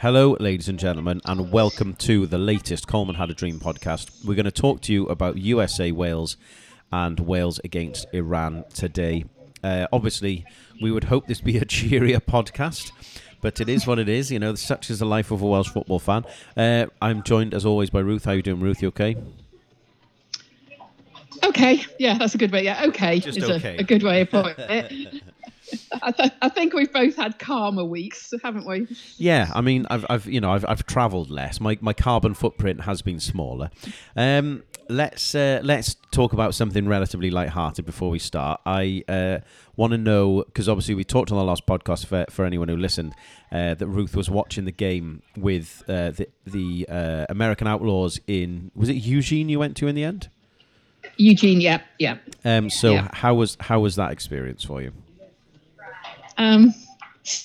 Hello, 0.00 0.36
ladies 0.38 0.68
and 0.68 0.78
gentlemen, 0.78 1.20
and 1.24 1.50
welcome 1.50 1.92
to 1.94 2.24
the 2.24 2.38
latest 2.38 2.86
Coleman 2.86 3.16
Had 3.16 3.30
a 3.30 3.34
Dream 3.34 3.58
podcast. 3.58 4.24
We're 4.24 4.36
going 4.36 4.44
to 4.44 4.52
talk 4.52 4.80
to 4.82 4.92
you 4.92 5.06
about 5.06 5.38
USA 5.38 5.90
Wales 5.90 6.36
and 6.92 7.18
Wales 7.18 7.58
against 7.64 8.06
Iran 8.12 8.64
today. 8.72 9.24
Uh, 9.60 9.88
obviously, 9.92 10.46
we 10.80 10.92
would 10.92 11.02
hope 11.02 11.26
this 11.26 11.40
be 11.40 11.58
a 11.58 11.64
cheerier 11.64 12.20
podcast, 12.20 12.92
but 13.40 13.60
it 13.60 13.68
is 13.68 13.88
what 13.88 13.98
it 13.98 14.08
is. 14.08 14.30
You 14.30 14.38
know, 14.38 14.54
such 14.54 14.88
is 14.88 15.00
the 15.00 15.04
life 15.04 15.32
of 15.32 15.42
a 15.42 15.46
Welsh 15.46 15.70
football 15.70 15.98
fan. 15.98 16.24
Uh, 16.56 16.86
I'm 17.02 17.24
joined, 17.24 17.52
as 17.52 17.66
always, 17.66 17.90
by 17.90 17.98
Ruth. 17.98 18.24
How 18.24 18.30
are 18.30 18.36
you 18.36 18.42
doing, 18.42 18.60
Ruth? 18.60 18.80
You 18.80 18.88
okay? 18.88 19.16
Okay, 21.42 21.84
yeah, 21.98 22.16
that's 22.16 22.36
a 22.36 22.38
good 22.38 22.52
way. 22.52 22.62
Yeah, 22.62 22.84
okay, 22.86 23.18
Just 23.18 23.38
is 23.38 23.50
okay. 23.50 23.78
A, 23.78 23.80
a 23.80 23.82
good 23.82 24.04
way 24.04 24.20
of 24.20 24.30
putting 24.30 24.54
it. 24.58 25.22
I, 26.02 26.12
th- 26.12 26.32
I 26.42 26.48
think 26.48 26.72
we've 26.74 26.92
both 26.92 27.16
had 27.16 27.38
calmer 27.38 27.84
weeks, 27.84 28.32
haven't 28.42 28.66
we? 28.66 28.86
Yeah, 29.16 29.50
I 29.54 29.60
mean, 29.60 29.86
I've, 29.90 30.04
I've 30.08 30.26
you 30.26 30.40
know, 30.40 30.52
I've, 30.52 30.64
I've 30.68 30.86
travelled 30.86 31.30
less. 31.30 31.60
My, 31.60 31.78
my 31.80 31.92
carbon 31.92 32.34
footprint 32.34 32.82
has 32.82 33.02
been 33.02 33.20
smaller. 33.20 33.70
Um, 34.16 34.62
let's 34.88 35.34
uh, 35.34 35.60
let's 35.62 35.96
talk 36.12 36.32
about 36.32 36.54
something 36.54 36.88
relatively 36.88 37.30
light-hearted 37.30 37.84
before 37.84 38.10
we 38.10 38.18
start. 38.18 38.60
I 38.64 39.04
uh, 39.08 39.38
want 39.76 39.92
to 39.92 39.98
know 39.98 40.44
because 40.44 40.68
obviously 40.68 40.94
we 40.94 41.04
talked 41.04 41.30
on 41.30 41.38
the 41.38 41.44
last 41.44 41.66
podcast 41.66 42.06
for, 42.06 42.24
for 42.30 42.44
anyone 42.44 42.68
who 42.68 42.76
listened 42.76 43.14
uh, 43.52 43.74
that 43.74 43.86
Ruth 43.86 44.16
was 44.16 44.30
watching 44.30 44.64
the 44.64 44.72
game 44.72 45.22
with 45.36 45.82
uh, 45.88 46.10
the 46.12 46.28
the 46.46 46.86
uh, 46.88 47.26
American 47.28 47.66
Outlaws 47.66 48.20
in 48.26 48.70
was 48.74 48.88
it 48.88 48.94
Eugene 48.94 49.48
you 49.48 49.58
went 49.58 49.76
to 49.78 49.86
in 49.88 49.94
the 49.94 50.04
end? 50.04 50.30
Eugene, 51.16 51.60
yeah, 51.60 51.80
yeah. 51.98 52.18
Um, 52.44 52.70
so 52.70 52.92
Yeah. 52.92 53.08
how 53.12 53.34
was 53.34 53.56
how 53.60 53.80
was 53.80 53.96
that 53.96 54.10
experience 54.12 54.64
for 54.64 54.82
you? 54.82 54.92
Um, 56.38 56.74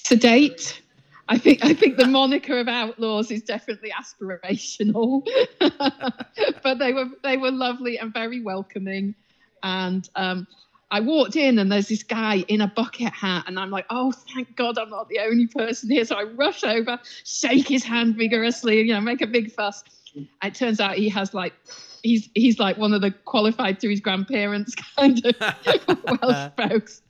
to 0.05 0.15
date, 0.15 0.81
I 1.27 1.37
think 1.37 1.65
I 1.65 1.73
think 1.73 1.97
the 1.97 2.07
moniker 2.07 2.59
of 2.59 2.67
outlaws 2.67 3.31
is 3.31 3.41
definitely 3.43 3.91
aspirational, 3.91 5.27
but 6.63 6.79
they 6.79 6.93
were 6.93 7.07
they 7.23 7.37
were 7.37 7.51
lovely 7.51 7.97
and 7.97 8.13
very 8.13 8.41
welcoming, 8.41 9.15
and 9.63 10.07
um, 10.15 10.47
I 10.91 10.99
walked 10.99 11.35
in 11.35 11.57
and 11.57 11.71
there's 11.71 11.87
this 11.87 12.03
guy 12.03 12.45
in 12.47 12.61
a 12.61 12.67
bucket 12.67 13.11
hat, 13.13 13.45
and 13.47 13.59
I'm 13.59 13.71
like, 13.71 13.87
oh, 13.89 14.11
thank 14.11 14.55
God 14.55 14.77
I'm 14.77 14.91
not 14.91 15.09
the 15.09 15.19
only 15.19 15.47
person 15.47 15.89
here. 15.89 16.05
So 16.05 16.15
I 16.15 16.23
rush 16.23 16.63
over, 16.63 16.99
shake 17.23 17.67
his 17.67 17.83
hand 17.83 18.15
vigorously, 18.15 18.81
you 18.81 18.93
know, 18.93 19.01
make 19.01 19.21
a 19.21 19.27
big 19.27 19.51
fuss. 19.51 19.83
It 20.43 20.53
turns 20.53 20.79
out 20.79 20.95
he 20.95 21.09
has 21.09 21.33
like. 21.33 21.53
He's, 22.03 22.27
he's 22.35 22.59
like 22.59 22.77
one 22.77 22.93
of 22.93 22.99
the 22.99 23.11
qualified 23.11 23.79
to 23.79 23.89
his 23.89 24.01
grandparents 24.01 24.75
kind 24.97 25.25
of 25.25 25.35
Welsh 26.21 26.51
folks 26.57 27.01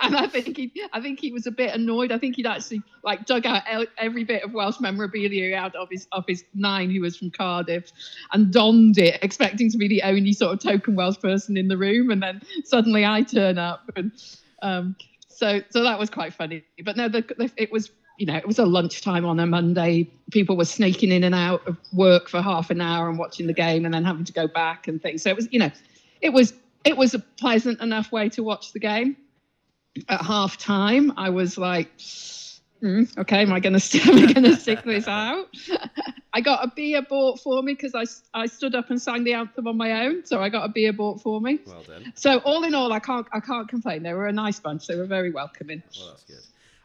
and 0.00 0.16
I 0.16 0.26
think 0.26 0.56
he, 0.56 0.72
I 0.92 1.00
think 1.00 1.20
he 1.20 1.32
was 1.32 1.46
a 1.46 1.50
bit 1.50 1.74
annoyed. 1.74 2.12
I 2.12 2.18
think 2.18 2.36
he'd 2.36 2.46
actually 2.46 2.82
like 3.02 3.26
dug 3.26 3.46
out 3.46 3.62
every 3.98 4.24
bit 4.24 4.42
of 4.42 4.52
Welsh 4.52 4.80
memorabilia 4.80 5.56
out 5.56 5.74
of 5.74 5.88
his 5.90 6.06
of 6.12 6.24
his 6.26 6.44
nine, 6.54 6.90
who 6.90 7.00
was 7.00 7.16
from 7.16 7.30
Cardiff, 7.30 7.92
and 8.32 8.52
donned 8.52 8.98
it, 8.98 9.18
expecting 9.22 9.70
to 9.70 9.78
be 9.78 9.88
the 9.88 10.02
only 10.02 10.32
sort 10.32 10.52
of 10.52 10.60
token 10.60 10.94
Welsh 10.94 11.18
person 11.18 11.56
in 11.56 11.68
the 11.68 11.76
room. 11.76 12.10
And 12.10 12.22
then 12.22 12.42
suddenly 12.64 13.04
I 13.04 13.22
turn 13.22 13.58
up, 13.58 13.90
and 13.96 14.12
um, 14.62 14.96
so 15.28 15.60
so 15.70 15.82
that 15.82 15.98
was 15.98 16.10
quite 16.10 16.34
funny. 16.34 16.64
But 16.84 16.96
no, 16.96 17.08
the, 17.08 17.22
the, 17.36 17.50
it 17.56 17.72
was 17.72 17.90
you 18.18 18.26
know 18.26 18.36
it 18.36 18.46
was 18.46 18.58
a 18.58 18.66
lunchtime 18.66 19.24
on 19.24 19.40
a 19.40 19.46
Monday. 19.46 20.08
People 20.30 20.56
were 20.56 20.64
sneaking 20.64 21.10
in 21.10 21.24
and 21.24 21.34
out 21.34 21.66
of 21.66 21.76
work 21.92 22.28
for 22.28 22.40
half 22.40 22.70
an 22.70 22.80
hour 22.80 23.08
and 23.08 23.18
watching 23.18 23.46
the 23.46 23.54
game, 23.54 23.84
and 23.84 23.94
then 23.94 24.04
having 24.04 24.24
to 24.24 24.32
go 24.32 24.46
back 24.46 24.88
and 24.88 25.02
things. 25.02 25.22
So 25.22 25.30
it 25.30 25.36
was 25.36 25.48
you 25.50 25.58
know 25.58 25.70
it 26.20 26.30
was 26.30 26.54
it 26.84 26.96
was 26.96 27.14
a 27.14 27.18
pleasant 27.18 27.80
enough 27.80 28.10
way 28.10 28.28
to 28.30 28.42
watch 28.42 28.72
the 28.72 28.80
game 28.80 29.16
at 30.08 30.22
half 30.22 30.56
time, 30.58 31.12
I 31.16 31.30
was 31.30 31.58
like, 31.58 31.90
"Hmm, 32.80 33.04
okay, 33.18 33.42
am 33.42 33.52
I 33.52 33.60
going 33.60 33.78
to 33.78 34.00
am 34.00 34.18
I 34.18 34.32
going 34.32 34.44
to 34.44 34.56
stick 34.56 34.82
this 34.84 35.06
out? 35.08 35.48
I 36.32 36.40
got 36.40 36.64
a 36.64 36.72
beer 36.74 37.02
bought 37.02 37.40
for 37.40 37.62
me 37.62 37.74
because 37.74 37.94
I, 37.94 38.04
I 38.38 38.46
stood 38.46 38.74
up 38.74 38.88
and 38.90 39.00
sang 39.00 39.24
the 39.24 39.34
anthem 39.34 39.66
on 39.66 39.76
my 39.76 40.06
own, 40.06 40.24
so 40.24 40.40
I 40.40 40.48
got 40.48 40.64
a 40.64 40.68
beer 40.68 40.92
bought 40.92 41.20
for 41.20 41.40
me. 41.40 41.60
Well 41.66 41.82
done. 41.82 42.12
So 42.16 42.38
all 42.38 42.64
in 42.64 42.74
all, 42.74 42.92
I 42.92 43.00
can't 43.00 43.26
I 43.32 43.40
can't 43.40 43.68
complain. 43.68 44.02
They 44.02 44.14
were 44.14 44.26
a 44.26 44.32
nice 44.32 44.58
bunch. 44.58 44.86
They 44.86 44.96
were 44.96 45.06
very 45.06 45.30
welcoming. 45.30 45.82
Well, 45.98 46.08
that's 46.10 46.24
good. 46.24 46.40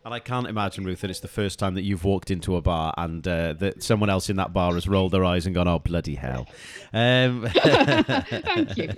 And 0.08 0.14
I 0.14 0.20
can't 0.20 0.48
imagine, 0.48 0.86
Ruth, 0.86 1.02
that 1.02 1.10
it's 1.10 1.20
the 1.20 1.28
first 1.28 1.60
time 1.60 1.74
that 1.74 1.82
you've 1.82 2.06
walked 2.06 2.32
into 2.32 2.56
a 2.56 2.62
bar 2.62 2.94
and 2.98 3.28
uh, 3.28 3.52
that 3.60 3.84
someone 3.84 4.10
else 4.10 4.30
in 4.30 4.38
that 4.38 4.54
bar 4.54 4.74
has 4.76 4.88
rolled 4.88 5.12
their 5.12 5.26
eyes 5.26 5.46
and 5.46 5.54
gone, 5.54 5.68
"Oh 5.68 5.80
bloody 5.80 6.16
hell!" 6.16 6.48
Um, 6.94 7.46
Thank 7.54 8.78
you. 8.78 8.90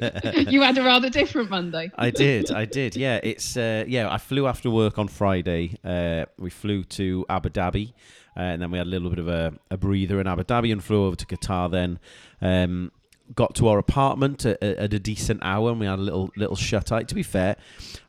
You 0.51 0.61
had 0.61 0.77
a 0.77 0.83
rather 0.83 1.09
different 1.09 1.49
Monday. 1.49 1.89
I 1.97 2.11
did, 2.11 2.51
I 2.51 2.65
did. 2.65 2.95
Yeah, 2.95 3.19
it's 3.23 3.57
uh, 3.57 3.85
yeah. 3.87 4.07
I 4.07 4.19
flew 4.19 4.45
after 4.45 4.69
work 4.69 4.99
on 4.99 5.07
Friday. 5.07 5.77
Uh, 5.83 6.25
we 6.37 6.51
flew 6.51 6.83
to 6.83 7.25
Abu 7.27 7.49
Dhabi, 7.49 7.93
uh, 8.37 8.41
and 8.41 8.61
then 8.61 8.69
we 8.69 8.77
had 8.77 8.85
a 8.85 8.91
little 8.91 9.09
bit 9.09 9.17
of 9.17 9.27
a, 9.27 9.53
a 9.71 9.77
breather 9.77 10.21
in 10.21 10.27
Abu 10.27 10.43
Dhabi 10.43 10.71
and 10.71 10.83
flew 10.83 11.05
over 11.05 11.15
to 11.15 11.25
Qatar. 11.25 11.71
Then 11.71 11.97
um, 12.39 12.91
got 13.35 13.55
to 13.55 13.67
our 13.67 13.77
apartment 13.77 14.45
at, 14.45 14.61
at 14.61 14.93
a 14.93 14.99
decent 14.99 15.39
hour, 15.43 15.71
and 15.71 15.79
we 15.79 15.85
had 15.85 15.99
a 15.99 16.01
little 16.01 16.31
little 16.35 16.55
shut 16.55 16.91
eye. 16.91 17.03
To 17.03 17.15
be 17.15 17.23
fair, 17.23 17.55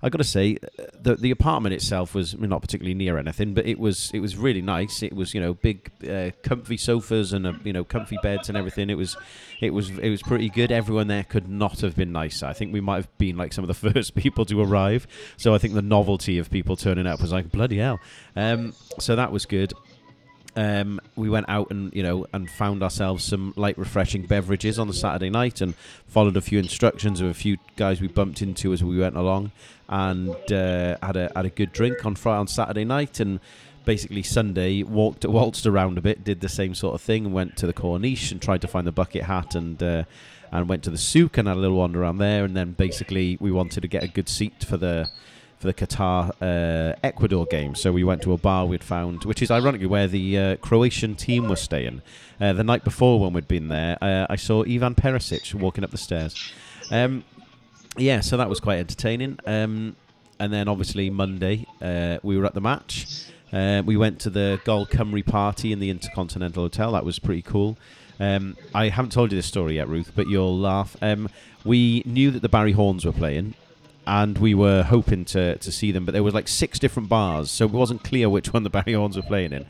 I 0.03 0.09
got 0.09 0.19
to 0.19 0.25
say, 0.25 0.57
uh, 0.79 0.85
the 1.01 1.17
the 1.17 1.31
apartment 1.31 1.75
itself 1.75 2.15
was 2.15 2.37
not 2.39 2.63
particularly 2.63 2.95
near 2.95 3.19
anything, 3.19 3.55
but 3.55 3.67
it 3.67 3.79
was 3.79 4.11
it 4.15 4.21
was 4.21 4.37
really 4.37 4.63
nice. 4.63 5.03
It 5.03 5.15
was 5.15 5.35
you 5.35 5.41
know 5.41 5.55
big, 5.55 5.91
uh, 6.09 6.31
comfy 6.43 6.77
sofas 6.77 7.33
and 7.33 7.47
uh, 7.47 7.53
you 7.65 7.73
know 7.73 7.85
comfy 7.85 8.17
beds 8.23 8.49
and 8.49 8.57
everything. 8.57 8.91
It 8.91 8.97
was 8.97 9.17
it 9.61 9.75
was 9.75 9.91
it 9.91 10.11
was 10.11 10.23
pretty 10.23 10.49
good. 10.49 10.73
Everyone 10.73 11.09
there 11.09 11.25
could 11.25 11.49
not 11.49 11.81
have 11.81 11.97
been 11.97 12.13
nicer. 12.13 12.47
I 12.47 12.53
think 12.53 12.73
we 12.73 12.81
might 12.81 12.97
have 12.97 13.19
been 13.19 13.37
like 13.37 13.53
some 13.53 13.65
of 13.65 13.69
the 13.69 13.75
first 13.93 14.15
people 14.15 14.45
to 14.47 14.61
arrive. 14.61 15.07
So 15.37 15.55
I 15.55 15.59
think 15.59 15.75
the 15.75 15.83
novelty 15.83 16.39
of 16.39 16.51
people 16.51 16.77
turning 16.77 17.07
up 17.07 17.21
was 17.21 17.33
like 17.33 17.51
bloody 17.51 17.79
hell. 17.79 18.01
Um, 18.37 18.75
so 18.99 19.17
that 19.17 19.33
was 19.33 19.47
good. 19.47 19.73
Um, 20.57 21.01
we 21.17 21.31
went 21.31 21.49
out 21.49 21.71
and 21.71 21.93
you 21.95 22.03
know 22.03 22.27
and 22.33 22.51
found 22.51 22.83
ourselves 22.83 23.25
some 23.25 23.53
light, 23.57 23.79
refreshing 23.79 24.27
beverages 24.27 24.79
on 24.79 24.89
the 24.89 24.95
Saturday 24.95 25.31
night, 25.31 25.61
and 25.61 25.75
followed 26.07 26.37
a 26.37 26.41
few 26.41 26.59
instructions 26.59 27.21
of 27.21 27.29
a 27.29 27.35
few 27.35 27.57
guys 27.77 28.01
we 28.01 28.09
bumped 28.09 28.43
into 28.43 28.73
as 28.73 28.83
we 28.83 28.99
went 28.99 29.17
along, 29.17 29.53
and 29.89 30.31
uh, 30.53 30.97
had 31.03 31.17
a 31.17 31.31
had 31.35 31.47
a 31.47 31.51
good 31.51 31.73
drink 31.73 32.05
on 32.05 32.15
Friday 32.15 32.39
on 32.39 32.47
Saturday 32.47 32.85
night, 32.85 33.21
and 33.21 33.41
basically 33.85 34.23
Sunday 34.23 34.83
walked 34.83 35.25
waltzed 35.25 35.67
around 35.67 35.99
a 35.99 36.01
bit, 36.01 36.25
did 36.25 36.41
the 36.41 36.49
same 36.49 36.75
sort 36.75 36.95
of 36.95 37.01
thing, 37.01 37.33
went 37.33 37.57
to 37.57 37.67
the 37.67 37.75
Corniche 37.75 38.33
and 38.33 38.43
tried 38.43 38.61
to 38.63 38.69
find 38.69 38.87
the 38.87 38.93
bucket 38.93 39.25
hat 39.25 39.55
and. 39.55 39.83
Uh, 39.83 40.05
and 40.53 40.69
went 40.69 40.83
to 40.83 40.91
the 40.91 40.99
souk 40.99 41.39
and 41.39 41.47
had 41.47 41.57
a 41.57 41.61
little 41.61 41.77
wander 41.77 42.03
around 42.03 42.19
there, 42.19 42.45
and 42.45 42.57
then 42.57 42.73
basically 42.73 43.39
we 43.41 43.53
wanted 43.53 43.83
to 43.83 43.87
get 43.87 44.03
a 44.03 44.09
good 44.09 44.29
seat 44.29 44.65
for 44.65 44.77
the 44.77 45.09
for 45.61 45.67
the 45.67 45.75
Qatar 45.75 46.31
uh, 46.41 46.97
Ecuador 47.05 47.45
game. 47.45 47.75
So 47.75 47.93
we 47.93 48.03
went 48.03 48.23
to 48.23 48.33
a 48.33 48.39
bar 48.39 48.65
we'd 48.65 48.83
found, 48.83 49.25
which 49.25 49.43
is 49.43 49.51
ironically 49.51 49.87
where 49.87 50.09
the 50.09 50.39
uh, 50.39 50.57
Croatian 50.57 51.17
team 51.17 51.49
was 51.49 51.61
staying. 51.61 52.01
Uh, 52.41 52.55
the 52.55 52.65
night 52.65 52.83
before, 52.83 53.21
when 53.21 53.35
we'd 53.35 53.47
been 53.47 53.69
there, 53.69 53.99
uh, 54.01 54.27
I 54.31 54.37
saw 54.37 54.65
Ivan 54.65 54.95
Perisic 54.95 55.53
walking 55.53 55.85
up 55.85 55.91
the 55.91 55.99
stairs. 55.99 56.51
Um, 56.91 57.25
yeah, 57.99 58.21
so 58.21 58.39
that 58.39 58.49
was 58.49 58.59
quite 58.59 58.79
entertaining. 58.79 59.39
Um, 59.45 59.97
and 60.39 60.51
then 60.51 60.67
obviously 60.67 61.11
Monday, 61.11 61.67
uh, 61.83 62.19
we 62.23 62.39
were 62.39 62.47
at 62.47 62.55
the 62.55 62.63
match. 62.63 63.27
Uh, 63.53 63.83
we 63.85 63.99
went 63.99 64.19
to 64.21 64.31
the 64.31 64.63
Gol 64.65 64.87
Cymru 64.87 65.27
party 65.27 65.73
in 65.73 65.79
the 65.79 65.91
Intercontinental 65.91 66.63
Hotel. 66.63 66.93
That 66.93 67.05
was 67.05 67.19
pretty 67.19 67.43
cool. 67.43 67.77
Um, 68.19 68.57
I 68.75 68.89
haven't 68.89 69.13
told 69.13 69.31
you 69.31 69.37
this 69.37 69.47
story 69.47 69.75
yet, 69.77 69.89
Ruth, 69.89 70.13
but 70.15 70.27
you'll 70.27 70.59
laugh. 70.59 70.97
Um, 71.03 71.29
we 71.65 72.03
knew 72.07 72.31
that 72.31 72.41
the 72.41 72.49
Barry 72.49 72.73
Horns 72.73 73.05
were 73.05 73.13
playing, 73.13 73.55
and 74.07 74.39
we 74.39 74.55
were 74.55 74.83
hoping 74.83 75.25
to, 75.27 75.57
to 75.59 75.73
see 75.73 75.93
them, 75.93 76.05
but 76.05 76.13
there 76.13 76.23
was 76.23 76.35
like 76.35 76.49
six 76.49 76.79
different 76.79 77.09
bars, 77.09 77.51
so 77.51 77.67
it 77.67 77.71
wasn't 77.71 78.03
clear 78.03 78.29
which 78.29 78.53
one 78.53 78.63
the 78.63 78.71
Barry 78.71 78.95
Horns 78.95 79.17
were 79.17 79.23
playing 79.23 79.53
in. 79.53 79.67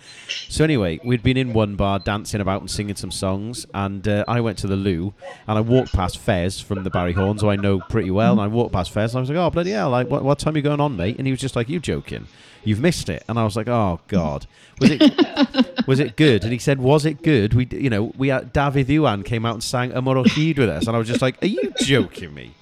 So 0.49 0.65
anyway, 0.65 1.01
we'd 1.05 1.23
been 1.23 1.37
in 1.37 1.53
one 1.53 1.77
bar 1.77 1.99
dancing 1.99 2.41
about 2.41 2.61
and 2.61 2.71
singing 2.71 2.97
some 2.97 3.11
songs, 3.11 3.67
and 3.75 4.07
uh, 4.07 4.25
I 4.29 4.41
went 4.41 4.59
to 4.59 4.67
the 4.67 4.77
loo, 4.77 5.15
and 5.47 5.59
I 5.59 5.61
walked 5.61 5.93
past 5.93 6.19
Fez 6.19 6.61
from 6.61 6.85
the 6.85 6.91
Barry 6.91 7.13
Horns, 7.13 7.43
who 7.43 7.51
I 7.51 7.57
know 7.57 7.81
pretty 7.81 8.11
well, 8.11 8.33
and 8.33 8.41
I 8.41 8.47
walked 8.47 8.73
past 8.73 8.91
Fez, 8.91 9.13
and 9.13 9.19
I 9.19 9.21
was 9.21 9.31
like, 9.31 9.39
oh, 9.39 9.51
bloody 9.51 9.73
hell, 9.73 9.91
like, 9.91 10.09
what, 10.09 10.23
what 10.23 10.39
time 10.39 10.55
are 10.55 10.59
you 10.59 10.63
going 10.63 10.81
on, 10.81 10.97
mate? 10.97 11.19
And 11.19 11.27
he 11.27 11.33
was 11.33 11.41
just 11.41 11.57
like, 11.57 11.69
you 11.69 11.81
joking? 11.81 12.27
You've 12.63 12.81
missed 12.81 13.09
it, 13.09 13.25
and 13.27 13.39
I 13.39 13.45
was 13.45 13.57
like, 13.57 13.69
"Oh 13.69 14.01
God, 14.09 14.47
was 14.79 14.91
it 14.91 15.87
was 15.87 15.99
it 15.99 16.17
good?" 16.17 16.43
And 16.43 16.53
he 16.53 16.59
said, 16.59 16.79
"Was 16.79 17.07
it 17.07 17.23
good?" 17.23 17.55
We, 17.55 17.67
you 17.71 17.89
know, 17.89 18.13
we 18.19 18.29
had 18.29 18.53
Dafydd 18.53 18.95
Iwan 18.95 19.23
came 19.23 19.47
out 19.47 19.55
and 19.55 19.65
sang 19.65 19.93
Yma 19.93 20.17
o 20.19 20.25
Hyd 20.25 20.59
with 20.59 20.69
us, 20.69 20.87
and 20.87 20.95
I 20.95 20.99
was 20.99 21.09
just 21.09 21.23
like, 21.23 21.43
"Are 21.43 21.47
you 21.47 21.73
joking 21.81 22.35
me?" 22.35 22.53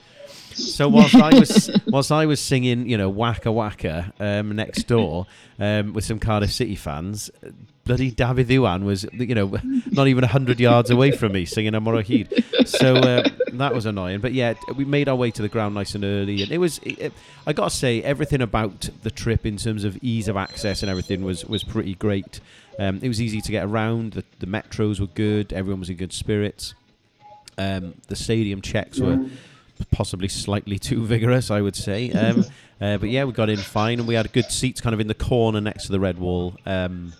So 0.58 0.88
whilst 0.88 1.14
I 1.14 1.38
was 1.38 1.70
whilst 1.86 2.12
I 2.12 2.26
was 2.26 2.40
singing, 2.40 2.88
you 2.88 2.96
know, 2.96 3.08
Waka 3.08 3.52
Waka 3.52 4.12
um, 4.18 4.54
next 4.56 4.84
door 4.84 5.26
um, 5.58 5.92
with 5.92 6.04
some 6.04 6.18
Cardiff 6.18 6.52
City 6.52 6.74
fans, 6.74 7.30
bloody 7.84 8.12
Dafydd 8.12 8.50
Iwan 8.50 8.84
was, 8.84 9.06
you 9.12 9.34
know, 9.34 9.58
not 9.90 10.08
even 10.08 10.24
hundred 10.24 10.60
yards 10.60 10.90
away 10.90 11.10
from 11.10 11.32
me 11.32 11.44
singing 11.44 11.72
Yma 11.72 11.88
o 11.88 12.02
Hyd. 12.02 12.68
So 12.68 12.96
uh, 12.96 13.28
that 13.52 13.74
was 13.74 13.86
annoying. 13.86 14.20
But 14.20 14.34
yeah, 14.34 14.54
we 14.76 14.84
made 14.84 15.08
our 15.08 15.16
way 15.16 15.30
to 15.30 15.42
the 15.42 15.48
ground 15.48 15.74
nice 15.74 15.94
and 15.94 16.04
early, 16.04 16.42
and 16.42 16.52
it 16.52 16.58
was. 16.58 16.78
It, 16.84 17.12
I 17.46 17.52
got 17.52 17.70
to 17.70 17.76
say, 17.76 18.02
everything 18.02 18.42
about 18.42 18.90
the 19.02 19.10
trip 19.10 19.46
in 19.46 19.56
terms 19.56 19.84
of 19.84 19.96
ease 20.02 20.28
of 20.28 20.36
access 20.36 20.82
and 20.82 20.90
everything 20.90 21.22
was 21.22 21.44
was 21.44 21.64
pretty 21.64 21.94
great. 21.94 22.40
Um, 22.78 23.00
it 23.02 23.08
was 23.08 23.20
easy 23.20 23.40
to 23.40 23.50
get 23.50 23.64
around. 23.64 24.12
The, 24.12 24.24
the 24.38 24.46
metros 24.46 25.00
were 25.00 25.06
good. 25.06 25.52
Everyone 25.52 25.80
was 25.80 25.90
in 25.90 25.96
good 25.96 26.12
spirits. 26.12 26.74
Um, 27.56 27.94
the 28.06 28.14
stadium 28.14 28.60
checks 28.60 29.00
were 29.00 29.18
possibly 29.90 30.28
slightly 30.28 30.78
too 30.78 31.04
vigorous, 31.04 31.50
I 31.50 31.60
would 31.60 31.76
say. 31.76 32.10
Um, 32.18 32.44
uh, 32.80 32.96
but 32.98 33.08
yeah, 33.10 33.24
we 33.24 33.32
got 33.32 33.48
in 33.48 33.58
fine, 33.58 33.98
and 33.98 34.06
we 34.08 34.14
had 34.14 34.32
good 34.32 34.50
seats 34.50 34.80
kind 34.80 34.94
of 34.94 35.00
in 35.00 35.08
the 35.08 35.14
corner 35.14 35.60
next 35.60 35.86
to 35.86 35.92
the 35.92 36.00
red 36.00 36.18
wall. 36.18 36.54
Um, 36.66 37.12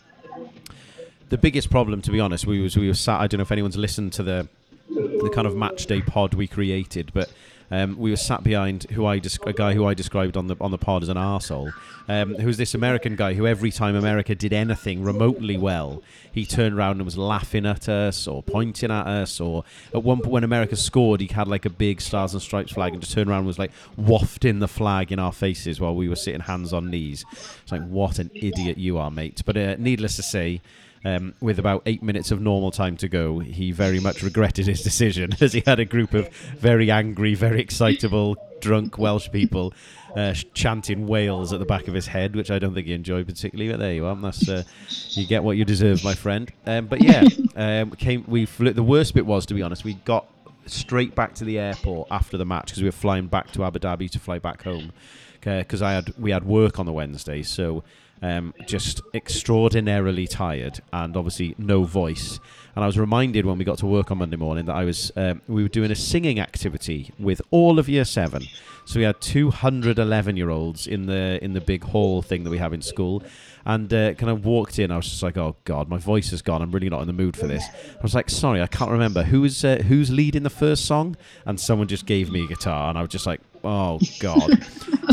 the 1.28 1.38
biggest 1.38 1.70
problem, 1.70 2.00
to 2.02 2.10
be 2.10 2.20
honest, 2.20 2.46
we 2.46 2.60
was 2.60 2.76
we 2.76 2.88
were 2.88 2.94
sat. 2.94 3.20
I 3.20 3.26
don't 3.26 3.38
know 3.38 3.42
if 3.42 3.52
anyone's 3.52 3.76
listened 3.76 4.12
to 4.14 4.22
the 4.22 4.48
the 4.88 5.30
kind 5.34 5.46
of 5.46 5.56
match 5.56 5.86
day 5.86 6.00
pod 6.00 6.34
we 6.34 6.46
created, 6.46 7.10
but 7.12 7.30
um, 7.70 7.96
we 7.98 8.10
were 8.10 8.16
sat 8.16 8.42
behind 8.42 8.84
who 8.84 9.04
I 9.04 9.20
a 9.46 9.52
guy 9.52 9.74
who 9.74 9.86
I 9.86 9.94
described 9.94 10.36
on 10.36 10.46
the 10.46 10.56
on 10.60 10.70
the 10.70 10.78
pod 10.78 11.02
as 11.02 11.08
an 11.08 11.16
arsehole, 11.16 11.72
um, 12.08 12.34
who's 12.36 12.56
this 12.56 12.74
American 12.74 13.16
guy 13.16 13.34
who 13.34 13.46
every 13.46 13.70
time 13.70 13.94
America 13.94 14.34
did 14.34 14.52
anything 14.52 15.02
remotely 15.02 15.58
well, 15.58 16.02
he 16.32 16.46
turned 16.46 16.74
around 16.74 16.92
and 16.92 17.04
was 17.04 17.18
laughing 17.18 17.66
at 17.66 17.88
us 17.88 18.26
or 18.26 18.42
pointing 18.42 18.90
at 18.90 19.06
us, 19.06 19.40
or 19.40 19.64
at 19.94 20.02
one 20.02 20.18
point 20.18 20.32
when 20.32 20.44
America 20.44 20.76
scored, 20.76 21.20
he 21.20 21.26
had 21.26 21.48
like 21.48 21.64
a 21.64 21.70
big 21.70 22.00
Stars 22.00 22.32
and 22.32 22.42
Stripes 22.42 22.72
flag 22.72 22.92
and 22.92 23.02
just 23.02 23.12
turned 23.12 23.28
around 23.28 23.40
and 23.40 23.46
was 23.46 23.58
like 23.58 23.72
wafting 23.96 24.60
the 24.60 24.68
flag 24.68 25.12
in 25.12 25.18
our 25.18 25.32
faces 25.32 25.80
while 25.80 25.94
we 25.94 26.08
were 26.08 26.16
sitting 26.16 26.40
hands 26.40 26.72
on 26.72 26.90
knees. 26.90 27.24
It's 27.62 27.72
like 27.72 27.86
what 27.86 28.18
an 28.18 28.30
idiot 28.34 28.78
you 28.78 28.98
are, 28.98 29.10
mate. 29.10 29.42
But 29.44 29.56
uh, 29.56 29.76
needless 29.78 30.16
to 30.16 30.22
say. 30.22 30.60
Um, 31.04 31.34
with 31.40 31.58
about 31.58 31.82
eight 31.86 32.02
minutes 32.02 32.32
of 32.32 32.40
normal 32.40 32.72
time 32.72 32.96
to 32.98 33.08
go, 33.08 33.38
he 33.38 33.70
very 33.70 34.00
much 34.00 34.22
regretted 34.22 34.66
his 34.66 34.82
decision 34.82 35.30
as 35.40 35.52
he 35.52 35.62
had 35.64 35.78
a 35.78 35.84
group 35.84 36.12
of 36.12 36.28
very 36.58 36.90
angry, 36.90 37.34
very 37.34 37.60
excitable, 37.60 38.36
drunk 38.60 38.98
Welsh 38.98 39.30
people 39.30 39.72
uh, 40.16 40.34
chanting 40.54 41.06
Wales 41.06 41.52
at 41.52 41.58
the 41.60 41.64
back 41.64 41.88
of 41.88 41.94
his 41.94 42.06
head, 42.06 42.34
which 42.34 42.50
I 42.50 42.58
don't 42.58 42.74
think 42.74 42.86
he 42.86 42.92
enjoyed 42.92 43.26
particularly. 43.26 43.70
But 43.70 43.78
there 43.78 43.92
you 43.92 44.06
are. 44.06 44.16
That's 44.16 44.48
uh, 44.48 44.64
you 45.10 45.26
get 45.26 45.44
what 45.44 45.56
you 45.56 45.64
deserve, 45.64 46.02
my 46.02 46.14
friend. 46.14 46.50
Um, 46.66 46.86
but 46.86 47.02
yeah, 47.02 47.24
um, 47.56 47.92
came 47.92 48.24
we 48.26 48.46
flew, 48.46 48.72
the 48.72 48.82
worst 48.82 49.14
bit 49.14 49.26
was 49.26 49.46
to 49.46 49.54
be 49.54 49.62
honest, 49.62 49.84
we 49.84 49.94
got 49.94 50.26
straight 50.66 51.14
back 51.14 51.34
to 51.34 51.44
the 51.44 51.58
airport 51.58 52.08
after 52.10 52.36
the 52.36 52.44
match 52.44 52.66
because 52.66 52.82
we 52.82 52.88
were 52.88 52.92
flying 52.92 53.26
back 53.26 53.50
to 53.52 53.64
Abu 53.64 53.78
Dhabi 53.78 54.10
to 54.10 54.18
fly 54.18 54.38
back 54.38 54.62
home 54.62 54.92
because 55.40 55.82
I 55.82 55.92
had 55.92 56.12
we 56.18 56.30
had 56.30 56.44
work 56.44 56.78
on 56.78 56.86
the 56.86 56.92
Wednesday, 56.92 57.42
so 57.42 57.84
um, 58.22 58.54
just 58.66 59.00
extraordinarily 59.14 60.26
tired 60.26 60.80
and 60.92 61.16
obviously 61.16 61.54
no 61.58 61.84
voice. 61.84 62.40
And 62.74 62.84
I 62.84 62.86
was 62.86 62.98
reminded 62.98 63.44
when 63.44 63.58
we 63.58 63.64
got 63.64 63.78
to 63.78 63.86
work 63.86 64.10
on 64.10 64.18
Monday 64.18 64.36
morning 64.36 64.66
that 64.66 64.76
I 64.76 64.84
was 64.84 65.10
um, 65.16 65.42
we 65.48 65.62
were 65.62 65.68
doing 65.68 65.90
a 65.90 65.96
singing 65.96 66.38
activity 66.38 67.12
with 67.18 67.42
all 67.50 67.78
of 67.78 67.88
Year 67.88 68.04
Seven. 68.04 68.44
So 68.84 68.98
we 68.98 69.04
had 69.04 69.20
211 69.20 70.36
year 70.36 70.48
olds 70.48 70.86
in 70.86 71.06
the 71.06 71.38
in 71.42 71.52
the 71.52 71.60
big 71.60 71.84
hall 71.84 72.22
thing 72.22 72.44
that 72.44 72.50
we 72.50 72.58
have 72.58 72.72
in 72.72 72.80
school, 72.80 73.22
and 73.66 73.92
uh, 73.92 74.14
kind 74.14 74.30
of 74.30 74.46
walked 74.46 74.78
in. 74.78 74.90
I 74.90 74.96
was 74.96 75.08
just 75.08 75.22
like, 75.22 75.36
"Oh 75.36 75.56
God, 75.64 75.88
my 75.88 75.98
voice 75.98 76.32
is 76.32 76.40
gone. 76.40 76.62
I'm 76.62 76.70
really 76.70 76.88
not 76.88 77.02
in 77.02 77.06
the 77.06 77.12
mood 77.12 77.36
for 77.36 77.46
this." 77.46 77.64
I 77.68 78.02
was 78.02 78.14
like, 78.14 78.30
"Sorry, 78.30 78.62
I 78.62 78.66
can't 78.66 78.90
remember 78.90 79.24
who's 79.24 79.64
uh, 79.64 79.82
who's 79.86 80.10
leading 80.10 80.42
the 80.42 80.48
first 80.48 80.86
song," 80.86 81.16
and 81.44 81.60
someone 81.60 81.86
just 81.88 82.06
gave 82.06 82.30
me 82.30 82.44
a 82.44 82.46
guitar, 82.46 82.88
and 82.88 82.96
I 82.96 83.02
was 83.02 83.10
just 83.10 83.26
like, 83.26 83.40
"Oh 83.64 84.00
God." 84.20 84.64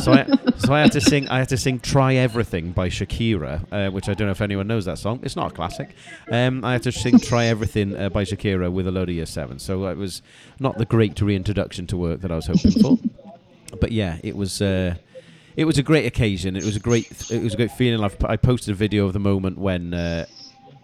so 0.02 0.12
I 0.14 0.26
so 0.58 0.74
I 0.74 0.82
had 0.82 0.92
to 0.94 1.02
sing 1.02 1.28
I 1.30 1.40
had 1.40 1.50
to 1.50 1.58
sing 1.58 1.80
"Try 1.80 2.16
Everything" 2.16 2.72
by 2.72 2.90
Shakira, 2.90 3.66
uh, 3.72 3.92
which 3.92 4.10
I 4.10 4.14
don't 4.14 4.28
know 4.28 4.32
if 4.32 4.42
anyone 4.42 4.68
knows 4.68 4.86
that 4.86 4.98
song. 4.98 5.20
It's 5.24 5.36
not 5.36 5.52
a 5.52 5.56
classic. 5.56 5.96
Um, 6.32 6.64
I 6.64 6.74
had 6.74 6.84
to 6.84 6.92
sing 6.92 7.20
"Try 7.20 7.46
Everything" 7.46 7.96
uh, 7.96 8.10
by 8.10 8.24
Shakira 8.24 8.72
with 8.72 8.88
a 8.88 8.92
load 8.92 9.10
of 9.10 9.16
Year 9.16 9.26
Seven, 9.26 9.60
so 9.60 9.86
it 9.88 9.98
was 9.98 10.22
not 10.60 10.78
the 10.78 10.86
great 10.86 11.20
reintroduction 11.22 11.88
to 11.88 11.98
work 11.98 12.22
that 12.22 12.32
I 12.32 12.36
was 12.36 12.48
hoping 12.48 12.72
for. 12.72 12.98
but 13.80 13.92
yeah, 13.92 14.18
it 14.24 14.36
was. 14.36 14.62
Uh, 14.62 14.96
it 15.56 15.64
was 15.64 15.78
a 15.78 15.84
great 15.84 16.06
occasion. 16.06 16.58
It 16.58 16.66
was 16.66 16.76
a 16.76 16.82
great. 16.82 17.10
It 17.32 17.42
was 17.42 17.54
a 17.54 17.58
great 17.58 17.72
feeling. 17.72 18.04
I've, 18.04 18.18
I 18.26 18.36
posted 18.36 18.74
a 18.74 18.76
video 18.76 19.06
of 19.06 19.14
the 19.14 19.20
moment 19.20 19.58
when 19.58 19.94
uh, 19.94 20.26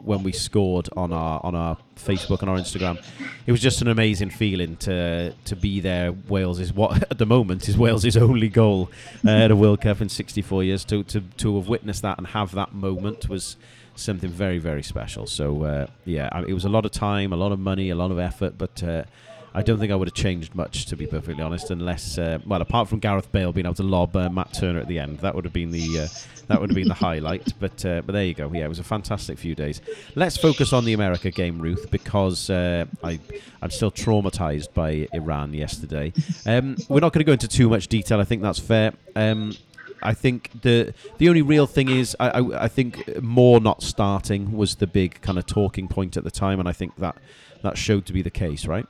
when 0.03 0.23
we 0.23 0.31
scored 0.31 0.89
on 0.95 1.13
our 1.13 1.39
on 1.43 1.55
our 1.55 1.77
Facebook 1.95 2.41
and 2.41 2.49
our 2.49 2.57
Instagram. 2.57 3.03
It 3.45 3.51
was 3.51 3.61
just 3.61 3.81
an 3.81 3.87
amazing 3.87 4.29
feeling 4.29 4.77
to 4.77 5.33
to 5.45 5.55
be 5.55 5.79
there. 5.79 6.11
Wales 6.11 6.59
is 6.59 6.73
what 6.73 7.03
at 7.11 7.17
the 7.17 7.25
moment 7.25 7.67
is 7.69 7.77
Wales' 7.77 8.17
only 8.17 8.49
goal 8.49 8.89
uh, 9.25 9.29
at 9.29 9.51
a 9.51 9.55
World 9.55 9.81
Cup 9.81 10.01
in 10.01 10.09
64 10.09 10.63
years. 10.63 10.85
To, 10.85 11.03
to 11.03 11.21
to 11.21 11.55
have 11.57 11.67
witnessed 11.67 12.01
that 12.01 12.17
and 12.17 12.27
have 12.27 12.51
that 12.53 12.73
moment 12.73 13.29
was 13.29 13.57
something 13.95 14.29
very 14.29 14.57
very 14.57 14.83
special. 14.83 15.27
So 15.27 15.63
uh, 15.63 15.87
yeah, 16.05 16.43
it 16.47 16.53
was 16.53 16.65
a 16.65 16.69
lot 16.69 16.85
of 16.85 16.91
time, 16.91 17.33
a 17.33 17.37
lot 17.37 17.51
of 17.51 17.59
money, 17.59 17.89
a 17.89 17.95
lot 17.95 18.11
of 18.11 18.19
effort, 18.19 18.57
but. 18.57 18.83
Uh, 18.83 19.03
I 19.53 19.61
don't 19.61 19.79
think 19.79 19.91
I 19.91 19.95
would 19.95 20.07
have 20.07 20.15
changed 20.15 20.55
much, 20.55 20.85
to 20.85 20.95
be 20.95 21.05
perfectly 21.05 21.43
honest, 21.43 21.71
unless, 21.71 22.17
uh, 22.17 22.39
well, 22.45 22.61
apart 22.61 22.87
from 22.87 22.99
Gareth 22.99 23.31
Bale 23.31 23.51
being 23.51 23.65
able 23.65 23.75
to 23.75 23.83
lob 23.83 24.15
uh, 24.15 24.29
Matt 24.29 24.53
Turner 24.53 24.79
at 24.79 24.87
the 24.87 24.97
end, 24.97 25.19
that 25.19 25.35
would 25.35 25.43
have 25.43 25.53
been 25.53 25.71
the 25.71 25.99
uh, 25.99 26.07
that 26.47 26.59
would 26.59 26.69
have 26.69 26.75
been 26.75 26.87
the 26.87 26.93
highlight. 26.93 27.53
But 27.59 27.85
uh, 27.85 28.01
but 28.01 28.13
there 28.13 28.25
you 28.25 28.33
go. 28.33 28.49
Yeah, 28.51 28.65
it 28.65 28.69
was 28.69 28.79
a 28.79 28.83
fantastic 28.83 29.37
few 29.37 29.53
days. 29.55 29.81
Let's 30.15 30.35
focus 30.35 30.73
on 30.73 30.83
the 30.83 30.93
America 30.93 31.29
game, 31.29 31.59
Ruth, 31.59 31.91
because 31.91 32.49
uh, 32.49 32.85
I 33.03 33.19
I'm 33.61 33.69
still 33.69 33.91
traumatized 33.91 34.73
by 34.73 35.07
Iran 35.13 35.53
yesterday. 35.53 36.11
Um, 36.45 36.75
we're 36.89 37.01
not 37.01 37.13
going 37.13 37.19
to 37.19 37.25
go 37.25 37.33
into 37.33 37.47
too 37.47 37.69
much 37.69 37.87
detail. 37.87 38.19
I 38.19 38.23
think 38.23 38.41
that's 38.41 38.57
fair. 38.57 38.93
Um, 39.15 39.53
I 40.01 40.13
think 40.13 40.49
the 40.61 40.93
the 41.19 41.29
only 41.29 41.41
real 41.43 41.67
thing 41.67 41.89
is 41.89 42.15
I, 42.19 42.29
I, 42.29 42.63
I 42.63 42.67
think 42.67 43.21
Moore 43.21 43.59
not 43.59 43.83
starting 43.83 44.57
was 44.57 44.75
the 44.75 44.87
big 44.87 45.21
kind 45.21 45.37
of 45.37 45.45
talking 45.45 45.87
point 45.87 46.17
at 46.17 46.23
the 46.23 46.31
time, 46.31 46.59
and 46.59 46.67
I 46.67 46.73
think 46.73 46.95
that 46.97 47.15
that 47.61 47.77
showed 47.77 48.05
to 48.07 48.13
be 48.13 48.21
the 48.23 48.31
case, 48.31 48.65
right? 48.65 48.87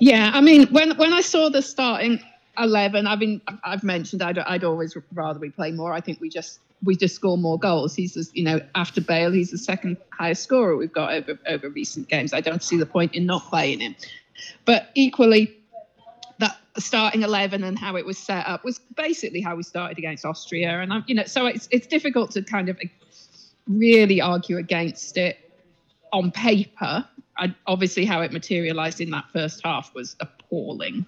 Yeah, 0.00 0.30
I 0.32 0.40
mean, 0.40 0.66
when 0.68 0.96
when 0.96 1.12
I 1.12 1.20
saw 1.20 1.50
the 1.50 1.62
starting 1.62 2.20
eleven, 2.58 3.06
I 3.06 3.16
mean, 3.16 3.40
I've 3.62 3.84
mentioned 3.84 4.22
I'd 4.22 4.38
I'd 4.38 4.64
always 4.64 4.96
rather 5.12 5.38
we 5.38 5.50
play 5.50 5.70
Moore. 5.72 5.92
I 5.92 6.00
think 6.00 6.20
we 6.20 6.28
just 6.28 6.60
we 6.82 6.96
just 6.96 7.14
score 7.14 7.36
more 7.36 7.58
goals. 7.58 7.94
He's 7.94 8.14
just, 8.14 8.34
you 8.34 8.42
know 8.42 8.60
after 8.74 9.00
Bale, 9.00 9.30
he's 9.30 9.50
the 9.50 9.58
second 9.58 9.98
highest 10.10 10.42
scorer 10.42 10.76
we've 10.76 10.92
got 10.92 11.12
over 11.12 11.38
over 11.46 11.68
recent 11.68 12.08
games. 12.08 12.32
I 12.32 12.40
don't 12.40 12.62
see 12.62 12.78
the 12.78 12.86
point 12.86 13.14
in 13.14 13.26
not 13.26 13.42
playing 13.44 13.80
him, 13.80 13.94
but 14.64 14.90
equally. 14.94 15.56
That 16.38 16.56
starting 16.78 17.22
eleven 17.22 17.62
and 17.64 17.78
how 17.78 17.96
it 17.96 18.06
was 18.06 18.16
set 18.16 18.46
up 18.46 18.64
was 18.64 18.78
basically 18.96 19.42
how 19.42 19.56
we 19.56 19.62
started 19.62 19.98
against 19.98 20.24
Austria, 20.24 20.80
and 20.80 20.90
I'm, 20.90 21.04
you 21.06 21.14
know, 21.14 21.24
so 21.24 21.44
it's 21.44 21.68
it's 21.70 21.86
difficult 21.86 22.30
to 22.30 22.42
kind 22.42 22.70
of 22.70 22.80
really 23.68 24.22
argue 24.22 24.56
against 24.56 25.18
it 25.18 25.36
on 26.14 26.30
paper 26.30 27.04
I, 27.38 27.54
obviously 27.66 28.04
how 28.04 28.20
it 28.20 28.32
materialized 28.32 29.00
in 29.00 29.10
that 29.10 29.24
first 29.32 29.62
half 29.64 29.94
was 29.94 30.16
appalling. 30.20 31.06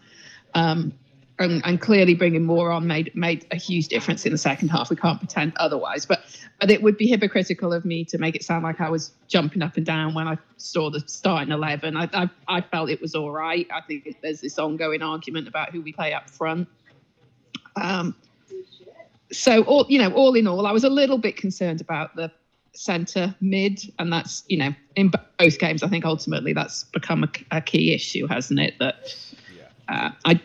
Um, 0.54 0.92
and, 1.38 1.62
and, 1.64 1.80
clearly 1.80 2.14
bringing 2.14 2.44
Moore 2.44 2.70
on 2.70 2.86
made 2.86 3.10
made 3.16 3.46
a 3.50 3.56
huge 3.56 3.88
difference 3.88 4.26
in 4.26 4.32
the 4.32 4.38
second 4.38 4.68
half. 4.68 4.90
We 4.90 4.96
can't 4.96 5.18
pretend 5.18 5.54
otherwise. 5.56 6.06
But 6.06 6.20
but 6.60 6.70
it 6.70 6.82
would 6.82 6.96
be 6.96 7.06
hypocritical 7.06 7.72
of 7.72 7.84
me 7.84 8.04
to 8.04 8.18
make 8.18 8.36
it 8.36 8.44
sound 8.44 8.62
like 8.62 8.80
I 8.80 8.90
was 8.90 9.12
jumping 9.28 9.62
up 9.62 9.76
and 9.76 9.84
down 9.84 10.14
when 10.14 10.28
I 10.28 10.36
saw 10.58 10.90
the 10.90 11.00
starting 11.06 11.50
eleven. 11.50 11.96
I 11.96 12.08
I, 12.12 12.30
I 12.48 12.60
felt 12.60 12.90
it 12.90 13.00
was 13.00 13.14
all 13.14 13.30
right. 13.30 13.66
I 13.72 13.80
think 13.80 14.16
there's 14.22 14.42
this 14.42 14.58
ongoing 14.58 15.02
argument 15.02 15.48
about 15.48 15.70
who 15.70 15.80
we 15.80 15.92
play 15.92 16.12
up 16.12 16.30
front. 16.30 16.68
Um, 17.76 18.14
so 19.32 19.62
all 19.62 19.86
you 19.88 19.98
know, 19.98 20.12
all 20.12 20.34
in 20.34 20.46
all, 20.46 20.66
I 20.66 20.72
was 20.72 20.84
a 20.84 20.90
little 20.90 21.18
bit 21.18 21.36
concerned 21.36 21.80
about 21.80 22.14
the 22.14 22.30
centre 22.74 23.34
mid, 23.40 23.92
and 23.98 24.12
that's 24.12 24.44
you 24.48 24.56
know 24.56 24.74
in 24.96 25.10
both 25.38 25.58
games. 25.58 25.82
I 25.82 25.88
think 25.88 26.04
ultimately 26.04 26.52
that's 26.52 26.84
become 26.84 27.24
a, 27.24 27.56
a 27.56 27.60
key 27.60 27.94
issue, 27.94 28.26
hasn't 28.26 28.60
it? 28.60 28.74
That 28.78 29.14
uh, 29.88 30.10
I 30.24 30.40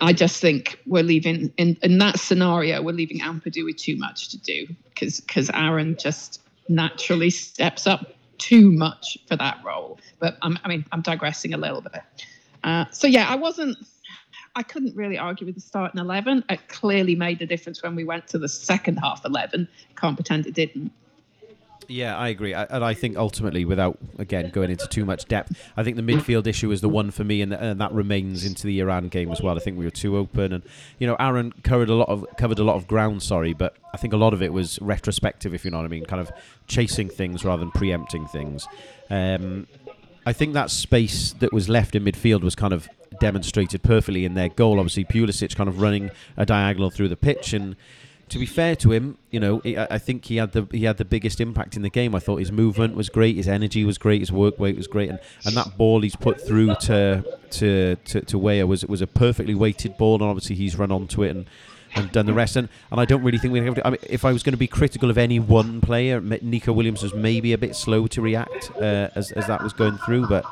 I 0.00 0.12
just 0.12 0.40
think 0.40 0.78
we're 0.86 1.02
leaving 1.02 1.52
in 1.56 1.76
in 1.82 1.98
that 1.98 2.18
scenario 2.18 2.82
we're 2.82 2.92
leaving 2.92 3.20
Ampadu 3.20 3.64
with 3.64 3.76
too 3.76 3.96
much 3.96 4.28
to 4.30 4.38
do 4.38 4.66
because 4.84 5.20
because 5.20 5.50
Aaron 5.54 5.96
just 5.98 6.42
naturally 6.68 7.30
steps 7.30 7.86
up 7.86 8.14
too 8.38 8.70
much 8.72 9.18
for 9.26 9.36
that 9.36 9.58
role. 9.64 9.98
But 10.18 10.38
I'm, 10.42 10.58
I 10.64 10.68
mean 10.68 10.84
I'm 10.92 11.02
digressing 11.02 11.54
a 11.54 11.58
little 11.58 11.82
bit. 11.82 12.02
Uh, 12.64 12.84
so 12.90 13.06
yeah, 13.06 13.28
I 13.28 13.36
wasn't. 13.36 13.76
I 14.56 14.64
couldn't 14.64 14.96
really 14.96 15.16
argue 15.16 15.46
with 15.46 15.54
the 15.54 15.60
starting 15.60 16.00
11. 16.00 16.44
It 16.50 16.68
clearly 16.68 17.14
made 17.14 17.40
a 17.40 17.46
difference 17.46 17.84
when 17.84 17.94
we 17.94 18.02
went 18.02 18.26
to 18.28 18.38
the 18.38 18.48
second 18.48 18.96
half 18.96 19.24
11. 19.24 19.68
Can't 19.96 20.16
pretend 20.16 20.44
it 20.44 20.54
didn't. 20.54 20.90
Yeah, 21.90 22.16
I 22.16 22.28
agree, 22.28 22.54
I, 22.54 22.64
and 22.64 22.84
I 22.84 22.94
think 22.94 23.16
ultimately, 23.16 23.64
without 23.64 23.98
again 24.16 24.50
going 24.50 24.70
into 24.70 24.86
too 24.86 25.04
much 25.04 25.24
depth, 25.24 25.60
I 25.76 25.82
think 25.82 25.96
the 25.96 26.02
midfield 26.02 26.46
issue 26.46 26.70
is 26.70 26.80
the 26.80 26.88
one 26.88 27.10
for 27.10 27.24
me, 27.24 27.42
and, 27.42 27.52
and 27.52 27.80
that 27.80 27.92
remains 27.92 28.44
into 28.44 28.64
the 28.68 28.78
Iran 28.78 29.08
game 29.08 29.32
as 29.32 29.42
well. 29.42 29.56
I 29.56 29.60
think 29.60 29.76
we 29.76 29.84
were 29.84 29.90
too 29.90 30.16
open, 30.16 30.52
and 30.52 30.62
you 31.00 31.08
know, 31.08 31.16
Aaron 31.18 31.52
covered 31.64 31.88
a 31.88 31.94
lot 31.94 32.08
of 32.08 32.24
covered 32.38 32.60
a 32.60 32.62
lot 32.62 32.76
of 32.76 32.86
ground. 32.86 33.24
Sorry, 33.24 33.54
but 33.54 33.76
I 33.92 33.96
think 33.96 34.12
a 34.12 34.16
lot 34.16 34.32
of 34.32 34.40
it 34.40 34.52
was 34.52 34.80
retrospective, 34.80 35.52
if 35.52 35.64
you 35.64 35.72
know 35.72 35.78
what 35.78 35.84
I 35.84 35.88
mean, 35.88 36.04
kind 36.04 36.20
of 36.20 36.30
chasing 36.68 37.08
things 37.08 37.44
rather 37.44 37.58
than 37.60 37.72
preempting 37.72 38.28
things. 38.28 38.68
Um, 39.10 39.66
I 40.24 40.32
think 40.32 40.54
that 40.54 40.70
space 40.70 41.32
that 41.40 41.52
was 41.52 41.68
left 41.68 41.96
in 41.96 42.04
midfield 42.04 42.42
was 42.42 42.54
kind 42.54 42.72
of 42.72 42.88
demonstrated 43.18 43.82
perfectly 43.82 44.24
in 44.24 44.34
their 44.34 44.48
goal. 44.48 44.78
Obviously, 44.78 45.04
Pulisic 45.04 45.56
kind 45.56 45.68
of 45.68 45.80
running 45.80 46.12
a 46.36 46.46
diagonal 46.46 46.90
through 46.90 47.08
the 47.08 47.16
pitch 47.16 47.52
and 47.52 47.74
to 48.30 48.38
be 48.38 48.46
fair 48.46 48.76
to 48.76 48.92
him, 48.92 49.18
you 49.30 49.40
know, 49.40 49.60
I 49.64 49.98
think 49.98 50.24
he 50.24 50.36
had 50.36 50.52
the 50.52 50.66
he 50.70 50.84
had 50.84 50.96
the 50.96 51.04
biggest 51.04 51.40
impact 51.40 51.76
in 51.76 51.82
the 51.82 51.90
game. 51.90 52.14
I 52.14 52.20
thought 52.20 52.36
his 52.36 52.52
movement 52.52 52.94
was 52.94 53.08
great, 53.08 53.36
his 53.36 53.48
energy 53.48 53.84
was 53.84 53.98
great, 53.98 54.20
his 54.20 54.32
work 54.32 54.58
rate 54.58 54.76
was 54.76 54.86
great, 54.86 55.10
and, 55.10 55.18
and 55.44 55.56
that 55.56 55.76
ball 55.76 56.00
he's 56.00 56.16
put 56.16 56.40
through 56.40 56.74
to 56.76 57.24
to 57.50 57.96
to, 57.96 58.20
to 58.22 58.38
Weah 58.38 58.66
was 58.66 58.84
was 58.86 59.02
a 59.02 59.06
perfectly 59.06 59.54
weighted 59.54 59.98
ball, 59.98 60.14
and 60.14 60.24
obviously 60.24 60.56
he's 60.56 60.76
run 60.76 60.90
onto 60.90 61.22
it 61.22 61.30
and. 61.30 61.46
And 61.96 62.10
done 62.12 62.26
the 62.26 62.32
rest, 62.32 62.54
and, 62.54 62.68
and 62.92 63.00
I 63.00 63.04
don't 63.04 63.22
really 63.22 63.38
think 63.38 63.52
we 63.52 63.60
have 63.60 63.74
to. 63.74 63.86
I 63.86 63.90
mean, 63.90 63.98
if 64.08 64.24
I 64.24 64.32
was 64.32 64.44
going 64.44 64.52
to 64.52 64.58
be 64.58 64.68
critical 64.68 65.10
of 65.10 65.18
any 65.18 65.40
one 65.40 65.80
player, 65.80 66.20
Neco 66.20 66.72
Williams 66.72 67.02
was 67.02 67.12
maybe 67.14 67.52
a 67.52 67.58
bit 67.58 67.74
slow 67.74 68.06
to 68.06 68.22
react 68.22 68.70
uh, 68.76 69.08
as, 69.16 69.32
as 69.32 69.48
that 69.48 69.62
was 69.62 69.72
going 69.72 69.98
through. 69.98 70.28
But 70.28 70.44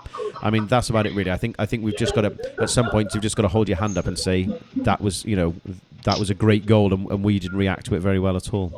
I 0.42 0.50
mean, 0.50 0.66
that's 0.66 0.90
about 0.90 1.06
it, 1.06 1.14
really. 1.14 1.30
I 1.30 1.36
think 1.36 1.54
I 1.58 1.66
think 1.66 1.84
we've 1.84 1.96
just 1.96 2.14
got 2.14 2.22
to 2.22 2.60
at 2.60 2.70
some 2.70 2.90
point 2.90 3.14
you've 3.14 3.22
just 3.22 3.36
got 3.36 3.42
to 3.42 3.48
hold 3.48 3.68
your 3.68 3.76
hand 3.76 3.96
up 3.96 4.06
and 4.06 4.18
say 4.18 4.48
that 4.76 5.00
was 5.00 5.24
you 5.24 5.36
know 5.36 5.54
that 6.04 6.18
was 6.18 6.28
a 6.28 6.34
great 6.34 6.66
goal, 6.66 6.92
and, 6.92 7.08
and 7.10 7.22
we 7.22 7.38
didn't 7.38 7.58
react 7.58 7.86
to 7.86 7.94
it 7.94 8.00
very 8.00 8.18
well 8.18 8.36
at 8.36 8.52
all. 8.52 8.72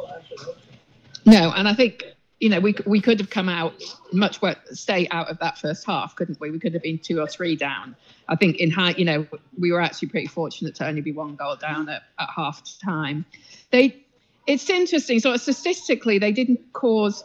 No, 1.24 1.52
and 1.56 1.66
I 1.68 1.74
think 1.74 2.04
you 2.40 2.48
know, 2.48 2.58
we 2.58 2.74
we 2.86 3.00
could 3.00 3.20
have 3.20 3.28
come 3.28 3.50
out 3.50 3.74
much 4.12 4.40
worse, 4.40 4.56
stay 4.72 5.06
out 5.10 5.28
of 5.28 5.38
that 5.38 5.58
first 5.58 5.84
half, 5.86 6.16
couldn't 6.16 6.40
we? 6.40 6.50
We 6.50 6.58
could 6.58 6.72
have 6.72 6.82
been 6.82 6.98
two 6.98 7.20
or 7.20 7.26
three 7.26 7.54
down. 7.54 7.94
I 8.28 8.36
think 8.36 8.56
in 8.56 8.70
high, 8.70 8.94
you 8.96 9.04
know, 9.04 9.26
we 9.58 9.70
were 9.70 9.80
actually 9.80 10.08
pretty 10.08 10.26
fortunate 10.26 10.74
to 10.76 10.86
only 10.86 11.02
be 11.02 11.12
one 11.12 11.36
goal 11.36 11.56
down 11.56 11.88
at, 11.90 12.02
at 12.18 12.28
half 12.34 12.62
time. 12.82 13.26
They, 13.70 14.04
it's 14.46 14.70
interesting. 14.70 15.20
So 15.20 15.36
statistically, 15.36 16.18
they 16.18 16.32
didn't 16.32 16.72
cause 16.72 17.22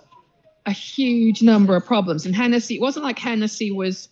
a 0.66 0.72
huge 0.72 1.42
number 1.42 1.76
of 1.76 1.86
problems. 1.86 2.26
And 2.26 2.36
Hennessy, 2.36 2.76
it 2.76 2.82
wasn't 2.82 3.06
like 3.06 3.18
Hennessy 3.18 3.72
was 3.72 4.10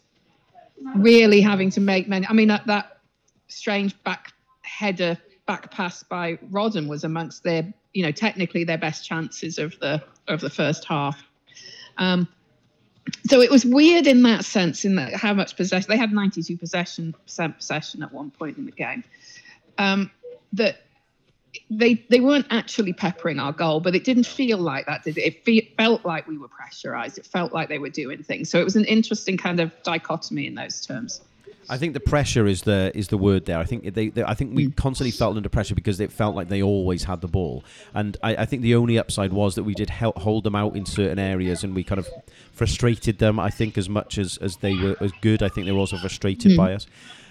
really 0.96 1.42
having 1.42 1.70
to 1.72 1.82
make 1.82 2.08
many. 2.08 2.26
I 2.28 2.34
mean, 2.34 2.48
that, 2.48 2.66
that 2.68 3.00
strange 3.48 4.02
back 4.04 4.32
header 4.62 5.18
back 5.46 5.72
pass 5.72 6.04
by 6.04 6.36
Rodon 6.52 6.88
was 6.88 7.04
amongst 7.04 7.44
their, 7.44 7.74
you 7.94 8.04
know, 8.04 8.12
technically 8.12 8.64
their 8.64 8.78
best 8.78 9.06
chances 9.06 9.58
of 9.58 9.78
the 9.80 10.02
of 10.28 10.42
the 10.42 10.50
first 10.50 10.86
half. 10.86 11.22
Um, 11.98 12.28
so 13.28 13.42
it 13.42 13.52
was 13.52 13.66
weird 13.66 14.08
in 14.08 14.22
that 14.24 14.46
sense, 14.46 14.86
in 14.86 14.96
that 14.96 15.14
how 15.14 15.34
much 15.34 15.58
possession 15.58 15.88
they 15.90 15.98
had 15.98 16.14
92 16.14 16.58
possession 16.58 17.14
percent 17.14 17.58
possession 17.58 18.04
at 18.04 18.14
one 18.14 18.32
point 18.32 18.58
in 18.58 18.66
the 18.66 18.72
game. 18.72 19.04
Um, 19.78 20.12
that 20.54 20.78
they 21.70 22.06
they 22.10 22.20
weren't 22.20 22.48
actually 22.50 22.94
peppering 22.94 23.40
our 23.40 23.52
goal, 23.52 23.80
but 23.80 23.96
it 23.96 24.04
didn't 24.04 24.26
feel 24.26 24.58
like 24.58 24.86
that, 24.86 25.04
did 25.04 25.18
it? 25.18 25.22
It 25.22 25.46
fe- 25.46 25.74
felt 25.78 26.06
like 26.06 26.28
we 26.28 26.38
were 26.38 26.48
pressurized. 26.48 27.18
It 27.18 27.26
felt 27.26 27.54
like 27.54 27.70
they 27.70 27.80
were 27.80 27.90
doing 27.90 28.24
things. 28.24 28.50
So 28.50 28.60
it 28.60 28.64
was 28.64 28.76
an 28.76 28.86
interesting 28.86 29.38
kind 29.38 29.60
of 29.60 29.72
dichotomy 29.84 30.48
in 30.48 30.56
those 30.56 30.86
terms. 30.86 31.22
I 31.70 31.78
think 31.78 31.94
the 31.94 32.00
pressure 32.00 32.46
is 32.46 32.64
the 32.64 32.92
is 32.96 33.08
the 33.08 33.18
word 33.18 33.46
there. 33.46 33.58
I 33.58 33.64
think 33.64 33.94
they, 33.94 34.10
they 34.10 34.24
I 34.24 34.34
think 34.34 34.56
we 34.56 34.68
mm. 34.68 34.76
constantly 34.76 35.12
felt 35.12 35.36
under 35.36 35.50
pressure 35.50 35.76
because 35.76 36.00
it 36.00 36.12
felt 36.12 36.36
like 36.36 36.50
they 36.50 36.62
always 36.62 37.04
had 37.04 37.22
the 37.22 37.28
ball, 37.28 37.64
and 37.94 38.18
I, 38.22 38.36
I 38.36 38.46
think 38.46 38.62
the 38.62 38.76
only 38.76 39.00
upside 39.00 39.34
was 39.34 39.56
that 39.56 39.64
we 39.64 39.74
did 39.74 39.90
help 39.90 40.18
hold 40.20 40.44
them 40.44 40.56
out 40.56 40.76
in 40.76 40.86
certain 40.86 41.20
areas, 41.20 41.64
and 41.64 41.76
we 41.76 41.84
kind 41.84 42.00
of 42.00 42.08
frustrated 42.52 43.20
them. 43.20 43.40
I 43.40 43.50
think 43.50 43.78
as 43.78 43.90
much 43.90 44.18
as 44.18 44.38
as 44.38 44.58
they 44.58 44.76
were 44.76 44.96
as 45.00 45.12
good, 45.22 45.42
I 45.44 45.50
think 45.50 45.66
they 45.66 45.72
were 45.72 45.80
also 45.80 45.98
frustrated 45.98 46.54
mm. 46.54 46.58
by 46.58 46.74
us. 46.74 46.88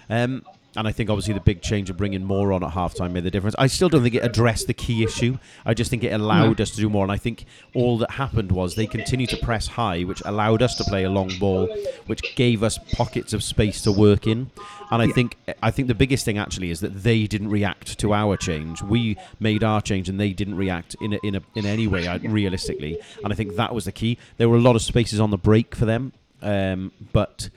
Um, 0.09 0.43
and 0.75 0.87
I 0.87 0.91
think 0.91 1.09
obviously 1.09 1.33
the 1.33 1.39
big 1.39 1.61
change 1.61 1.89
of 1.89 1.97
bringing 1.97 2.23
Moore 2.23 2.51
on 2.51 2.63
at 2.63 2.71
halftime 2.71 3.11
made 3.11 3.23
the 3.23 3.31
difference. 3.31 3.55
I 3.59 3.67
still 3.67 3.89
don't 3.89 4.01
think 4.01 4.15
it 4.15 4.23
addressed 4.23 4.67
the 4.67 4.73
key 4.73 5.03
issue. 5.03 5.37
I 5.65 5.73
just 5.73 5.89
think 5.89 6.03
it 6.03 6.11
allowed 6.11 6.59
us 6.59 6.71
to 6.71 6.77
do 6.77 6.89
more. 6.89 7.03
And 7.03 7.11
I 7.11 7.17
think 7.17 7.45
all 7.75 7.97
that 7.99 8.11
happened 8.11 8.51
was 8.51 8.75
they 8.75 8.87
continued 8.87 9.29
to 9.29 9.37
press 9.37 9.67
high, 9.67 10.01
which 10.03 10.21
allowed 10.25 10.61
us 10.61 10.75
to 10.77 10.83
play 10.83 11.03
a 11.03 11.09
long 11.09 11.31
ball, 11.39 11.67
which 12.07 12.35
gave 12.35 12.63
us 12.63 12.79
pockets 12.93 13.33
of 13.33 13.43
space 13.43 13.81
to 13.81 13.91
work 13.91 14.25
in. 14.25 14.49
And 14.89 15.01
I 15.01 15.07
think 15.07 15.37
I 15.61 15.71
think 15.71 15.87
the 15.87 15.95
biggest 15.95 16.25
thing 16.25 16.37
actually 16.37 16.71
is 16.71 16.79
that 16.79 17.03
they 17.03 17.27
didn't 17.27 17.49
react 17.49 17.99
to 17.99 18.13
our 18.13 18.35
change. 18.37 18.81
We 18.81 19.17
made 19.39 19.63
our 19.63 19.81
change, 19.81 20.09
and 20.09 20.19
they 20.19 20.33
didn't 20.33 20.55
react 20.55 20.95
in 21.01 21.13
a, 21.13 21.19
in 21.23 21.35
a, 21.35 21.41
in 21.55 21.65
any 21.65 21.87
way 21.87 22.07
uh, 22.07 22.19
realistically. 22.19 22.99
And 23.23 23.31
I 23.31 23.35
think 23.35 23.55
that 23.55 23.73
was 23.73 23.85
the 23.85 23.91
key. 23.91 24.17
There 24.37 24.49
were 24.49 24.57
a 24.57 24.61
lot 24.61 24.75
of 24.75 24.81
spaces 24.81 25.19
on 25.19 25.31
the 25.31 25.37
break 25.37 25.75
for 25.75 25.85
them, 25.85 26.13
um, 26.41 26.91
but 27.11 27.49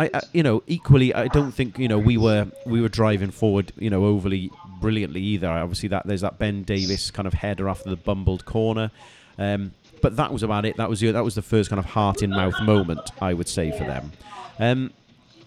I, 0.00 0.10
I, 0.12 0.20
you 0.32 0.42
know, 0.42 0.62
equally, 0.66 1.14
I 1.14 1.28
don't 1.28 1.52
think 1.52 1.78
you 1.78 1.88
know 1.88 1.98
we 1.98 2.16
were 2.16 2.46
we 2.66 2.80
were 2.80 2.88
driving 2.88 3.30
forward, 3.30 3.72
you 3.78 3.90
know, 3.90 4.04
overly 4.04 4.50
brilliantly 4.80 5.20
either. 5.20 5.48
Obviously, 5.48 5.88
that 5.90 6.06
there's 6.06 6.22
that 6.22 6.38
Ben 6.38 6.62
Davies 6.62 7.10
kind 7.10 7.26
of 7.26 7.34
header 7.34 7.68
after 7.68 7.90
the 7.90 7.96
bumbled 7.96 8.44
corner, 8.44 8.90
um, 9.38 9.72
but 10.00 10.16
that 10.16 10.32
was 10.32 10.42
about 10.42 10.64
it. 10.64 10.76
That 10.76 10.88
was 10.88 11.00
the, 11.00 11.10
that 11.12 11.24
was 11.24 11.34
the 11.34 11.42
first 11.42 11.70
kind 11.70 11.78
of 11.78 11.86
heart 11.86 12.22
in 12.22 12.30
mouth 12.30 12.60
moment, 12.62 13.10
I 13.20 13.34
would 13.34 13.48
say, 13.48 13.70
for 13.70 13.84
them. 13.84 14.12
Um, 14.58 14.92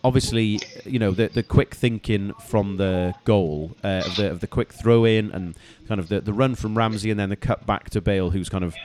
obviously, 0.03 0.61
you 0.85 0.99
know, 0.99 1.11
the 1.11 1.27
the 1.27 1.43
quick 1.43 1.73
thinking 1.75 2.33
from 2.47 2.77
the 2.77 3.13
goal, 3.25 3.75
uh, 3.83 4.03
of 4.05 4.15
the 4.15 4.31
of 4.31 4.39
the 4.39 4.47
quick 4.47 4.71
throw 4.71 5.03
in, 5.03 5.31
and 5.31 5.55
kind 5.87 5.99
of 5.99 6.07
the 6.07 6.21
the 6.21 6.33
run 6.33 6.55
from 6.55 6.77
Ramsey, 6.77 7.11
and 7.11 7.19
then 7.19 7.29
the 7.29 7.35
cut 7.35 7.65
back 7.65 7.89
to 7.89 8.01
Bale, 8.01 8.29
who's 8.29 8.47
kind 8.47 8.63
of 8.63 8.75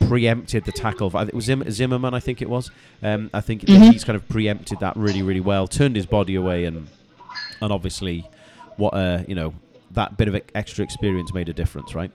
preempted 0.00 0.64
the 0.64 0.72
tackle. 0.72 1.14
It 1.16 1.34
was 1.34 1.44
Zimmerman, 1.44 2.14
I 2.14 2.20
think 2.20 2.42
it 2.42 2.48
was. 2.48 2.70
Um, 3.02 3.30
I 3.32 3.40
think 3.40 3.62
mm-hmm. 3.62 3.90
he's 3.90 4.04
kind 4.04 4.16
of 4.16 4.28
preempted 4.28 4.80
that 4.80 4.96
really, 4.96 5.22
really 5.22 5.40
well. 5.40 5.66
Turned 5.66 5.96
his 5.96 6.06
body 6.06 6.34
away, 6.34 6.64
and 6.64 6.88
and 7.60 7.72
obviously, 7.72 8.28
what 8.76 8.90
uh, 8.90 9.22
you 9.26 9.34
know, 9.34 9.54
that 9.92 10.16
bit 10.16 10.28
of 10.28 10.40
extra 10.54 10.84
experience 10.84 11.32
made 11.32 11.48
a 11.48 11.52
difference, 11.52 11.94
right? 11.94 12.10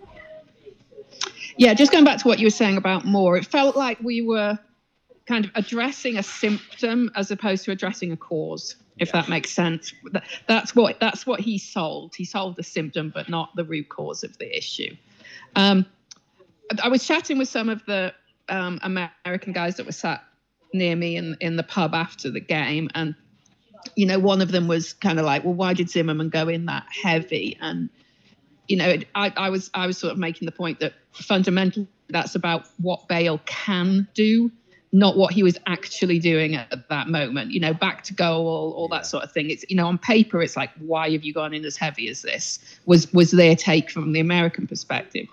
Yeah, 1.57 1.73
just 1.73 1.91
going 1.91 2.05
back 2.05 2.19
to 2.19 2.27
what 2.27 2.39
you 2.39 2.45
were 2.45 2.51
saying 2.51 2.77
about 2.77 3.05
Moore, 3.05 3.35
it 3.35 3.45
felt 3.45 3.75
like 3.75 3.99
we 4.01 4.21
were 4.21 4.57
kind 5.29 5.45
of 5.45 5.51
addressing 5.55 6.17
a 6.17 6.23
symptom 6.23 7.11
as 7.15 7.29
opposed 7.29 7.65
to 7.65 7.71
addressing 7.71 8.11
a 8.11 8.17
cause 8.17 8.75
if 8.97 9.11
that 9.11 9.29
makes 9.29 9.51
sense 9.51 9.93
that's 10.47 10.75
what 10.75 10.99
that's 10.99 11.25
what 11.25 11.39
he 11.39 11.59
solved 11.59 12.15
he 12.15 12.25
solved 12.25 12.57
the 12.57 12.63
symptom 12.63 13.11
but 13.13 13.29
not 13.29 13.55
the 13.55 13.63
root 13.63 13.87
cause 13.89 14.23
of 14.23 14.35
the 14.39 14.57
issue 14.57 14.93
um, 15.55 15.85
I 16.83 16.87
was 16.89 17.05
chatting 17.05 17.37
with 17.37 17.49
some 17.49 17.69
of 17.69 17.85
the 17.85 18.13
um, 18.47 18.79
American 18.83 19.53
guys 19.53 19.75
that 19.75 19.85
were 19.85 19.91
sat 19.91 20.23
near 20.73 20.95
me 20.95 21.15
in 21.15 21.35
in 21.39 21.55
the 21.55 21.63
pub 21.63 21.93
after 21.93 22.29
the 22.29 22.39
game, 22.39 22.89
and 22.93 23.15
you 23.95 24.05
know, 24.05 24.19
one 24.19 24.41
of 24.41 24.51
them 24.51 24.67
was 24.67 24.93
kind 24.93 25.19
of 25.19 25.25
like, 25.25 25.43
"Well, 25.43 25.53
why 25.53 25.73
did 25.73 25.89
Zimmerman 25.89 26.29
go 26.29 26.47
in 26.47 26.65
that 26.65 26.85
heavy?" 26.89 27.57
And 27.61 27.89
you 28.67 28.77
know, 28.77 28.89
it, 28.89 29.07
I, 29.15 29.33
I 29.35 29.49
was 29.49 29.69
I 29.73 29.87
was 29.87 29.97
sort 29.97 30.13
of 30.13 30.19
making 30.19 30.45
the 30.45 30.51
point 30.51 30.79
that 30.79 30.93
fundamentally 31.11 31.87
that's 32.09 32.35
about 32.35 32.67
what 32.77 33.07
Bale 33.07 33.39
can 33.45 34.07
do, 34.13 34.51
not 34.91 35.17
what 35.17 35.33
he 35.33 35.43
was 35.43 35.57
actually 35.67 36.19
doing 36.19 36.55
at 36.55 36.89
that 36.89 37.07
moment. 37.07 37.51
You 37.51 37.59
know, 37.59 37.73
back 37.73 38.03
to 38.05 38.13
goal, 38.13 38.47
all, 38.47 38.71
all 38.73 38.87
that 38.89 39.05
sort 39.05 39.23
of 39.23 39.31
thing. 39.31 39.49
It's 39.49 39.65
you 39.69 39.75
know, 39.75 39.87
on 39.87 39.97
paper, 39.97 40.41
it's 40.41 40.57
like, 40.57 40.71
why 40.79 41.11
have 41.11 41.23
you 41.23 41.33
gone 41.33 41.53
in 41.53 41.65
as 41.65 41.77
heavy 41.77 42.09
as 42.09 42.21
this? 42.21 42.59
Was 42.85 43.11
was 43.13 43.31
their 43.31 43.55
take 43.55 43.89
from 43.89 44.11
the 44.11 44.19
American 44.19 44.67
perspective? 44.67 45.27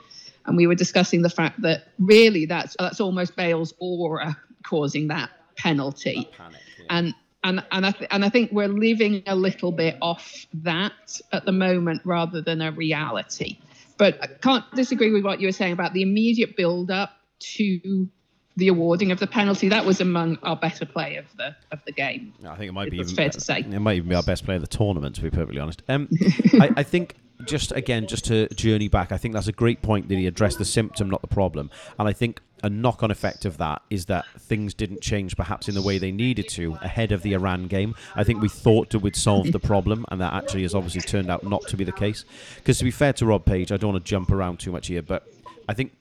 And 0.46 0.56
we 0.56 0.66
were 0.66 0.74
discussing 0.74 1.22
the 1.22 1.30
fact 1.30 1.60
that 1.62 1.88
really 1.98 2.46
that's 2.46 2.76
that's 2.78 3.00
almost 3.00 3.36
Bale's 3.36 3.74
aura 3.78 4.36
causing 4.64 5.08
that 5.08 5.30
penalty, 5.56 6.28
that 6.30 6.38
panic, 6.38 6.60
yeah. 6.78 6.86
and 6.90 7.14
and 7.44 7.64
and 7.70 7.86
I 7.86 7.90
th- 7.90 8.08
and 8.10 8.24
I 8.24 8.28
think 8.28 8.52
we're 8.52 8.68
living 8.68 9.22
a 9.26 9.36
little 9.36 9.72
bit 9.72 9.96
off 10.02 10.46
that 10.54 11.20
at 11.32 11.44
the 11.44 11.52
moment 11.52 12.02
rather 12.04 12.40
than 12.40 12.60
a 12.60 12.72
reality. 12.72 13.58
But 13.98 14.18
I 14.22 14.26
can't 14.26 14.64
disagree 14.74 15.10
with 15.10 15.24
what 15.24 15.40
you 15.40 15.48
were 15.48 15.52
saying 15.52 15.72
about 15.72 15.94
the 15.94 16.02
immediate 16.02 16.56
build 16.56 16.90
up 16.90 17.12
to 17.38 18.08
the 18.56 18.68
awarding 18.68 19.12
of 19.12 19.20
the 19.20 19.26
penalty. 19.26 19.68
That 19.68 19.84
was 19.84 20.00
among 20.00 20.38
our 20.42 20.56
better 20.56 20.86
play 20.86 21.16
of 21.16 21.26
the 21.36 21.54
of 21.70 21.78
the 21.84 21.92
game. 21.92 22.32
I 22.44 22.56
think 22.56 22.68
it 22.68 22.72
might 22.72 22.90
be 22.90 22.98
even, 22.98 23.14
fair 23.14 23.30
to 23.30 23.40
say. 23.40 23.60
It 23.60 23.80
might 23.80 23.96
even 23.96 24.08
be 24.08 24.14
our 24.14 24.22
best 24.22 24.44
play 24.44 24.56
of 24.56 24.62
the 24.62 24.66
tournament, 24.66 25.16
to 25.16 25.22
be 25.22 25.30
perfectly 25.30 25.60
honest. 25.60 25.82
Um, 25.88 26.08
I, 26.60 26.70
I, 26.78 26.82
think 26.82 27.14
just 27.44 27.72
again, 27.72 28.06
just 28.06 28.24
to 28.26 28.48
journey 28.48 28.88
back, 28.88 29.12
I 29.12 29.16
think 29.16 29.34
that's 29.34 29.48
a 29.48 29.52
great 29.52 29.82
point 29.82 30.08
that 30.08 30.16
he 30.16 30.26
addressed 30.26 30.58
the 30.58 30.64
symptom, 30.64 31.10
not 31.10 31.20
the 31.20 31.28
problem. 31.28 31.70
And 31.98 32.08
I 32.08 32.12
think 32.12 32.40
a 32.62 32.70
knock 32.70 33.02
on 33.02 33.10
effect 33.10 33.44
of 33.44 33.58
that 33.58 33.82
is 33.90 34.06
that 34.06 34.24
things 34.38 34.72
didn't 34.72 35.02
change 35.02 35.36
perhaps 35.36 35.68
in 35.68 35.74
the 35.74 35.82
way 35.82 35.98
they 35.98 36.10
needed 36.10 36.48
to 36.48 36.78
ahead 36.82 37.12
of 37.12 37.22
the 37.22 37.34
Iran 37.34 37.66
game. 37.66 37.94
I 38.14 38.24
think 38.24 38.40
we 38.40 38.48
thought 38.48 38.90
that 38.90 39.00
we'd 39.00 39.16
solved 39.16 39.52
the 39.52 39.60
problem, 39.60 40.06
and 40.10 40.20
that 40.20 40.32
actually 40.32 40.62
has 40.62 40.74
obviously 40.74 41.02
turned 41.02 41.30
out 41.30 41.44
not 41.44 41.62
to 41.68 41.76
be 41.76 41.84
the 41.84 41.92
case. 41.92 42.24
Because 42.56 42.78
to 42.78 42.84
be 42.84 42.90
fair 42.90 43.12
to 43.14 43.26
Rob 43.26 43.44
Page, 43.44 43.72
I 43.72 43.76
don't 43.76 43.92
want 43.92 44.04
to 44.04 44.08
jump 44.08 44.30
around 44.30 44.58
too 44.58 44.72
much 44.72 44.86
here, 44.86 45.02
but 45.02 45.28
I 45.68 45.74
think 45.74 45.92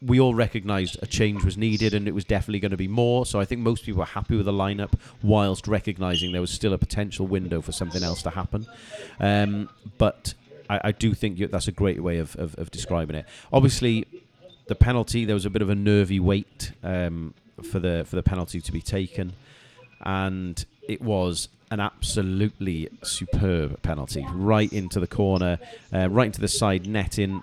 we 0.00 0.20
all 0.20 0.34
recognised 0.34 0.96
a 1.02 1.06
change 1.06 1.44
was 1.44 1.56
needed 1.56 1.92
and 1.92 2.06
it 2.06 2.14
was 2.14 2.24
definitely 2.24 2.60
going 2.60 2.70
to 2.70 2.76
be 2.76 2.86
Moore. 2.86 3.26
So 3.26 3.40
I 3.40 3.44
think 3.44 3.60
most 3.60 3.84
people 3.84 3.98
were 3.98 4.06
happy 4.06 4.36
with 4.36 4.46
the 4.46 4.52
lineup, 4.52 4.92
whilst 5.22 5.66
recognising 5.66 6.32
there 6.32 6.40
was 6.40 6.52
still 6.52 6.72
a 6.72 6.78
potential 6.78 7.26
window 7.26 7.60
for 7.60 7.72
something 7.72 8.02
else 8.02 8.22
to 8.22 8.30
happen. 8.30 8.66
Um, 9.18 9.68
but 9.98 10.34
I, 10.68 10.80
I 10.84 10.92
do 10.92 11.14
think 11.14 11.38
that's 11.50 11.68
a 11.68 11.72
great 11.72 12.02
way 12.02 12.18
of, 12.18 12.36
of, 12.36 12.54
of, 12.58 12.70
describing 12.70 13.16
it. 13.16 13.26
Obviously, 13.52 14.06
the 14.66 14.74
penalty 14.74 15.24
there 15.24 15.34
was 15.34 15.46
a 15.46 15.50
bit 15.50 15.62
of 15.62 15.70
a 15.70 15.74
nervy 15.74 16.20
wait 16.20 16.72
um, 16.82 17.34
for 17.62 17.78
the 17.78 18.04
for 18.06 18.16
the 18.16 18.22
penalty 18.22 18.60
to 18.60 18.72
be 18.72 18.80
taken, 18.80 19.32
and 20.02 20.64
it 20.86 21.02
was 21.02 21.48
an 21.70 21.80
absolutely 21.80 22.88
superb 23.02 23.80
penalty 23.82 24.24
right 24.32 24.72
into 24.72 24.98
the 25.00 25.06
corner, 25.06 25.58
uh, 25.92 26.08
right 26.08 26.26
into 26.26 26.40
the 26.40 26.48
side 26.48 26.86
netting. 26.86 27.42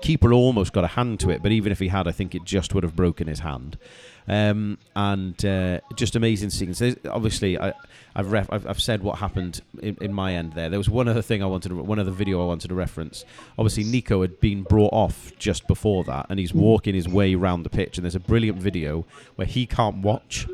Keeper 0.00 0.32
almost 0.32 0.72
got 0.72 0.84
a 0.84 0.88
hand 0.88 1.20
to 1.20 1.30
it, 1.30 1.42
but 1.42 1.52
even 1.52 1.72
if 1.72 1.78
he 1.78 1.88
had, 1.88 2.06
I 2.06 2.12
think 2.12 2.34
it 2.34 2.44
just 2.44 2.74
would 2.74 2.84
have 2.84 2.96
broken 2.96 3.26
his 3.26 3.40
hand. 3.40 3.78
Um, 4.26 4.78
and 4.96 5.44
uh, 5.44 5.80
just 5.96 6.16
amazing 6.16 6.50
scenes. 6.50 6.78
There's, 6.78 6.96
obviously, 7.10 7.58
I, 7.58 7.74
have 8.16 8.32
ref- 8.32 8.50
I've, 8.50 8.66
I've, 8.66 8.80
said 8.80 9.02
what 9.02 9.18
happened 9.18 9.60
in, 9.82 9.98
in, 10.00 10.12
my 10.14 10.34
end 10.34 10.54
there. 10.54 10.70
There 10.70 10.78
was 10.78 10.88
one 10.88 11.08
other 11.08 11.20
thing 11.20 11.42
I 11.42 11.46
wanted, 11.46 11.68
to, 11.70 11.74
one 11.76 11.98
other 11.98 12.10
video 12.10 12.42
I 12.42 12.46
wanted 12.46 12.68
to 12.68 12.74
reference. 12.74 13.24
Obviously, 13.58 13.84
Neco 13.84 14.22
had 14.22 14.40
been 14.40 14.62
brought 14.62 14.92
off 14.92 15.32
just 15.38 15.66
before 15.66 16.04
that, 16.04 16.26
and 16.30 16.38
he's 16.38 16.54
walking 16.54 16.94
his 16.94 17.08
way 17.08 17.34
around 17.34 17.64
the 17.64 17.70
pitch. 17.70 17.98
And 17.98 18.04
there's 18.04 18.14
a 18.14 18.20
brilliant 18.20 18.58
video 18.58 19.04
where 19.36 19.46
he 19.46 19.66
can't 19.66 19.98
watch. 19.98 20.46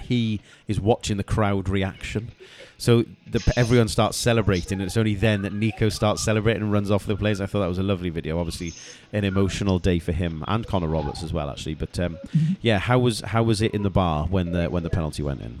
He 0.00 0.40
is 0.68 0.80
watching 0.80 1.16
the 1.16 1.24
crowd 1.24 1.68
reaction. 1.68 2.32
So 2.78 3.04
the, 3.30 3.52
everyone 3.56 3.88
starts 3.88 4.18
celebrating, 4.18 4.80
and 4.80 4.86
it's 4.86 4.96
only 4.96 5.14
then 5.14 5.42
that 5.42 5.52
Neco 5.52 5.88
starts 5.88 6.22
celebrating 6.22 6.62
and 6.62 6.72
runs 6.72 6.90
off 6.90 7.06
the 7.06 7.16
place. 7.16 7.40
I 7.40 7.46
thought 7.46 7.60
that 7.60 7.68
was 7.68 7.78
a 7.78 7.82
lovely 7.82 8.10
video. 8.10 8.38
Obviously, 8.38 8.74
an 9.12 9.24
emotional 9.24 9.78
day 9.78 9.98
for 9.98 10.12
him 10.12 10.44
and 10.46 10.66
Connor 10.66 10.88
Roberts 10.88 11.22
as 11.22 11.32
well, 11.32 11.48
actually. 11.48 11.74
But 11.74 11.98
um, 11.98 12.18
mm-hmm. 12.28 12.54
yeah, 12.60 12.78
how 12.78 12.98
was 12.98 13.20
how 13.20 13.42
was 13.42 13.62
it 13.62 13.72
in 13.74 13.82
the 13.82 13.90
bar 13.90 14.26
when 14.26 14.52
the 14.52 14.68
when 14.68 14.82
the 14.82 14.90
penalty 14.90 15.22
went 15.22 15.40
in? 15.40 15.58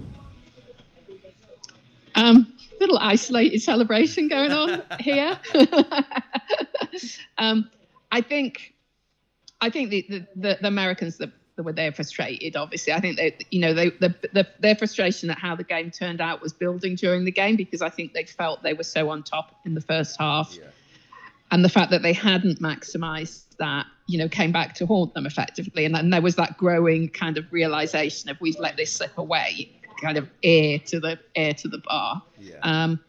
Um, 2.16 2.52
little 2.80 2.98
isolated 2.98 3.60
celebration 3.60 4.28
going 4.28 4.52
on 4.52 4.82
here. 5.00 5.38
um, 7.38 7.70
I 8.12 8.20
think 8.20 8.74
I 9.60 9.70
think 9.70 9.90
the, 9.90 10.06
the, 10.08 10.26
the, 10.36 10.58
the 10.60 10.68
Americans 10.68 11.16
that, 11.18 11.30
that 11.56 11.62
were 11.62 11.72
there 11.72 11.92
frustrated, 11.92 12.56
obviously. 12.56 12.92
I 12.92 13.00
think 13.00 13.16
they, 13.16 13.36
you 13.50 13.60
know, 13.60 13.74
they, 13.74 13.90
the, 13.90 14.14
the, 14.32 14.46
their 14.60 14.76
frustration 14.76 15.30
at 15.30 15.38
how 15.38 15.56
the 15.56 15.64
game 15.64 15.90
turned 15.90 16.20
out 16.20 16.42
was 16.42 16.52
building 16.52 16.94
during 16.94 17.24
the 17.24 17.32
game 17.32 17.56
because 17.56 17.82
I 17.82 17.88
think 17.88 18.12
they 18.12 18.24
felt 18.24 18.62
they 18.62 18.74
were 18.74 18.84
so 18.84 19.08
on 19.10 19.22
top 19.22 19.58
in 19.64 19.74
the 19.74 19.80
first 19.80 20.16
half. 20.18 20.54
Yeah. 20.54 20.66
And 21.50 21.64
the 21.64 21.68
fact 21.68 21.90
that 21.92 22.02
they 22.02 22.12
hadn't 22.12 22.60
maximized 22.60 23.44
that, 23.58 23.86
you 24.06 24.18
know, 24.18 24.28
came 24.28 24.52
back 24.52 24.74
to 24.74 24.86
haunt 24.86 25.14
them 25.14 25.26
effectively. 25.26 25.84
And 25.84 25.94
then 25.94 26.10
there 26.10 26.20
was 26.20 26.36
that 26.36 26.58
growing 26.58 27.08
kind 27.08 27.38
of 27.38 27.50
realization 27.52 28.28
of 28.30 28.40
we've 28.40 28.58
let 28.58 28.76
this 28.76 28.92
slip 28.92 29.16
away, 29.16 29.70
kind 30.02 30.18
of 30.18 30.28
air 30.42 30.78
to 30.86 31.00
the 31.00 31.18
air 31.34 31.54
to 31.54 31.68
the 31.68 31.78
bar. 31.78 32.22
Yeah. 32.38 32.58
Um, 32.62 33.00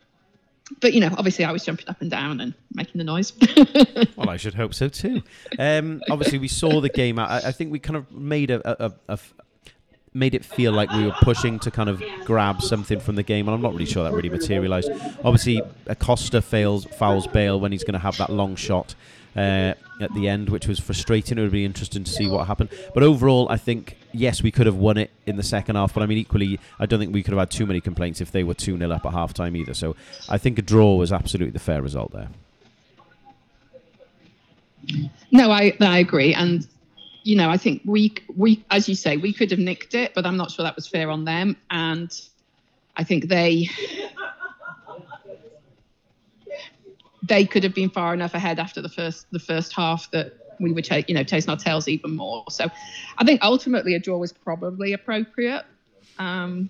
but 0.81 0.93
you 0.93 0.99
know, 0.99 1.13
obviously, 1.17 1.45
I 1.45 1.51
was 1.51 1.63
jumping 1.63 1.87
up 1.87 2.01
and 2.01 2.11
down 2.11 2.41
and 2.41 2.53
making 2.73 2.97
the 2.97 3.03
noise. 3.03 3.33
well, 4.15 4.29
I 4.29 4.37
should 4.37 4.53
hope 4.53 4.73
so 4.73 4.89
too. 4.89 5.21
Um, 5.57 6.01
obviously, 6.09 6.39
we 6.39 6.47
saw 6.47 6.81
the 6.81 6.89
game. 6.89 7.19
I, 7.19 7.37
I 7.37 7.51
think 7.51 7.71
we 7.71 7.79
kind 7.79 7.95
of 7.95 8.11
made 8.11 8.51
a, 8.51 8.85
a, 8.85 8.93
a, 9.07 9.19
made 10.13 10.33
it 10.33 10.43
feel 10.43 10.73
like 10.73 10.91
we 10.91 11.05
were 11.05 11.15
pushing 11.21 11.59
to 11.59 11.71
kind 11.71 11.89
of 11.89 12.03
grab 12.25 12.61
something 12.61 12.99
from 12.99 13.15
the 13.15 13.23
game, 13.23 13.47
and 13.47 13.55
I'm 13.55 13.61
not 13.61 13.73
really 13.73 13.85
sure 13.85 14.03
that 14.03 14.13
really 14.13 14.29
materialised. 14.29 14.91
Obviously, 15.23 15.61
Acosta 15.87 16.41
fails 16.41 16.85
fouls 16.85 17.27
Bale 17.27 17.59
when 17.59 17.71
he's 17.71 17.83
going 17.83 17.93
to 17.93 17.99
have 17.99 18.17
that 18.17 18.29
long 18.29 18.55
shot 18.55 18.95
uh, 19.35 19.73
at 20.01 20.13
the 20.15 20.27
end, 20.27 20.49
which 20.49 20.67
was 20.67 20.79
frustrating. 20.79 21.37
It 21.37 21.41
would 21.41 21.51
be 21.51 21.65
interesting 21.65 22.03
to 22.03 22.11
see 22.11 22.27
what 22.27 22.47
happened. 22.47 22.69
But 22.93 23.03
overall, 23.03 23.47
I 23.49 23.57
think 23.57 23.97
yes, 24.17 24.41
we 24.41 24.51
could 24.51 24.65
have 24.65 24.75
won 24.75 24.97
it 24.97 25.11
in 25.25 25.35
the 25.35 25.43
second 25.43 25.75
half. 25.75 25.93
But 25.93 26.03
I 26.03 26.05
mean, 26.05 26.17
equally, 26.17 26.59
I 26.79 26.85
don't 26.85 26.99
think 26.99 27.13
we 27.13 27.23
could 27.23 27.33
have 27.33 27.39
had 27.39 27.51
too 27.51 27.65
many 27.65 27.81
complaints 27.81 28.21
if 28.21 28.31
they 28.31 28.43
were 28.43 28.53
two 28.53 28.77
0 28.77 28.91
up 28.91 29.05
at 29.05 29.13
half 29.13 29.33
time 29.33 29.55
either. 29.55 29.73
So 29.73 29.95
I 30.29 30.37
think 30.37 30.59
a 30.59 30.61
draw 30.61 30.95
was 30.95 31.11
absolutely 31.11 31.51
the 31.51 31.59
fair 31.59 31.81
result 31.81 32.11
there. 32.13 32.29
No, 35.31 35.51
I 35.51 35.73
I 35.81 35.99
agree, 35.99 36.33
and 36.33 36.67
you 37.23 37.35
know, 37.35 37.49
I 37.49 37.57
think 37.57 37.81
we 37.85 38.13
we 38.35 38.63
as 38.71 38.87
you 38.87 38.95
say, 38.95 39.17
we 39.17 39.33
could 39.33 39.51
have 39.51 39.59
nicked 39.59 39.93
it, 39.95 40.13
but 40.13 40.25
I'm 40.25 40.37
not 40.37 40.51
sure 40.51 40.63
that 40.63 40.75
was 40.75 40.87
fair 40.87 41.11
on 41.11 41.25
them, 41.25 41.57
and 41.69 42.09
I 42.95 43.03
think 43.03 43.27
they 43.27 43.69
they 47.23 47.45
could 47.45 47.63
have 47.63 47.73
been 47.73 47.89
far 47.89 48.13
enough 48.13 48.33
ahead 48.33 48.59
after 48.59 48.81
the 48.81 48.89
first 48.89 49.27
the 49.31 49.39
first 49.39 49.73
half 49.73 50.09
that 50.11 50.46
we 50.59 50.71
would 50.71 50.85
take 50.85 51.09
you 51.09 51.15
know 51.15 51.23
chasing 51.23 51.49
our 51.49 51.57
tails 51.57 51.87
even 51.87 52.15
more. 52.15 52.43
So 52.49 52.65
I 53.17 53.23
think 53.25 53.41
ultimately 53.43 53.95
a 53.95 53.99
draw 53.99 54.17
was 54.17 54.33
probably 54.33 54.93
appropriate. 54.93 55.65
Um, 56.17 56.69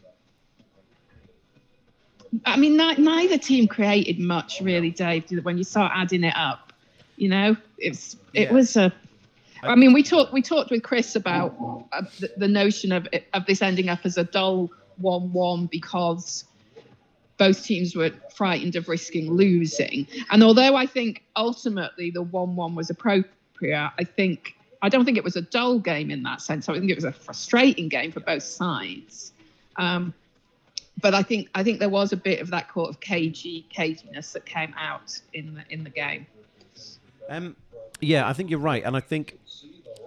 I 2.45 2.57
mean, 2.57 2.75
neither 2.75 3.37
team 3.37 3.67
created 3.67 4.19
much 4.19 4.61
really, 4.61 4.91
Dave. 4.91 5.29
When 5.43 5.57
you 5.57 5.63
start 5.63 5.91
adding 5.95 6.23
it 6.23 6.35
up, 6.35 6.73
you 7.15 7.29
know, 7.29 7.55
it's 7.77 8.17
it 8.33 8.49
yeah. 8.49 8.53
was 8.53 8.75
a. 8.75 8.93
I 9.63 9.75
mean, 9.75 9.93
we 9.93 10.03
talked 10.03 10.33
we 10.33 10.41
talked 10.41 10.69
with 10.69 10.83
Chris 10.83 11.15
about 11.15 11.55
uh, 11.91 12.03
the, 12.19 12.31
the, 12.37 12.47
notion 12.47 12.91
of 12.91 13.07
of 13.33 13.45
this 13.45 13.61
ending 13.61 13.89
up 13.89 13.99
as 14.03 14.17
a 14.17 14.23
dull 14.23 14.69
one-one 14.97 15.67
because 15.67 16.45
both 17.37 17.63
teams 17.63 17.95
were 17.95 18.11
frightened 18.35 18.75
of 18.75 18.87
risking 18.89 19.31
losing. 19.31 20.07
And 20.31 20.43
although 20.43 20.75
I 20.75 20.85
think 20.85 21.23
ultimately 21.35 22.11
the 22.11 22.21
1 22.21 22.55
1 22.55 22.75
was 22.75 22.89
appropriate, 22.89 23.31
I 23.63 24.03
think 24.03 24.55
I 24.81 24.89
don't 24.89 25.05
think 25.05 25.17
it 25.17 25.23
was 25.23 25.35
a 25.35 25.41
dull 25.41 25.79
game 25.79 26.11
in 26.11 26.23
that 26.23 26.41
sense. 26.41 26.69
I 26.69 26.73
think 26.73 26.89
it 26.89 26.95
was 26.95 27.03
a 27.03 27.11
frustrating 27.11 27.89
game 27.89 28.11
for 28.11 28.19
both 28.19 28.43
sides. 28.43 29.31
Um, 29.75 30.13
but 31.01 31.13
I 31.13 31.23
think 31.23 31.49
I 31.53 31.63
think 31.63 31.79
there 31.79 31.89
was 31.89 32.11
a 32.13 32.17
bit 32.17 32.39
of 32.39 32.49
that 32.51 32.73
sort 32.73 32.89
of 32.89 32.99
cagey 32.99 33.65
caginess 33.73 34.31
that 34.33 34.45
came 34.45 34.73
out 34.77 35.19
in 35.33 35.55
the 35.55 35.63
in 35.69 35.83
the 35.83 35.89
game. 35.89 36.25
Um, 37.29 37.55
yeah, 37.99 38.27
I 38.27 38.33
think 38.33 38.49
you're 38.49 38.59
right, 38.59 38.83
and 38.83 38.95
I 38.95 38.99
think 38.99 39.37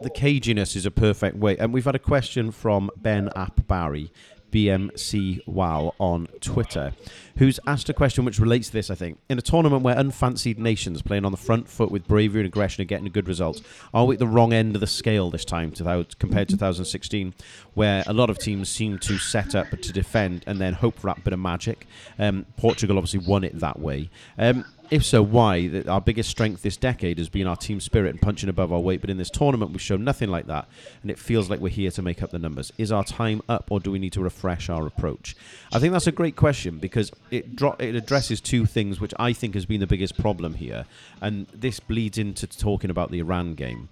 the 0.00 0.10
caginess 0.10 0.74
is 0.76 0.86
a 0.86 0.90
perfect 0.90 1.36
way. 1.36 1.56
And 1.58 1.72
we've 1.72 1.84
had 1.84 1.94
a 1.94 2.00
question 2.00 2.50
from 2.50 2.90
Ben 2.96 3.30
App 3.36 3.66
Barry 3.66 4.12
BMC 4.50 5.46
Wow 5.46 5.94
on 5.98 6.28
Twitter, 6.40 6.92
who's 7.36 7.60
asked 7.66 7.88
a 7.88 7.94
question 7.94 8.24
which 8.24 8.38
relates 8.38 8.68
to 8.68 8.72
this, 8.72 8.90
I 8.90 8.94
think. 8.94 9.18
In 9.28 9.38
a 9.38 9.42
tournament 9.42 9.82
where 9.82 9.98
unfancied 9.98 10.58
nations 10.58 11.02
playing 11.02 11.24
on 11.24 11.32
the 11.32 11.38
front 11.38 11.68
foot 11.68 11.90
with 11.90 12.06
bravery 12.06 12.40
and 12.40 12.46
aggression 12.46 12.82
are 12.82 12.86
getting 12.86 13.10
good 13.10 13.28
result, 13.28 13.62
are 13.94 14.04
we 14.04 14.14
at 14.14 14.18
the 14.18 14.26
wrong 14.26 14.52
end 14.52 14.74
of 14.74 14.80
the 14.80 14.86
scale 14.86 15.30
this 15.30 15.44
time 15.44 15.72
to, 15.72 16.06
compared 16.18 16.48
to 16.48 16.54
2016, 16.56 17.34
where 17.74 18.04
a 18.06 18.12
lot 18.12 18.30
of 18.30 18.38
teams 18.38 18.68
seem 18.68 18.98
to 18.98 19.18
set 19.18 19.54
up 19.54 19.68
to 19.70 19.92
defend 19.92 20.44
and 20.46 20.60
then 20.60 20.74
hope 20.74 20.98
for 20.98 21.06
that 21.08 21.24
bit 21.24 21.32
of 21.32 21.38
magic? 21.38 21.86
Um, 22.18 22.46
Portugal 22.56 22.98
obviously 22.98 23.20
won 23.20 23.44
it 23.44 23.58
that 23.60 23.78
way. 23.78 24.10
Um, 24.38 24.64
if 24.90 25.04
so, 25.04 25.22
why? 25.22 25.82
Our 25.88 26.00
biggest 26.00 26.30
strength 26.30 26.62
this 26.62 26.76
decade 26.76 27.18
has 27.18 27.28
been 27.28 27.46
our 27.46 27.56
team 27.56 27.80
spirit 27.80 28.10
and 28.10 28.20
punching 28.20 28.48
above 28.48 28.72
our 28.72 28.80
weight, 28.80 29.00
but 29.00 29.10
in 29.10 29.16
this 29.16 29.30
tournament 29.30 29.70
we've 29.70 29.80
shown 29.80 30.02
nothing 30.04 30.30
like 30.30 30.46
that, 30.46 30.68
and 31.02 31.10
it 31.10 31.18
feels 31.18 31.48
like 31.48 31.60
we're 31.60 31.68
here 31.68 31.90
to 31.92 32.02
make 32.02 32.22
up 32.22 32.30
the 32.30 32.38
numbers. 32.38 32.72
Is 32.76 32.90
our 32.90 33.04
time 33.04 33.40
up, 33.48 33.70
or 33.70 33.80
do 33.80 33.90
we 33.90 33.98
need 33.98 34.12
to 34.14 34.20
refresh 34.20 34.68
our 34.68 34.86
approach? 34.86 35.36
I 35.72 35.78
think 35.78 35.92
that's 35.92 36.06
a 36.06 36.12
great 36.12 36.36
question 36.36 36.78
because 36.78 37.12
it 37.30 37.54
dro- 37.54 37.76
it 37.78 37.94
addresses 37.94 38.40
two 38.40 38.66
things 38.66 39.00
which 39.00 39.14
I 39.18 39.32
think 39.32 39.54
has 39.54 39.66
been 39.66 39.80
the 39.80 39.86
biggest 39.86 40.18
problem 40.18 40.54
here, 40.54 40.86
and 41.20 41.46
this 41.54 41.78
bleeds 41.80 42.18
into 42.18 42.46
talking 42.46 42.90
about 42.90 43.10
the 43.10 43.20
Iran 43.20 43.54
game, 43.54 43.88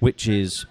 which 0.00 0.26
is 0.26 0.64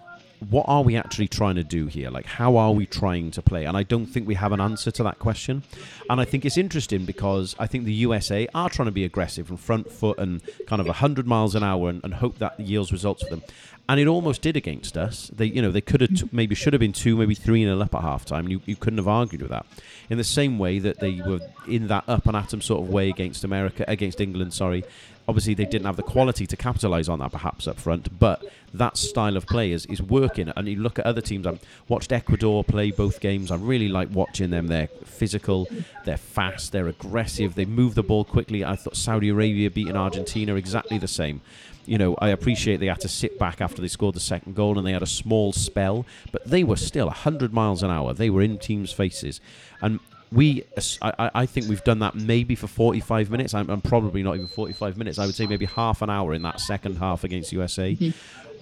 what 0.49 0.65
are 0.67 0.83
we 0.83 0.95
actually 0.95 1.27
trying 1.27 1.55
to 1.55 1.63
do 1.63 1.87
here? 1.87 2.09
Like, 2.09 2.25
how 2.25 2.57
are 2.57 2.71
we 2.71 2.85
trying 2.85 3.31
to 3.31 3.41
play? 3.41 3.65
And 3.65 3.75
I 3.75 3.83
don't 3.83 4.05
think 4.05 4.27
we 4.27 4.35
have 4.35 4.51
an 4.51 4.61
answer 4.61 4.91
to 4.91 5.03
that 5.03 5.19
question. 5.19 5.63
And 6.09 6.21
I 6.21 6.25
think 6.25 6.45
it's 6.45 6.57
interesting 6.57 7.05
because 7.05 7.55
I 7.59 7.67
think 7.67 7.85
the 7.85 7.93
USA 7.93 8.47
are 8.53 8.69
trying 8.69 8.87
to 8.87 8.91
be 8.91 9.03
aggressive 9.03 9.49
and 9.49 9.59
front 9.59 9.91
foot 9.91 10.19
and 10.19 10.41
kind 10.67 10.79
of 10.79 10.85
100 10.87 11.25
miles 11.25 11.55
an 11.55 11.63
hour 11.63 11.89
and, 11.89 12.03
and 12.03 12.15
hope 12.15 12.37
that 12.37 12.59
yields 12.59 12.91
results 12.91 13.23
for 13.23 13.29
them. 13.29 13.43
And 13.89 13.99
it 13.99 14.07
almost 14.07 14.41
did 14.41 14.57
against 14.57 14.97
us. 14.97 15.31
They, 15.33 15.45
you 15.45 15.61
know, 15.61 15.71
they 15.71 15.81
could 15.81 16.01
have 16.01 16.13
t- 16.13 16.29
maybe 16.31 16.55
should 16.55 16.73
have 16.73 16.81
been 16.81 16.93
two, 16.93 17.15
maybe 17.15 17.35
three 17.35 17.63
nil 17.63 17.81
up 17.81 17.95
at 17.95 18.01
halftime. 18.01 18.49
You, 18.49 18.61
you 18.65 18.75
couldn't 18.75 18.97
have 18.97 19.07
argued 19.07 19.41
with 19.41 19.51
that. 19.51 19.65
In 20.09 20.17
the 20.17 20.25
same 20.25 20.59
way 20.59 20.79
that 20.79 20.99
they 20.99 21.21
were 21.21 21.39
in 21.67 21.87
that 21.87 22.03
up 22.07 22.27
and 22.27 22.35
atom 22.35 22.61
sort 22.61 22.83
of 22.83 22.89
way 22.89 23.09
against 23.09 23.45
America, 23.45 23.85
against 23.87 24.19
England, 24.19 24.53
sorry, 24.53 24.83
obviously 25.27 25.53
they 25.53 25.65
didn't 25.65 25.85
have 25.85 25.97
the 25.97 26.03
quality 26.03 26.47
to 26.47 26.55
capitalise 26.55 27.09
on 27.09 27.19
that 27.19 27.31
perhaps 27.31 27.67
up 27.67 27.79
front, 27.79 28.17
but 28.17 28.43
that 28.73 28.97
style 28.97 29.35
of 29.35 29.45
play 29.45 29.71
is, 29.71 29.85
is 29.87 30.01
working. 30.01 30.51
And 30.55 30.67
you 30.67 30.77
look 30.77 30.99
at 30.99 31.05
other 31.05 31.21
teams. 31.21 31.45
I've 31.45 31.59
watched 31.87 32.11
Ecuador 32.11 32.63
play 32.63 32.91
both 32.91 33.19
games. 33.19 33.51
I 33.51 33.55
really 33.55 33.89
like 33.89 34.09
watching 34.11 34.49
them. 34.49 34.67
They're 34.67 34.87
physical, 35.05 35.67
they're 36.05 36.17
fast, 36.17 36.71
they're 36.71 36.87
aggressive, 36.87 37.55
they 37.55 37.65
move 37.65 37.95
the 37.95 38.03
ball 38.03 38.23
quickly. 38.23 38.63
I 38.63 38.75
thought 38.75 38.95
Saudi 38.95 39.29
Arabia 39.29 39.69
beating 39.69 39.97
Argentina 39.97 40.55
exactly 40.55 40.97
the 40.97 41.07
same. 41.07 41.41
You 41.85 41.97
know, 41.97 42.15
I 42.19 42.29
appreciate 42.29 42.77
they 42.77 42.87
had 42.87 42.99
to 43.01 43.07
sit 43.07 43.39
back 43.39 43.61
after 43.61 43.81
they 43.81 43.87
scored 43.87 44.15
the 44.15 44.19
second 44.19 44.55
goal 44.55 44.77
and 44.77 44.85
they 44.85 44.91
had 44.91 45.03
a 45.03 45.07
small 45.07 45.53
spell, 45.53 46.05
but 46.33 46.43
they 46.45 46.63
were 46.63 46.75
still 46.75 47.05
100 47.05 47.53
miles 47.53 47.81
an 47.81 47.89
hour. 47.89 48.13
They 48.13 48.29
were 48.29 48.41
in 48.41 48.57
teams' 48.57 48.91
faces. 48.91 49.39
And 49.81 50.01
we 50.31 50.63
I, 51.01 51.31
I 51.33 51.45
think 51.45 51.67
we've 51.67 51.83
done 51.83 51.99
that 51.99 52.15
maybe 52.15 52.55
for 52.55 52.67
45 52.67 53.29
minutes. 53.29 53.53
I'm, 53.53 53.69
I'm, 53.69 53.81
probably 53.81 54.23
not 54.23 54.35
even 54.35 54.47
45 54.47 54.97
minutes. 54.97 55.19
I 55.19 55.25
would 55.25 55.35
say 55.35 55.47
maybe 55.47 55.65
half 55.65 56.01
an 56.01 56.09
hour 56.09 56.33
in 56.33 56.41
that 56.41 56.59
second 56.59 56.97
half 56.97 57.23
against 57.23 57.51
usa 57.51 57.95
mm-hmm. 57.95 58.09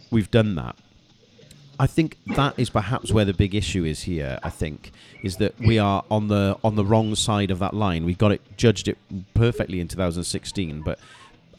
we've 0.12 0.30
done 0.30 0.56
that. 0.56 0.76
I 1.78 1.88
think 1.88 2.18
that 2.28 2.58
is 2.58 2.70
perhaps 2.70 3.12
where 3.12 3.26
the 3.26 3.34
big 3.34 3.54
issue 3.54 3.84
is 3.84 4.04
here 4.04 4.40
i 4.44 4.50
think 4.50 4.94
is 5.24 5.36
that 5.38 5.60
we 5.60 5.78
are 5.78 6.06
on 6.10 6.30
the 6.30 6.58
on 6.64 6.76
the 6.76 6.86
wrong 6.86 7.16
side 7.16 7.52
of 7.52 7.60
that 7.60 7.74
line. 7.74 8.06
We 8.06 8.14
got 8.14 8.32
it 8.32 8.42
judged 8.56 8.88
it 8.88 8.98
perfectly 9.34 9.80
in 9.80 9.88
2016 9.88 10.84
but 10.84 11.00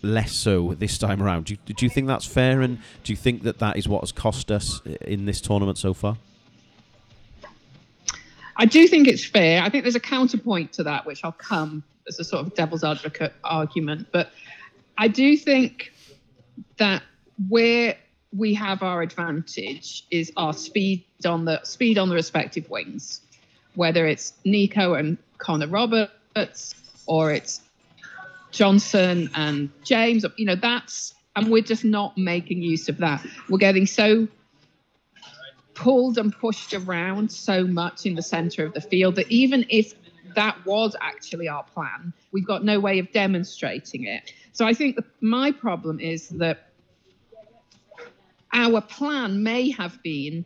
less 0.03 0.33
so 0.33 0.75
this 0.79 0.99
time 0.99 1.23
around. 1.23 1.47
Do 1.47 1.55
you, 1.55 1.75
do 1.75 1.85
you 1.85 1.91
think 1.91 2.07
that's 2.07 2.27
fair? 2.27 2.61
And 2.63 2.79
do 3.03 3.13
you 3.13 3.17
think 3.17 3.43
that 3.43 3.59
that 3.59 3.77
is 3.77 3.89
what 3.89 4.03
has 4.03 4.13
cost 4.13 4.51
us 4.53 4.81
in 5.01 5.27
this 5.27 5.41
tournament 5.41 5.79
so 5.79 5.93
far 5.93 6.17
I 8.57 8.65
do 8.67 8.89
think 8.89 9.07
it's 9.07 9.25
fair. 9.25 9.63
I 9.63 9.69
think 9.69 9.85
there's 9.85 9.97
a 9.97 10.01
counterpoint 10.01 10.73
to 10.75 10.83
that, 10.85 11.07
which 11.07 11.25
I'll 11.25 11.33
come 11.33 11.85
as 12.09 12.19
a 12.19 12.25
sort 12.25 12.47
of 12.47 12.55
devil's 12.55 12.85
advocate 12.85 13.35
argument. 13.45 14.09
But 14.13 14.31
I 14.97 15.09
do 15.09 15.37
think 15.37 15.93
that 16.79 17.03
where 17.49 17.97
we 18.35 18.55
have 18.55 18.83
our 18.83 19.03
advantage 19.03 20.07
is 20.11 20.33
our 20.37 20.53
speed 20.53 21.05
on 21.25 21.45
the 21.45 21.63
speed 21.65 21.99
on 21.99 22.09
the 22.09 22.15
respective 22.15 22.69
wings, 22.71 23.21
whether 23.75 24.07
it's 24.07 24.33
Neco 24.45 24.95
and 24.95 25.19
Connor 25.39 25.69
Roberts 25.69 26.75
or 27.07 27.33
it's 27.33 27.61
Johnson 28.53 29.31
and 29.35 29.71
James. 29.85 30.25
You 30.37 30.47
know, 30.47 30.57
that's 30.57 31.15
and 31.35 31.51
we're 31.51 31.63
just 31.63 31.85
not 31.85 32.17
making 32.17 32.63
use 32.63 32.89
of 32.89 32.99
that. 32.99 33.25
We're 33.49 33.59
getting 33.59 33.87
so 33.87 34.29
pulled 35.77 36.19
and 36.19 36.37
pushed 36.37 36.75
around 36.75 37.31
so 37.31 37.65
much 37.65 38.07
in 38.07 38.15
the 38.15 38.23
center 38.23 38.65
of 38.65 38.73
the 38.73 38.81
field 38.81 39.15
that 39.15 39.31
even 39.31 39.65
if 39.69 39.95
that 40.35 40.57
was 40.67 40.97
actually 41.01 41.49
our 41.49 41.63
plan, 41.63 42.13
we've 42.33 42.47
got 42.47 42.65
no 42.65 42.81
way 42.81 42.99
of 42.99 43.11
demonstrating 43.13 44.05
it. 44.05 44.33
So 44.53 44.67
I 44.67 44.75
think 44.75 44.99
my 45.21 45.53
problem 45.53 46.01
is 46.01 46.31
that 46.31 46.71
our 48.53 48.81
plan 48.81 49.43
may 49.43 49.71
have 49.71 50.03
been, 50.03 50.45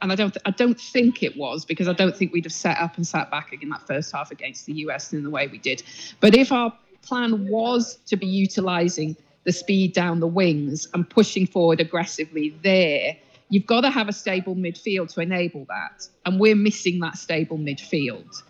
and 0.00 0.10
I 0.10 0.14
don't, 0.14 0.36
I 0.46 0.50
don't 0.50 0.80
think 0.80 1.22
it 1.22 1.36
was 1.36 1.64
because 1.64 1.86
I 1.86 1.92
don't 1.92 2.16
think 2.16 2.32
we'd 2.32 2.44
have 2.44 2.52
set 2.52 2.78
up 2.78 2.96
and 2.96 3.06
sat 3.06 3.30
back 3.30 3.52
in 3.60 3.68
that 3.68 3.86
first 3.86 4.10
half 4.10 4.30
against 4.30 4.66
the 4.66 4.72
US 4.86 5.12
in 5.12 5.22
the 5.22 5.30
way 5.30 5.48
we 5.48 5.58
did. 5.58 5.82
But 6.20 6.34
if 6.34 6.50
our 6.50 6.72
plan 7.02 7.46
was 7.48 7.96
to 8.06 8.16
be 8.16 8.26
utilizing 8.26 9.16
the 9.44 9.52
speed 9.52 9.92
down 9.92 10.20
the 10.20 10.26
wings 10.26 10.88
and 10.94 11.08
pushing 11.08 11.46
forward 11.46 11.80
aggressively 11.80 12.56
there 12.62 13.16
You've 13.52 13.66
got 13.66 13.82
to 13.82 13.90
have 13.90 14.08
a 14.08 14.14
stable 14.14 14.56
midfield 14.56 15.12
to 15.12 15.20
enable 15.20 15.66
that. 15.66 16.08
And 16.24 16.40
we're 16.40 16.56
missing 16.56 17.00
that 17.00 17.18
stable 17.18 17.58
midfield. 17.58 18.42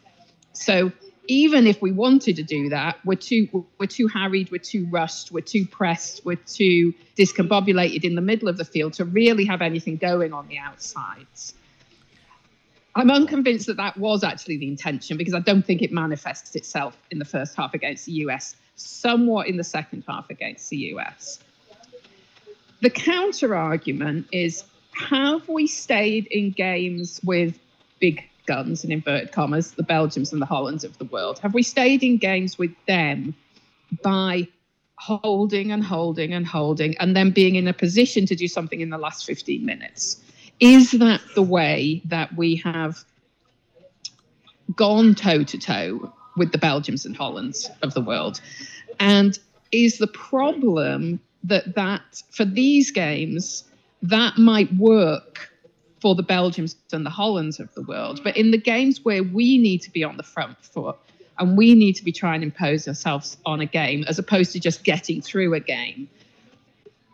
So 0.53 0.93
even 1.27 1.67
if 1.67 1.83
we 1.83 1.91
wanted 1.91 2.37
to 2.37 2.45
do 2.45 2.69
that, 2.69 3.01
we're 3.05 3.17
too 3.17 3.67
we're 3.81 3.87
too 3.89 4.07
harried, 4.07 4.53
we're 4.53 4.59
too 4.59 4.87
rushed, 4.91 5.33
we're 5.33 5.41
too 5.41 5.67
pressed, 5.67 6.25
we're 6.25 6.37
too 6.37 6.95
discombobulated 7.19 8.05
in 8.05 8.15
the 8.15 8.21
middle 8.21 8.47
of 8.47 8.57
the 8.57 8.65
field 8.65 8.93
to 8.93 9.05
really 9.05 9.45
have 9.47 9.61
anything 9.61 9.97
going 9.97 10.33
on 10.33 10.47
the 10.47 10.59
outsides. 10.59 11.55
I'm 12.95 13.11
unconvinced 13.11 13.67
that 13.67 13.79
that 13.79 13.97
was 13.97 14.23
actually 14.23 14.59
the 14.59 14.69
intention 14.69 15.17
because 15.17 15.35
I 15.35 15.41
don't 15.41 15.67
think 15.67 15.83
it 15.83 15.91
manifests 15.91 16.55
itself 16.55 16.97
in 17.11 17.19
the 17.19 17.25
first 17.25 17.57
half 17.57 17.75
against 17.75 18.07
the 18.07 18.13
US, 18.27 18.55
somewhat 18.77 19.49
in 19.49 19.57
the 19.57 19.65
second 19.65 20.05
half 20.07 20.31
against 20.31 20.71
the 20.71 20.77
US. 20.95 21.41
The 22.83 22.91
counter 22.91 23.57
argument 23.57 24.29
is 24.31 24.63
have 24.95 25.49
we 25.49 25.67
stayed 25.67 26.27
in 26.27 26.51
games 26.51 27.21
with 27.25 27.59
big 28.01 28.23
guns 28.47 28.85
in 28.85 28.93
inverted 28.93 29.33
commas, 29.33 29.73
the 29.73 29.83
Belgians 29.83 30.33
and 30.33 30.43
the 30.43 30.47
Hollands 30.47 30.85
of 30.85 30.97
the 30.99 31.05
world? 31.07 31.39
Have 31.41 31.55
we 31.55 31.63
stayed 31.63 32.03
in 32.03 32.19
games 32.19 32.59
with 32.59 32.75
them 32.87 33.35
by 34.03 34.49
holding 34.97 35.73
and 35.73 35.83
holding 35.83 36.33
and 36.33 36.47
holding 36.47 36.97
and 36.99 37.17
then 37.17 37.31
being 37.31 37.57
in 37.57 37.67
a 37.67 37.73
position 37.73 38.27
to 38.27 38.37
do 38.37 38.47
something 38.47 38.81
in 38.81 38.91
the 38.91 38.99
last 38.99 39.27
15 39.27 39.65
minutes? 39.65 40.21
Is 40.61 40.93
that 40.93 41.21
the 41.35 41.43
way 41.43 42.03
that 42.05 42.37
we 42.37 42.57
have 42.57 43.05
gone 44.77 45.15
toe 45.15 45.43
to 45.43 45.59
toe 45.59 46.13
with 46.37 46.53
the 46.53 46.59
Belgians 46.59 47.05
and 47.05 47.17
Hollands 47.17 47.71
of 47.83 47.95
the 47.95 48.01
world? 48.01 48.41
And 49.01 49.39
is 49.73 49.99
the 49.99 50.07
problem 50.07 51.21
that 51.45 51.75
that 51.75 52.23
for 52.31 52.45
these 52.45 52.91
games 52.91 53.65
that 54.03 54.39
might 54.39 54.73
work 54.75 55.51
for 56.01 56.15
the 56.17 56.23
Belgians 56.23 56.75
and 56.93 57.07
the 57.07 57.11
Hollands 57.11 57.61
of 57.61 57.73
the 57.75 57.83
world. 57.83 58.21
But 58.25 58.37
in 58.37 58.51
the 58.51 58.59
games 58.59 59.05
where 59.05 59.23
we 59.23 59.57
need 59.59 59.83
to 59.83 59.91
be 59.91 60.03
on 60.03 60.17
the 60.17 60.25
front 60.25 60.59
foot 60.65 60.97
and 61.39 61.57
we 61.57 61.75
need 61.75 61.95
to 61.95 62.05
be 62.05 62.11
trying 62.11 62.41
to 62.41 62.47
impose 62.47 62.89
ourselves 62.89 63.37
on 63.47 63.61
a 63.61 63.67
game 63.67 64.05
as 64.09 64.19
opposed 64.19 64.53
to 64.53 64.61
just 64.61 64.83
getting 64.83 65.23
through 65.23 65.55
a 65.55 65.61
game, 65.61 66.09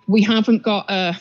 we 0.06 0.22
haven't 0.22 0.62
got 0.62 0.90
a 0.90 1.14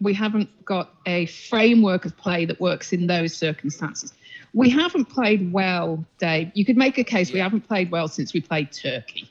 we 0.00 0.12
haven't 0.12 0.50
got 0.64 0.90
a 1.06 1.26
framework 1.26 2.04
of 2.04 2.16
play 2.16 2.44
that 2.44 2.60
works 2.60 2.92
in 2.92 3.06
those 3.06 3.34
circumstances. 3.34 4.12
We 4.52 4.68
haven't 4.70 5.06
played 5.06 5.52
well, 5.52 6.04
Dave. 6.18 6.50
You 6.54 6.64
could 6.64 6.76
make 6.76 6.98
a 6.98 7.04
case 7.04 7.28
yeah. 7.28 7.34
we 7.34 7.40
haven't 7.40 7.68
played 7.68 7.90
well 7.90 8.08
since 8.08 8.32
we 8.32 8.40
played 8.40 8.72
Turkey. 8.72 9.28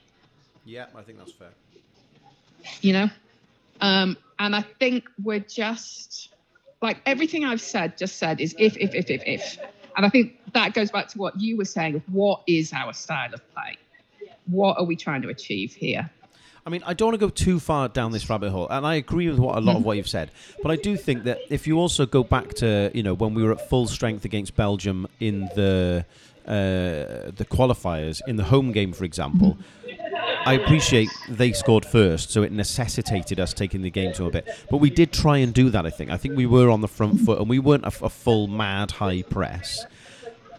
Yeah, 0.65 0.85
I 0.95 1.01
think 1.01 1.19
that's 1.19 1.31
fair. 1.31 1.49
You 2.81 2.93
know, 2.93 3.09
um, 3.81 4.17
and 4.39 4.56
I 4.56 4.62
think 4.62 5.10
we're 5.24 5.39
just 5.39 6.30
like 6.82 7.02
everything 7.06 7.45
I've 7.45 7.62
said, 7.62 7.98
just 7.98 8.17
said 8.17 8.39
is 8.39 8.56
if, 8.60 8.78
if, 8.78 8.93
if, 8.93 9.10
if, 9.10 9.24
if. 9.26 9.58
And 9.98 10.06
I 10.06 10.10
think 10.10 10.38
that 10.54 10.74
goes 10.74 10.91
back 10.91 11.08
to 11.10 11.17
what 11.17 11.39
you 11.39 11.58
were 11.58 11.65
saying 11.65 11.95
of 11.95 12.04
what 12.12 12.41
is 12.48 12.74
our 12.74 12.93
style 12.93 13.34
of 13.34 13.41
play? 13.54 13.78
What 14.45 14.78
are 14.78 14.84
we 14.84 14.95
trying 14.95 15.21
to 15.24 15.30
achieve 15.30 15.74
here? 15.74 16.10
I 16.65 16.71
mean, 16.71 16.82
I 16.86 16.93
don't 16.93 17.10
want 17.10 17.19
to 17.19 17.26
go 17.26 17.30
too 17.30 17.60
far 17.60 17.88
down 17.88 18.12
this 18.12 18.28
rabbit 18.28 18.50
hole, 18.50 18.67
and 18.69 18.88
I 18.88 18.95
agree 18.95 19.30
with 19.30 19.38
what 19.38 19.56
a 19.56 19.62
lot 19.62 19.76
of 19.78 19.86
what 19.86 19.98
you've 19.98 20.10
said. 20.10 20.32
But 20.63 20.71
I 20.71 20.78
do 20.78 20.98
think 20.98 21.24
that 21.26 21.39
if 21.50 21.67
you 21.67 21.78
also 21.78 22.08
go 22.08 22.24
back 22.24 22.56
to 22.56 22.89
you 22.93 23.04
know 23.04 23.13
when 23.13 23.36
we 23.36 23.43
were 23.43 23.52
at 23.52 23.69
full 23.69 23.88
strength 23.88 24.26
against 24.26 24.56
Belgium 24.56 25.08
in 25.19 25.41
the 25.56 26.06
uh, 26.48 27.32
the 27.36 27.45
qualifiers 27.50 28.21
in 28.28 28.36
the 28.38 28.45
home 28.45 28.71
game, 28.71 28.93
for 28.93 29.04
example, 29.04 29.58
I 30.45 30.53
appreciate 30.53 31.10
they 31.27 31.51
scored 31.53 31.86
first, 31.86 32.29
so 32.29 32.43
it 32.43 32.51
necessitated 32.51 33.39
us 33.39 33.53
taking 33.53 33.81
the 33.81 33.89
game 33.89 34.13
to 34.13 34.25
a 34.25 34.31
bit. 34.31 34.47
But 34.69 34.77
we 34.77 34.89
did 34.89 35.12
try 35.12 35.38
and 35.38 35.53
do 35.53 35.69
that. 35.71 35.86
I 35.86 35.89
think. 35.89 36.12
I 36.12 36.17
think 36.17 36.38
we 36.38 36.45
were 36.45 36.69
on 36.69 36.81
the 36.81 36.88
front 36.88 37.19
foot, 37.21 37.39
and 37.39 37.49
we 37.49 37.60
weren't 37.60 37.84
a, 37.84 38.05
a 38.05 38.10
full 38.10 38.47
mad 38.47 38.91
high 38.91 39.23
press. 39.23 39.86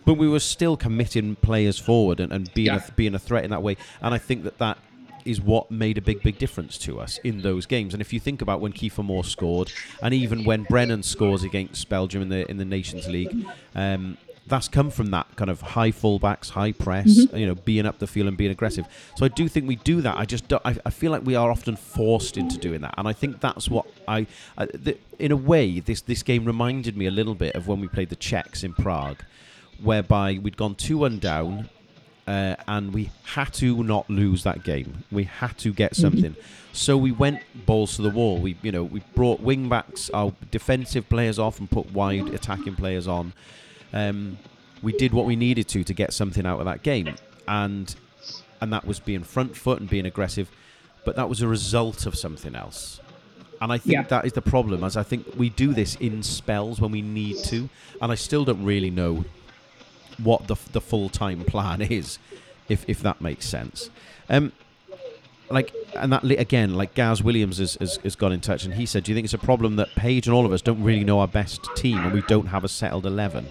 But 0.04 0.14
we 0.14 0.28
were 0.28 0.40
still 0.40 0.76
committing 0.76 1.36
players 1.36 1.78
forward 1.78 2.20
and, 2.20 2.32
and 2.32 2.52
being 2.54 2.66
yeah. 2.66 2.82
a, 2.86 2.92
being 2.92 3.14
a 3.14 3.18
threat 3.18 3.44
in 3.44 3.50
that 3.50 3.62
way. 3.62 3.76
And 4.00 4.14
I 4.14 4.18
think 4.18 4.44
that 4.44 4.58
that 4.58 4.78
is 5.24 5.40
what 5.40 5.70
made 5.70 5.98
a 5.98 6.00
big, 6.00 6.22
big 6.22 6.38
difference 6.38 6.78
to 6.78 7.00
us 7.00 7.18
in 7.24 7.42
those 7.42 7.66
games. 7.66 7.92
And 7.92 8.00
if 8.00 8.12
you 8.12 8.20
think 8.20 8.40
about 8.40 8.60
when 8.60 8.72
Kieffer 8.72 9.04
Moore 9.04 9.24
scored, 9.24 9.72
and 10.02 10.14
even 10.14 10.44
when 10.44 10.62
Brennan 10.62 11.02
scores 11.02 11.42
against 11.42 11.88
Belgium 11.88 12.22
in 12.22 12.28
the 12.28 12.48
in 12.50 12.56
the 12.56 12.64
Nations 12.64 13.08
League, 13.08 13.46
um, 13.74 14.16
that's 14.48 14.68
come 14.68 14.90
from 14.90 15.10
that 15.10 15.26
kind 15.36 15.50
of 15.50 15.60
high 15.60 15.90
fullbacks, 15.90 16.50
high 16.50 16.72
press, 16.72 17.08
mm-hmm. 17.08 17.36
you 17.36 17.46
know, 17.46 17.54
being 17.54 17.84
up 17.84 17.98
the 17.98 18.06
field 18.06 18.28
and 18.28 18.36
being 18.36 18.50
aggressive. 18.50 18.86
So 19.16 19.24
I 19.24 19.28
do 19.28 19.48
think 19.48 19.66
we 19.66 19.76
do 19.76 20.00
that. 20.02 20.16
I 20.16 20.24
just 20.24 20.52
I, 20.52 20.76
I 20.84 20.90
feel 20.90 21.10
like 21.10 21.24
we 21.24 21.34
are 21.34 21.50
often 21.50 21.76
forced 21.76 22.36
into 22.36 22.56
doing 22.56 22.80
that, 22.82 22.94
and 22.96 23.08
I 23.08 23.12
think 23.12 23.40
that's 23.40 23.68
what 23.68 23.86
I, 24.06 24.26
I 24.56 24.66
the, 24.66 24.96
in 25.18 25.32
a 25.32 25.36
way, 25.36 25.80
this 25.80 26.00
this 26.00 26.22
game 26.22 26.44
reminded 26.44 26.96
me 26.96 27.06
a 27.06 27.10
little 27.10 27.34
bit 27.34 27.56
of 27.56 27.66
when 27.66 27.80
we 27.80 27.88
played 27.88 28.08
the 28.08 28.16
Czechs 28.16 28.62
in 28.62 28.72
Prague, 28.72 29.22
whereby 29.82 30.38
we'd 30.40 30.56
gone 30.56 30.74
two 30.74 30.98
one 30.98 31.18
down. 31.18 31.68
Uh, 32.28 32.56
and 32.66 32.92
we 32.92 33.08
had 33.22 33.54
to 33.54 33.84
not 33.84 34.10
lose 34.10 34.42
that 34.42 34.64
game. 34.64 35.04
We 35.12 35.22
had 35.22 35.56
to 35.58 35.72
get 35.72 35.92
mm-hmm. 35.92 36.02
something. 36.02 36.32
Mm-hmm. 36.32 36.72
So 36.72 36.96
we 36.96 37.12
went 37.12 37.40
balls 37.64 37.94
to 37.94 38.02
the 38.02 38.10
wall. 38.10 38.38
We, 38.38 38.56
you 38.62 38.72
know, 38.72 38.82
we 38.82 39.00
brought 39.14 39.38
wing 39.38 39.68
backs, 39.68 40.10
our 40.10 40.32
defensive 40.50 41.08
players 41.08 41.38
off, 41.38 41.60
and 41.60 41.70
put 41.70 41.92
wide 41.92 42.30
attacking 42.30 42.74
players 42.74 43.06
on 43.06 43.32
um, 43.96 44.38
we 44.82 44.92
did 44.92 45.12
what 45.14 45.24
we 45.24 45.36
needed 45.36 45.68
to 45.68 45.82
to 45.82 45.94
get 45.94 46.12
something 46.12 46.44
out 46.44 46.58
of 46.58 46.66
that 46.66 46.82
game, 46.82 47.14
and 47.48 47.94
and 48.60 48.72
that 48.72 48.86
was 48.86 49.00
being 49.00 49.24
front 49.24 49.56
foot 49.56 49.80
and 49.80 49.88
being 49.88 50.06
aggressive, 50.06 50.50
but 51.04 51.16
that 51.16 51.28
was 51.28 51.40
a 51.40 51.48
result 51.48 52.06
of 52.06 52.14
something 52.14 52.54
else. 52.54 53.00
And 53.60 53.72
I 53.72 53.78
think 53.78 53.94
yeah. 53.94 54.02
that 54.02 54.26
is 54.26 54.34
the 54.34 54.42
problem, 54.42 54.84
as 54.84 54.98
I 54.98 55.02
think 55.02 55.26
we 55.34 55.48
do 55.48 55.72
this 55.72 55.94
in 55.96 56.22
spells 56.22 56.78
when 56.78 56.92
we 56.92 57.00
need 57.00 57.38
to, 57.44 57.70
and 58.02 58.12
I 58.12 58.14
still 58.16 58.44
don't 58.44 58.62
really 58.64 58.90
know 58.90 59.24
what 60.22 60.46
the 60.46 60.56
the 60.72 60.80
full 60.80 61.08
time 61.08 61.44
plan 61.44 61.80
is, 62.00 62.18
if 62.68 62.84
if 62.86 63.00
that 63.00 63.20
makes 63.22 63.46
sense. 63.46 63.88
Um, 64.28 64.52
like 65.48 65.72
and 65.94 66.12
that 66.12 66.24
again 66.24 66.74
like 66.74 66.94
Gaz 66.94 67.22
Williams 67.22 67.58
has, 67.58 67.76
has, 67.76 67.96
has 67.98 68.16
got 68.16 68.32
in 68.32 68.40
touch 68.40 68.64
and 68.64 68.74
he 68.74 68.84
said 68.84 69.04
do 69.04 69.12
you 69.12 69.16
think 69.16 69.24
it's 69.24 69.32
a 69.32 69.38
problem 69.38 69.76
that 69.76 69.88
Page 69.94 70.26
and 70.26 70.34
all 70.34 70.44
of 70.44 70.50
us 70.52 70.60
don't 70.60 70.82
really 70.82 71.04
know 71.04 71.20
our 71.20 71.28
best 71.28 71.68
team 71.76 71.98
and 71.98 72.12
we 72.12 72.22
don't 72.22 72.46
have 72.46 72.64
a 72.64 72.68
settled 72.68 73.06
11 73.06 73.46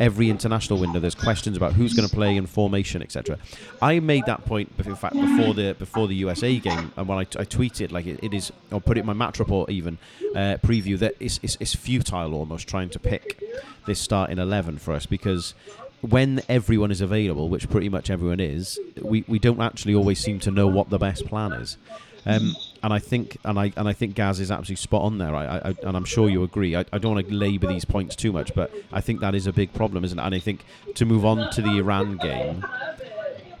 every 0.00 0.30
international 0.30 0.78
window 0.78 1.00
there's 1.00 1.14
questions 1.14 1.56
about 1.56 1.72
who's 1.72 1.94
going 1.94 2.08
to 2.08 2.14
play 2.14 2.36
in 2.36 2.46
formation, 2.46 3.02
etc. 3.02 3.38
I 3.80 4.00
made 4.00 4.26
that 4.26 4.44
point, 4.44 4.72
in 4.84 4.96
fact, 4.96 5.14
before 5.14 5.54
the 5.54 5.74
before 5.78 6.08
the 6.08 6.14
USA 6.16 6.58
game, 6.58 6.92
and 6.96 7.08
when 7.08 7.18
I, 7.18 7.24
t- 7.24 7.38
I 7.38 7.44
tweeted 7.44 7.92
like 7.92 8.06
it, 8.06 8.20
it 8.22 8.34
is, 8.34 8.52
or 8.70 8.80
put 8.80 8.96
it 8.96 9.00
in 9.00 9.06
my 9.06 9.12
match 9.12 9.38
report 9.38 9.70
even 9.70 9.98
uh, 10.34 10.58
preview 10.62 10.98
that 10.98 11.14
it's, 11.20 11.40
it's, 11.42 11.56
it's 11.60 11.74
futile 11.74 12.34
almost 12.34 12.68
trying 12.68 12.90
to 12.90 12.98
pick 12.98 13.42
this 13.86 14.00
starting 14.00 14.38
eleven 14.38 14.78
for 14.78 14.92
us 14.92 15.06
because 15.06 15.54
when 16.02 16.42
everyone 16.48 16.90
is 16.90 17.00
available, 17.00 17.48
which 17.48 17.68
pretty 17.68 17.88
much 17.88 18.10
everyone 18.10 18.40
is, 18.40 18.78
we, 19.00 19.24
we 19.26 19.38
don't 19.38 19.60
actually 19.60 19.94
always 19.94 20.18
seem 20.20 20.38
to 20.40 20.50
know 20.50 20.66
what 20.66 20.90
the 20.90 20.98
best 20.98 21.26
plan 21.26 21.52
is. 21.52 21.78
Um, 22.26 22.54
and 22.82 22.92
I 22.92 22.98
think 22.98 23.38
and 23.44 23.58
I 23.58 23.72
and 23.76 23.88
I 23.88 23.92
think 23.92 24.14
Gaz 24.14 24.40
is 24.40 24.50
absolutely 24.50 24.76
spot 24.76 25.02
on 25.02 25.18
there. 25.18 25.34
I, 25.34 25.58
I 25.58 25.74
and 25.82 25.96
I'm 25.96 26.04
sure 26.04 26.28
you 26.28 26.42
agree. 26.42 26.76
I, 26.76 26.84
I 26.92 26.98
don't 26.98 27.14
want 27.14 27.28
to 27.28 27.34
labour 27.34 27.66
these 27.66 27.84
points 27.84 28.16
too 28.16 28.32
much, 28.32 28.54
but 28.54 28.72
I 28.92 29.00
think 29.00 29.20
that 29.20 29.34
is 29.34 29.46
a 29.46 29.52
big 29.52 29.72
problem, 29.72 30.04
isn't 30.04 30.18
it? 30.18 30.22
And 30.22 30.34
I 30.34 30.38
think 30.38 30.64
to 30.94 31.04
move 31.04 31.24
on 31.24 31.50
to 31.52 31.62
the 31.62 31.78
Iran 31.78 32.16
game, 32.16 32.64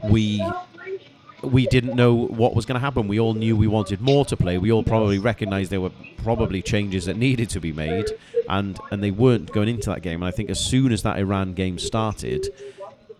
we 0.04 0.44
we 1.42 1.66
didn't 1.66 1.94
know 1.94 2.14
what 2.14 2.54
was 2.54 2.66
going 2.66 2.74
to 2.74 2.80
happen. 2.80 3.08
We 3.08 3.20
all 3.20 3.34
knew 3.34 3.56
we 3.56 3.66
wanted 3.66 4.00
Moore 4.00 4.24
to 4.26 4.36
play. 4.36 4.58
We 4.58 4.72
all 4.72 4.82
probably 4.82 5.18
recognised 5.18 5.70
there 5.70 5.80
were 5.80 5.92
probably 6.18 6.62
changes 6.62 7.04
that 7.06 7.16
needed 7.16 7.50
to 7.50 7.60
be 7.60 7.72
made, 7.72 8.06
and 8.48 8.78
and 8.90 9.02
they 9.02 9.10
weren't 9.10 9.52
going 9.52 9.68
into 9.68 9.90
that 9.90 10.02
game. 10.02 10.22
And 10.22 10.28
I 10.28 10.30
think 10.30 10.50
as 10.50 10.60
soon 10.60 10.92
as 10.92 11.02
that 11.02 11.18
Iran 11.18 11.54
game 11.54 11.78
started, 11.78 12.48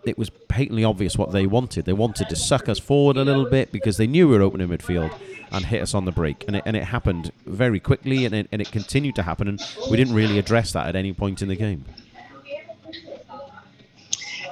it 0.07 0.17
was 0.17 0.29
patently 0.47 0.83
obvious 0.83 1.17
what 1.17 1.31
they 1.31 1.45
wanted. 1.45 1.85
They 1.85 1.93
wanted 1.93 2.29
to 2.29 2.35
suck 2.35 2.69
us 2.69 2.79
forward 2.79 3.17
a 3.17 3.23
little 3.23 3.49
bit 3.49 3.71
because 3.71 3.97
they 3.97 4.07
knew 4.07 4.27
we 4.27 4.37
were 4.37 4.43
opening 4.43 4.67
midfield 4.69 5.13
and 5.51 5.65
hit 5.65 5.81
us 5.81 5.93
on 5.93 6.05
the 6.05 6.11
break. 6.11 6.43
And 6.47 6.57
it, 6.57 6.63
and 6.65 6.75
it 6.75 6.83
happened 6.83 7.31
very 7.45 7.79
quickly, 7.79 8.25
and 8.25 8.35
it, 8.35 8.47
and 8.51 8.61
it 8.61 8.71
continued 8.71 9.15
to 9.15 9.23
happen. 9.23 9.47
And 9.47 9.61
we 9.89 9.97
didn't 9.97 10.13
really 10.13 10.39
address 10.39 10.73
that 10.73 10.87
at 10.87 10.95
any 10.95 11.13
point 11.13 11.41
in 11.41 11.47
the 11.47 11.55
game. 11.55 11.85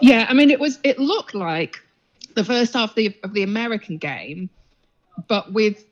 Yeah, 0.01 0.25
I 0.29 0.33
mean, 0.33 0.51
it 0.51 0.59
was. 0.59 0.79
It 0.83 0.99
looked 0.99 1.33
like 1.33 1.77
the 2.33 2.43
first 2.43 2.73
half 2.73 2.91
of 2.91 2.95
the, 2.95 3.15
of 3.23 3.33
the 3.33 3.43
American 3.43 3.97
game, 3.97 4.49
but 5.27 5.53
with 5.53 5.85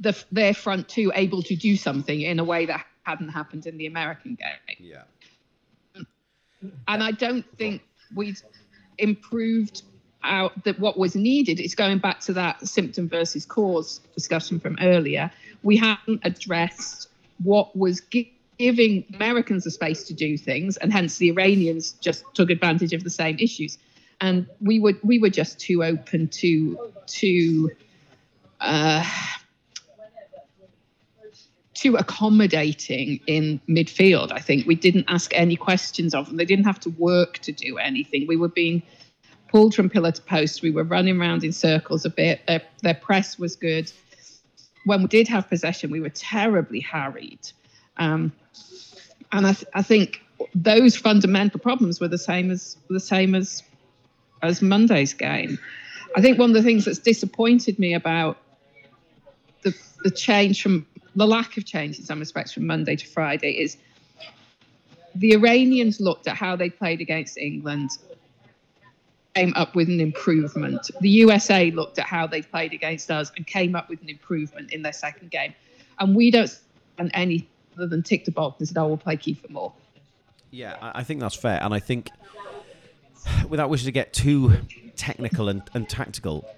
the, 0.00 0.16
their 0.32 0.54
front 0.54 0.88
two 0.88 1.12
able 1.14 1.42
to 1.42 1.54
do 1.54 1.76
something 1.76 2.22
in 2.22 2.38
a 2.38 2.44
way 2.44 2.66
that 2.66 2.86
hadn't 3.02 3.28
happened 3.28 3.66
in 3.66 3.76
the 3.78 3.86
American 3.86 4.36
game. 4.36 4.76
Yeah. 4.78 5.02
And 6.88 7.02
I 7.02 7.12
don't 7.12 7.44
think 7.56 7.82
we'd 8.14 8.40
improved 8.98 9.82
out 10.24 10.64
that 10.64 10.78
what 10.80 10.98
was 10.98 11.14
needed 11.14 11.60
is 11.60 11.74
going 11.74 11.98
back 11.98 12.20
to 12.20 12.32
that 12.32 12.66
symptom 12.66 13.08
versus 13.08 13.46
cause 13.46 14.00
discussion 14.14 14.58
from 14.58 14.76
earlier. 14.80 15.30
We 15.62 15.76
hadn't 15.76 16.20
addressed 16.24 17.08
what 17.42 17.74
was 17.76 18.00
gi- 18.00 18.32
giving 18.58 19.04
Americans 19.14 19.64
a 19.66 19.70
space 19.70 20.04
to 20.04 20.14
do 20.14 20.36
things, 20.36 20.76
and 20.78 20.92
hence 20.92 21.18
the 21.18 21.30
Iranians 21.30 21.92
just 22.00 22.24
took 22.34 22.50
advantage 22.50 22.92
of 22.92 23.04
the 23.04 23.10
same 23.10 23.38
issues. 23.38 23.78
And 24.20 24.46
we 24.60 24.80
were 24.80 24.94
we 25.04 25.18
were 25.18 25.30
just 25.30 25.60
too 25.60 25.84
open 25.84 26.28
to 26.28 26.78
to 27.06 27.70
uh, 28.60 29.04
too 31.78 31.94
accommodating 31.94 33.20
in 33.28 33.60
midfield. 33.68 34.32
I 34.32 34.40
think 34.40 34.66
we 34.66 34.74
didn't 34.74 35.04
ask 35.06 35.30
any 35.32 35.54
questions 35.54 36.12
of 36.12 36.26
them. 36.26 36.36
They 36.36 36.44
didn't 36.44 36.64
have 36.64 36.80
to 36.80 36.90
work 36.90 37.38
to 37.38 37.52
do 37.52 37.78
anything. 37.78 38.26
We 38.26 38.36
were 38.36 38.48
being 38.48 38.82
pulled 39.48 39.76
from 39.76 39.88
pillar 39.88 40.10
to 40.10 40.22
post. 40.22 40.60
We 40.60 40.72
were 40.72 40.82
running 40.82 41.20
around 41.20 41.44
in 41.44 41.52
circles 41.52 42.04
a 42.04 42.10
bit. 42.10 42.40
Their, 42.48 42.62
their 42.82 42.94
press 42.94 43.38
was 43.38 43.54
good. 43.54 43.92
When 44.86 45.02
we 45.02 45.08
did 45.08 45.28
have 45.28 45.48
possession, 45.48 45.92
we 45.92 46.00
were 46.00 46.08
terribly 46.10 46.80
harried. 46.80 47.52
Um, 47.96 48.32
and 49.30 49.46
I, 49.46 49.52
th- 49.52 49.70
I 49.72 49.82
think 49.82 50.20
those 50.56 50.96
fundamental 50.96 51.60
problems 51.60 52.00
were 52.00 52.08
the 52.08 52.18
same 52.18 52.50
as 52.50 52.76
the 52.88 53.00
same 53.00 53.34
as 53.34 53.62
as 54.42 54.62
Monday's 54.62 55.14
game. 55.14 55.58
I 56.16 56.22
think 56.22 56.38
one 56.38 56.50
of 56.50 56.54
the 56.54 56.62
things 56.62 56.84
that's 56.84 56.98
disappointed 56.98 57.78
me 57.78 57.94
about 57.94 58.38
the 59.62 59.74
the 60.04 60.10
change 60.10 60.62
from 60.62 60.86
the 61.16 61.26
lack 61.26 61.56
of 61.56 61.64
change 61.64 61.98
in 61.98 62.04
some 62.04 62.18
respects 62.18 62.52
from 62.52 62.66
Monday 62.66 62.96
to 62.96 63.06
Friday 63.06 63.52
is 63.52 63.76
the 65.14 65.32
Iranians 65.32 66.00
looked 66.00 66.28
at 66.28 66.36
how 66.36 66.56
they 66.56 66.70
played 66.70 67.00
against 67.00 67.38
England, 67.38 67.90
came 69.34 69.52
up 69.56 69.74
with 69.74 69.88
an 69.88 70.00
improvement. 70.00 70.90
The 71.00 71.08
USA 71.08 71.70
looked 71.70 71.98
at 71.98 72.06
how 72.06 72.26
they 72.26 72.42
played 72.42 72.72
against 72.72 73.10
us 73.10 73.32
and 73.36 73.46
came 73.46 73.74
up 73.74 73.88
with 73.88 74.00
an 74.02 74.08
improvement 74.08 74.72
in 74.72 74.82
their 74.82 74.92
second 74.92 75.30
game. 75.30 75.54
And 75.98 76.14
we 76.14 76.30
don't 76.30 76.56
and 76.98 77.10
any 77.14 77.48
other 77.76 77.86
than 77.86 78.02
tick 78.02 78.24
the 78.24 78.30
box 78.30 78.58
and 78.58 78.68
said, 78.68 78.76
"Oh, 78.76 78.88
we'll 78.88 78.96
play 78.96 79.16
Kieffer 79.16 79.50
Moore." 79.50 79.72
Yeah, 80.50 80.76
I 80.80 81.04
think 81.04 81.20
that's 81.20 81.34
fair, 81.34 81.62
and 81.62 81.74
I 81.74 81.78
think 81.78 82.10
without 83.48 83.70
wishing 83.70 83.86
to 83.86 83.92
get 83.92 84.12
too 84.12 84.52
technical 84.96 85.48
and, 85.48 85.62
and 85.74 85.88
tactical, 85.88 86.48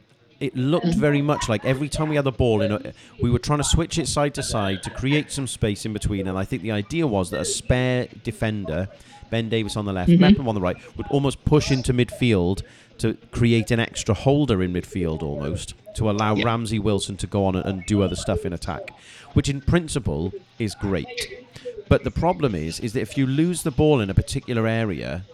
it 0.41 0.57
looked 0.57 0.95
very 0.95 1.23
much 1.23 1.49
like 1.49 1.65
every 1.65 1.89
time 1.89 2.09
we 2.09 2.17
had 2.17 2.25
the 2.25 2.33
ball 2.33 2.63
in, 2.63 2.73
a, 2.73 2.93
we 3.21 3.31
were 3.31 3.39
trying 3.39 3.59
to 3.59 3.65
switch 3.65 3.99
it 3.99 4.09
side 4.09 4.35
to 4.35 4.43
side 4.43 4.83
to 4.83 4.91
create 4.91 5.31
some 5.31 5.47
space 5.47 5.85
in 5.85 5.93
between. 5.93 6.27
And 6.27 6.39
I 6.39 6.45
think 6.45 6.63
the 6.63 6.73
idea 6.73 7.07
was 7.07 7.31
that 7.31 7.41
a 7.41 7.45
spare 7.45 8.09
defender, 8.25 8.89
Ben 9.31 9.51
Davies 9.51 9.77
on 9.77 9.85
the 9.85 9.93
left, 9.93 10.11
mm 10.11 10.47
on 10.47 10.55
the 10.55 10.61
right, 10.61 10.77
would 10.97 11.07
almost 11.09 11.45
push 11.45 11.71
into 11.71 11.93
midfield 11.93 12.63
to 12.99 13.15
create 13.31 13.71
an 13.71 13.81
extra 13.81 14.15
holder 14.15 14.63
in 14.63 14.73
midfield 14.73 15.23
almost 15.23 15.75
to 15.95 16.11
allow 16.11 16.35
yeah. 16.35 16.45
Ramsey 16.45 16.79
Wilson 16.79 17.17
to 17.19 17.27
go 17.27 17.45
on 17.45 17.57
and 17.57 17.85
do 17.87 18.03
other 18.03 18.17
stuff 18.17 18.45
in 18.45 18.53
attack, 18.53 18.91
which 19.35 19.49
in 19.49 19.61
principle 19.61 20.33
is 20.59 20.75
great. 20.75 21.47
But 21.89 22.05
the 22.05 22.11
problem 22.11 22.55
is, 22.55 22.79
is 22.81 22.93
that 22.93 23.01
if 23.01 23.19
you 23.19 23.27
lose 23.27 23.63
the 23.63 23.71
ball 23.71 24.01
in 24.01 24.11
a 24.11 24.15
particular 24.15 24.67
area, 24.67 25.25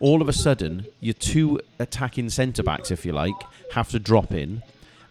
all 0.00 0.22
of 0.22 0.28
a 0.28 0.32
sudden 0.32 0.86
your 1.00 1.14
two 1.14 1.60
attacking 1.78 2.30
centre 2.30 2.62
backs, 2.62 2.90
if 2.90 3.04
you 3.04 3.12
like, 3.12 3.34
have 3.72 3.90
to 3.90 3.98
drop 3.98 4.32
in, 4.32 4.62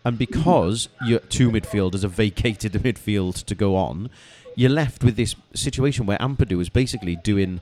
and 0.05 0.17
because 0.17 0.89
your 1.05 1.19
two 1.19 1.49
midfielders 1.51 2.03
have 2.03 2.11
vacated 2.11 2.71
the 2.71 2.79
midfield 2.79 3.43
to 3.43 3.55
go 3.55 3.75
on, 3.75 4.09
you're 4.55 4.69
left 4.69 5.03
with 5.03 5.15
this 5.17 5.35
situation 5.53 6.05
where 6.05 6.17
Ampadu 6.17 6.61
is 6.61 6.69
basically 6.69 7.15
doing 7.15 7.61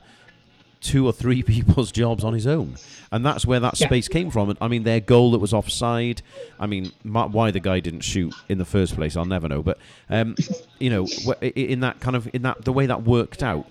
two 0.80 1.06
or 1.06 1.12
three 1.12 1.42
people's 1.54 1.90
jobs 1.92 2.24
on 2.24 2.34
his 2.34 2.46
own, 2.46 2.76
and 3.10 3.24
that's 3.24 3.44
where 3.44 3.60
that 3.60 3.78
yeah. 3.80 3.86
space 3.86 4.08
came 4.08 4.30
from. 4.30 4.56
I 4.60 4.68
mean, 4.68 4.84
their 4.84 5.00
goal 5.00 5.32
that 5.32 5.38
was 5.38 5.52
offside. 5.52 6.22
I 6.60 6.66
mean, 6.66 6.92
why 7.02 7.50
the 7.50 7.60
guy 7.60 7.80
didn't 7.80 8.00
shoot 8.00 8.34
in 8.48 8.58
the 8.58 8.64
first 8.64 8.94
place, 8.94 9.16
I'll 9.16 9.24
never 9.24 9.48
know. 9.48 9.62
But 9.62 9.78
um, 10.08 10.36
you 10.78 10.90
know, 10.90 11.06
in 11.42 11.80
that 11.80 12.00
kind 12.00 12.16
of 12.16 12.28
in 12.32 12.42
that 12.42 12.64
the 12.64 12.72
way 12.72 12.86
that 12.86 13.02
worked 13.02 13.42
out, 13.42 13.66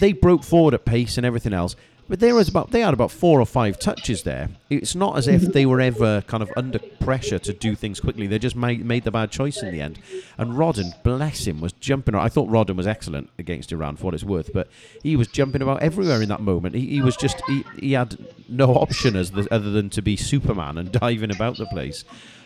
they 0.00 0.12
broke 0.12 0.42
forward 0.42 0.74
at 0.74 0.84
pace 0.84 1.16
and 1.16 1.26
everything 1.26 1.52
else. 1.52 1.76
But 2.08 2.20
there 2.20 2.34
was 2.36 2.48
about 2.48 2.70
they 2.70 2.80
had 2.80 2.94
about 2.94 3.10
four 3.10 3.40
or 3.40 3.46
five 3.46 3.78
touches 3.80 4.22
there. 4.22 4.48
It's 4.70 4.94
not 4.94 5.18
as 5.18 5.26
if 5.26 5.42
they 5.42 5.66
were 5.66 5.80
ever 5.80 6.22
kind 6.22 6.42
of 6.42 6.50
under 6.56 6.78
pressure 6.78 7.38
to 7.40 7.52
do 7.52 7.74
things 7.74 7.98
quickly. 7.98 8.28
They 8.28 8.38
just 8.38 8.54
made, 8.54 8.84
made 8.84 9.02
the 9.04 9.10
bad 9.10 9.32
choice 9.32 9.60
in 9.62 9.72
the 9.72 9.80
end. 9.80 9.98
And 10.38 10.52
Rodon, 10.52 10.92
bless 11.02 11.46
him, 11.46 11.60
was 11.60 11.72
jumping. 11.72 12.14
I 12.14 12.28
thought 12.28 12.48
Rodon 12.48 12.76
was 12.76 12.86
excellent 12.86 13.30
against 13.38 13.72
Iran 13.72 13.96
for 13.96 14.04
what 14.04 14.14
it's 14.14 14.22
worth, 14.22 14.52
but 14.52 14.68
he 15.02 15.16
was 15.16 15.26
jumping 15.26 15.62
about 15.62 15.82
everywhere 15.82 16.22
in 16.22 16.28
that 16.28 16.40
moment. 16.40 16.76
He, 16.76 16.86
he 16.86 17.00
was 17.00 17.16
just 17.16 17.40
he, 17.48 17.64
he 17.80 17.92
had 17.92 18.16
no 18.48 18.74
option 18.74 19.16
as 19.16 19.32
the, 19.32 19.48
other 19.52 19.70
than 19.70 19.90
to 19.90 20.02
be 20.02 20.16
Superman 20.16 20.78
and 20.78 20.92
diving 21.00 21.32
about 21.32 21.56
the 21.56 21.66
place. 21.66 22.04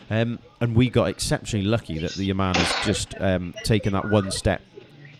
Um, 0.09 0.39
and 0.59 0.75
we 0.75 0.89
got 0.89 1.07
exceptionally 1.07 1.65
lucky 1.65 1.99
that 1.99 2.15
the 2.15 2.25
Yaman 2.25 2.55
has 2.55 2.85
just 2.85 3.15
um, 3.19 3.53
taken 3.63 3.93
that 3.93 4.09
one 4.09 4.31
step 4.31 4.61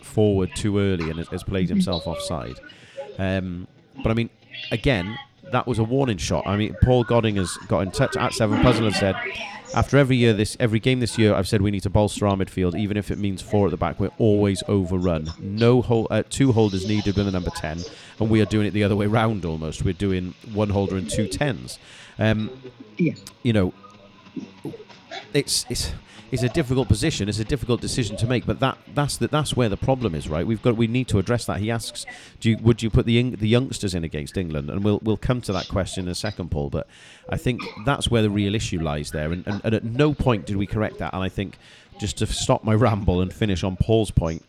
forward 0.02 0.50
too 0.54 0.78
early 0.78 1.08
and 1.08 1.18
has, 1.18 1.28
has 1.28 1.42
played 1.42 1.68
himself 1.68 2.06
offside. 2.06 2.56
Um, 3.18 3.66
but 4.02 4.10
I 4.10 4.14
mean, 4.14 4.30
again, 4.70 5.18
that 5.50 5.66
was 5.66 5.78
a 5.78 5.84
warning 5.84 6.18
shot. 6.18 6.46
I 6.46 6.56
mean, 6.56 6.74
Paul 6.82 7.04
Godding 7.04 7.36
has 7.36 7.56
got 7.68 7.80
in 7.80 7.90
touch 7.90 8.16
at 8.16 8.32
Seven 8.32 8.62
Puzzle 8.62 8.86
and 8.86 8.94
said, 8.94 9.16
after 9.74 9.96
every 9.96 10.16
year, 10.16 10.32
this 10.32 10.56
every 10.60 10.80
game 10.80 11.00
this 11.00 11.18
year, 11.18 11.34
I've 11.34 11.48
said 11.48 11.62
we 11.62 11.70
need 11.70 11.82
to 11.84 11.90
bolster 11.90 12.26
our 12.26 12.36
midfield, 12.36 12.78
even 12.78 12.96
if 12.96 13.10
it 13.10 13.18
means 13.18 13.40
four 13.40 13.66
at 13.66 13.70
the 13.70 13.76
back. 13.76 13.98
We're 13.98 14.10
always 14.18 14.62
overrun. 14.68 15.30
No 15.40 15.80
hold, 15.80 16.08
uh, 16.10 16.22
two 16.28 16.52
holders 16.52 16.86
needed 16.86 17.16
with 17.16 17.26
the 17.26 17.32
number 17.32 17.50
ten, 17.56 17.80
and 18.18 18.28
we 18.28 18.40
are 18.42 18.44
doing 18.44 18.66
it 18.66 18.72
the 18.72 18.84
other 18.84 18.96
way 18.96 19.06
round 19.06 19.44
almost. 19.44 19.84
We're 19.84 19.94
doing 19.94 20.34
one 20.52 20.70
holder 20.70 20.96
and 20.96 21.08
two 21.08 21.26
tens. 21.26 21.78
Um, 22.18 22.50
yeah. 22.98 23.14
You 23.42 23.52
know, 23.52 23.74
it's 25.32 25.64
it's 25.70 25.92
it's 26.32 26.42
a 26.42 26.48
difficult 26.48 26.88
position. 26.88 27.28
It's 27.28 27.38
a 27.38 27.44
difficult 27.44 27.82
decision 27.82 28.16
to 28.16 28.26
make. 28.26 28.46
But 28.46 28.58
that 28.60 28.78
that's 28.94 29.18
the, 29.18 29.28
that's 29.28 29.54
where 29.54 29.68
the 29.68 29.76
problem 29.76 30.14
is, 30.14 30.30
right? 30.30 30.46
We've 30.46 30.62
got 30.62 30.76
we 30.76 30.86
need 30.86 31.06
to 31.08 31.18
address 31.18 31.44
that. 31.44 31.60
He 31.60 31.70
asks, 31.70 32.06
"Do 32.40 32.50
you, 32.50 32.56
would 32.58 32.82
you 32.82 32.88
put 32.88 33.04
the 33.04 33.36
the 33.36 33.46
youngsters 33.46 33.94
in 33.94 34.02
against 34.02 34.38
England?" 34.38 34.70
And 34.70 34.82
we'll 34.82 34.98
we'll 35.02 35.18
come 35.18 35.42
to 35.42 35.52
that 35.52 35.68
question 35.68 36.06
in 36.06 36.10
a 36.10 36.14
second, 36.14 36.50
Paul. 36.50 36.70
But 36.70 36.88
I 37.28 37.36
think 37.36 37.60
that's 37.84 38.10
where 38.10 38.22
the 38.22 38.30
real 38.30 38.54
issue 38.54 38.80
lies 38.80 39.10
there. 39.10 39.30
And, 39.30 39.46
and, 39.46 39.60
and 39.62 39.74
at 39.74 39.84
no 39.84 40.14
point 40.14 40.46
did 40.46 40.56
we 40.56 40.66
correct 40.66 40.98
that. 40.98 41.12
And 41.12 41.22
I 41.22 41.28
think 41.28 41.58
just 41.98 42.16
to 42.18 42.26
stop 42.26 42.64
my 42.64 42.74
ramble 42.86 43.20
and 43.20 43.32
finish 43.32 43.62
on 43.62 43.76
Paul's 43.76 44.10
point 44.10 44.42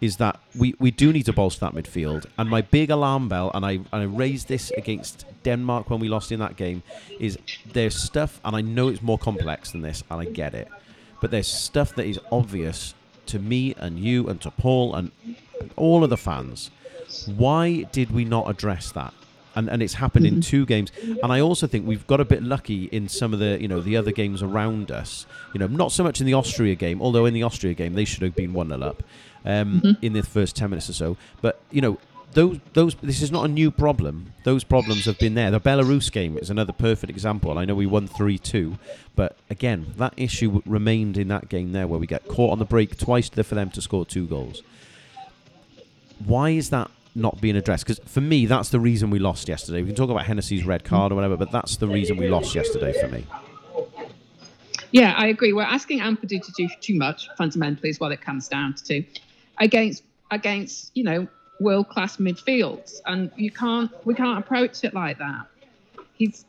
is 0.00 0.16
that 0.18 0.38
we, 0.56 0.76
we 0.78 0.92
do 0.92 1.12
need 1.12 1.24
to 1.24 1.32
bolster 1.32 1.60
that 1.60 1.74
midfield. 1.74 2.24
And 2.38 2.48
my 2.48 2.62
big 2.62 2.88
alarm 2.88 3.28
bell, 3.28 3.50
and 3.52 3.66
I, 3.66 3.72
and 3.72 3.86
I 3.92 4.04
raised 4.04 4.46
this 4.46 4.70
against 4.76 5.24
Denmark 5.42 5.90
when 5.90 5.98
we 5.98 6.08
lost 6.08 6.30
in 6.30 6.38
that 6.38 6.54
game, 6.54 6.84
is 7.18 7.36
there's 7.72 8.00
stuff, 8.00 8.40
and 8.44 8.54
I 8.54 8.60
know 8.60 8.86
it's 8.86 9.02
more 9.02 9.18
complex 9.18 9.72
than 9.72 9.80
this, 9.80 10.04
and 10.08 10.20
I 10.20 10.26
get 10.26 10.54
it 10.54 10.68
but 11.20 11.30
there's 11.30 11.48
stuff 11.48 11.94
that 11.96 12.06
is 12.06 12.18
obvious 12.30 12.94
to 13.26 13.38
me 13.38 13.74
and 13.78 13.98
you 13.98 14.28
and 14.28 14.40
to 14.40 14.50
Paul 14.50 14.94
and 14.94 15.10
all 15.76 16.04
of 16.04 16.10
the 16.10 16.16
fans. 16.16 16.70
Why 17.26 17.82
did 17.82 18.10
we 18.10 18.24
not 18.24 18.48
address 18.48 18.92
that? 18.92 19.14
And, 19.54 19.68
and 19.68 19.82
it's 19.82 19.94
happened 19.94 20.26
mm-hmm. 20.26 20.36
in 20.36 20.40
two 20.40 20.66
games. 20.66 20.92
And 21.22 21.32
I 21.32 21.40
also 21.40 21.66
think 21.66 21.86
we've 21.86 22.06
got 22.06 22.20
a 22.20 22.24
bit 22.24 22.42
lucky 22.42 22.84
in 22.84 23.08
some 23.08 23.32
of 23.32 23.40
the 23.40 23.58
you 23.60 23.66
know 23.66 23.80
the 23.80 23.96
other 23.96 24.12
games 24.12 24.42
around 24.42 24.90
us. 24.90 25.26
You 25.52 25.58
know, 25.58 25.66
not 25.66 25.90
so 25.90 26.04
much 26.04 26.20
in 26.20 26.26
the 26.26 26.34
Austria 26.34 26.74
game, 26.74 27.02
although 27.02 27.26
in 27.26 27.34
the 27.34 27.42
Austria 27.42 27.74
game 27.74 27.94
they 27.94 28.04
should 28.04 28.22
have 28.22 28.36
been 28.36 28.52
one 28.52 28.68
0 28.68 28.80
up 28.82 29.02
um, 29.44 29.80
mm-hmm. 29.80 30.04
in 30.04 30.12
the 30.12 30.22
first 30.22 30.54
ten 30.54 30.70
minutes 30.70 30.88
or 30.88 30.92
so. 30.92 31.16
But 31.40 31.60
you 31.72 31.80
know, 31.80 31.98
those 32.32 32.58
those 32.74 32.94
this 32.96 33.22
is 33.22 33.32
not 33.32 33.44
a 33.44 33.48
new 33.48 33.70
problem. 33.70 34.32
Those 34.44 34.64
problems 34.64 35.06
have 35.06 35.18
been 35.18 35.34
there. 35.34 35.50
The 35.50 35.60
Belarus 35.60 36.10
game 36.12 36.36
is 36.36 36.50
another 36.50 36.72
perfect 36.72 37.10
example. 37.10 37.58
I 37.58 37.64
know 37.64 37.74
we 37.74 37.86
won 37.86 38.06
three 38.06 38.38
two, 38.38 38.78
but 39.16 39.36
again, 39.50 39.94
that 39.96 40.14
issue 40.16 40.62
remained 40.66 41.16
in 41.16 41.28
that 41.28 41.48
game 41.48 41.72
there 41.72 41.86
where 41.86 41.98
we 41.98 42.06
get 42.06 42.28
caught 42.28 42.52
on 42.52 42.58
the 42.58 42.64
break 42.64 42.98
twice 42.98 43.28
for 43.28 43.54
them 43.54 43.70
to 43.70 43.80
score 43.80 44.04
two 44.04 44.26
goals. 44.26 44.62
Why 46.24 46.50
is 46.50 46.70
that 46.70 46.90
not 47.14 47.40
being 47.40 47.56
addressed? 47.56 47.86
Because 47.86 48.00
for 48.04 48.20
me, 48.20 48.46
that's 48.46 48.68
the 48.68 48.80
reason 48.80 49.10
we 49.10 49.18
lost 49.18 49.48
yesterday. 49.48 49.80
We 49.80 49.88
can 49.88 49.96
talk 49.96 50.10
about 50.10 50.26
Hennessy's 50.26 50.64
red 50.64 50.84
card 50.84 51.12
or 51.12 51.14
whatever, 51.14 51.36
but 51.36 51.50
that's 51.50 51.76
the 51.76 51.88
reason 51.88 52.16
we 52.16 52.28
lost 52.28 52.54
yesterday 52.54 52.92
for 53.00 53.08
me. 53.08 53.26
Yeah, 54.90 55.14
I 55.16 55.26
agree. 55.26 55.52
We're 55.52 55.62
asking 55.62 56.00
Ampadu 56.00 56.42
to 56.42 56.52
do 56.56 56.68
too 56.80 56.94
much. 56.94 57.28
Fundamentally, 57.36 57.90
is 57.90 58.00
what 58.00 58.12
it 58.12 58.20
comes 58.20 58.48
down 58.48 58.74
to. 58.86 59.04
Against 59.58 60.02
against 60.30 60.90
you 60.94 61.04
know 61.04 61.26
world 61.60 61.88
class 61.88 62.16
midfields, 62.16 63.00
and 63.06 63.30
you 63.36 63.50
can't 63.50 63.90
we 64.06 64.14
can't 64.14 64.38
approach 64.38 64.84
it 64.84 64.94
like 64.94 65.18
that. 65.18 65.46
He's 66.14 66.44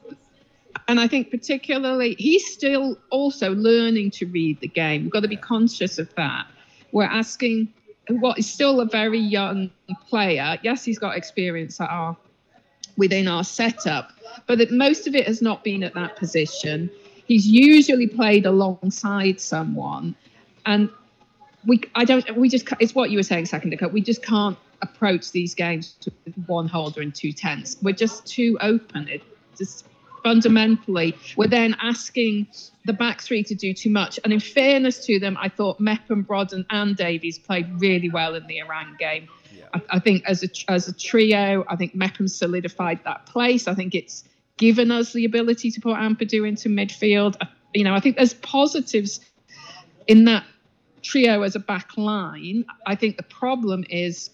and 0.88 1.00
I 1.00 1.08
think 1.08 1.32
particularly 1.32 2.16
he's 2.18 2.52
still 2.52 2.98
also 3.10 3.54
learning 3.54 4.12
to 4.12 4.26
read 4.26 4.60
the 4.60 4.68
game. 4.68 5.04
We've 5.04 5.12
got 5.12 5.22
to 5.22 5.28
be 5.28 5.38
conscious 5.38 6.00
of 6.00 6.14
that. 6.16 6.48
We're 6.92 7.04
asking 7.04 7.72
what 8.10 8.40
is 8.40 8.52
still 8.52 8.82
a 8.82 8.86
very 8.86 9.20
young 9.20 9.70
player. 10.10 10.58
Yes, 10.64 10.84
he's 10.84 11.00
got 11.00 11.16
experience 11.16 11.80
at 11.80 11.90
our 11.90 12.18
within 12.98 13.28
our 13.28 13.44
setup, 13.44 14.12
but 14.46 14.60
it, 14.60 14.72
most 14.72 15.08
of 15.08 15.16
it 15.16 15.26
has 15.26 15.42
not 15.42 15.64
been 15.64 15.84
at 15.84 15.94
that 15.94 16.18
position. 16.18 16.90
He's 17.26 17.48
usually 17.48 18.08
played 18.08 18.46
alongside 18.46 19.40
someone, 19.40 20.16
and 20.66 20.90
we 21.66 21.82
I 21.96 22.06
don't 22.06 22.36
we 22.36 22.50
just 22.50 22.68
it's 22.80 22.96
what 22.96 23.12
you 23.12 23.18
were 23.18 23.24
saying 23.24 23.46
second 23.46 23.74
ago. 23.74 23.88
We 23.88 24.02
just 24.02 24.24
can't 24.24 24.58
approach 24.82 25.32
these 25.32 25.54
games 25.54 25.96
with 26.26 26.36
one 26.48 26.68
holder 26.68 27.02
and 27.02 27.14
two 27.14 27.32
tens. 27.32 27.78
We're 27.82 27.94
just 27.94 28.26
too 28.26 28.58
open. 28.62 29.08
It 29.08 29.24
just 29.58 29.86
fundamentally, 30.24 31.16
we're 31.38 31.48
then 31.48 31.76
asking 31.82 32.48
the 32.86 32.94
back 32.94 33.22
three 33.22 33.44
to 33.44 33.56
do 33.56 33.74
too 33.74 33.90
much. 33.90 34.20
And 34.24 34.34
in 34.34 34.40
fairness 34.40 35.06
to 35.06 35.20
them, 35.20 35.38
I 35.40 35.50
thought 35.50 35.80
Mepham, 35.80 36.26
Rodon, 36.26 36.66
and 36.70 36.96
Davies 36.96 37.40
played 37.40 37.68
really 37.80 38.10
well 38.10 38.36
in 38.36 38.46
the 38.48 38.60
Iran 38.60 38.96
game. 39.00 39.28
Yeah. 39.56 39.66
I, 39.74 39.82
I, 39.92 40.00
think 40.00 40.24
as 40.26 40.44
a 40.44 40.72
as 40.72 40.88
a 40.88 40.94
trio, 40.94 41.66
I 41.68 41.76
think 41.76 41.96
Mepham 41.96 42.28
solidified 42.28 43.04
that 43.06 43.26
place. 43.26 43.68
I 43.68 43.76
think 43.76 43.96
it's 43.96 44.24
given 44.58 44.92
us 44.92 45.14
the 45.14 45.26
ability 45.26 45.72
to 45.72 45.82
put 45.82 45.96
Ampadu 45.96 46.48
into 46.48 46.70
midfield. 46.70 47.36
I, 47.42 47.48
you 47.74 47.84
know, 47.84 47.94
I 47.94 48.00
think 48.00 48.18
there's 48.18 48.34
positives 48.34 49.22
in 50.08 50.26
that 50.26 50.44
trio 51.02 51.42
as 51.44 51.56
a 51.56 51.60
back 51.60 51.98
line, 51.98 52.66
I 52.86 52.96
think 52.96 53.18
the 53.18 53.24
problem 53.24 53.86
is 53.90 54.32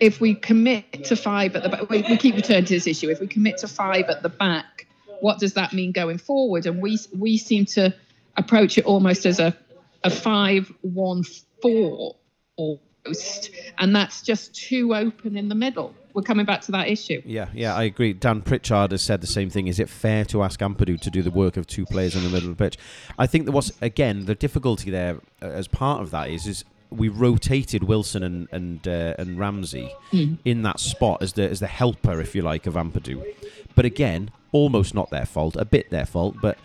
if 0.00 0.20
we 0.20 0.34
commit 0.34 1.04
to 1.04 1.16
five 1.16 1.54
at 1.54 1.62
the 1.62 1.68
back, 1.68 1.88
we, 1.90 2.02
we 2.02 2.16
keep 2.16 2.34
returning 2.34 2.64
to 2.64 2.74
this 2.74 2.86
issue. 2.86 3.10
If 3.10 3.20
we 3.20 3.26
commit 3.26 3.58
to 3.58 3.68
five 3.68 4.06
at 4.06 4.22
the 4.22 4.30
back, 4.30 4.86
what 5.20 5.38
does 5.38 5.54
that 5.54 5.72
mean 5.72 5.92
going 5.92 6.18
forward? 6.18 6.66
And 6.66 6.82
we 6.82 6.98
we 7.16 7.36
seem 7.36 7.66
to 7.66 7.94
approach 8.36 8.78
it 8.78 8.86
almost 8.86 9.26
as 9.26 9.38
a 9.38 9.56
a 10.02 10.10
five 10.10 10.72
one 10.80 11.22
four 11.62 12.16
almost, 12.56 13.50
and 13.78 13.94
that's 13.94 14.22
just 14.22 14.54
too 14.54 14.94
open 14.94 15.36
in 15.36 15.48
the 15.48 15.54
middle. 15.54 15.94
We're 16.12 16.22
coming 16.22 16.46
back 16.46 16.62
to 16.62 16.72
that 16.72 16.88
issue. 16.88 17.22
Yeah, 17.24 17.48
yeah, 17.54 17.74
I 17.74 17.84
agree. 17.84 18.12
Dan 18.14 18.42
Pritchard 18.42 18.90
has 18.90 19.00
said 19.00 19.20
the 19.20 19.28
same 19.28 19.48
thing. 19.48 19.68
Is 19.68 19.78
it 19.78 19.88
fair 19.88 20.24
to 20.26 20.42
ask 20.42 20.58
Ampadu 20.58 21.00
to 21.00 21.10
do 21.10 21.22
the 21.22 21.30
work 21.30 21.56
of 21.56 21.68
two 21.68 21.86
players 21.86 22.16
in 22.16 22.24
the 22.24 22.30
middle 22.30 22.50
of 22.50 22.56
the 22.56 22.64
pitch? 22.64 22.78
I 23.16 23.26
think 23.26 23.44
there 23.44 23.52
was 23.52 23.72
again 23.80 24.24
the 24.24 24.34
difficulty 24.34 24.90
there 24.90 25.20
uh, 25.42 25.46
as 25.46 25.68
part 25.68 26.00
of 26.00 26.10
that 26.10 26.30
is 26.30 26.46
is 26.46 26.64
we 26.90 27.08
rotated 27.08 27.84
Wilson 27.84 28.22
and 28.22 28.48
and 28.52 28.86
uh, 28.88 29.14
and 29.18 29.38
Ramsey 29.38 29.92
Mm. 30.12 30.38
in 30.44 30.62
that 30.62 30.80
spot 30.80 31.22
as 31.22 31.34
the 31.34 31.48
as 31.48 31.60
the 31.60 31.66
helper, 31.66 32.20
if 32.20 32.34
you 32.34 32.42
like, 32.42 32.66
of 32.66 32.74
Ampadu. 32.74 33.24
But 33.74 33.84
again, 33.84 34.30
almost 34.52 34.94
not 34.94 35.10
their 35.10 35.26
fault, 35.26 35.56
a 35.56 35.64
bit 35.64 35.90
their 35.90 36.06
fault, 36.06 36.36
but 36.42 36.58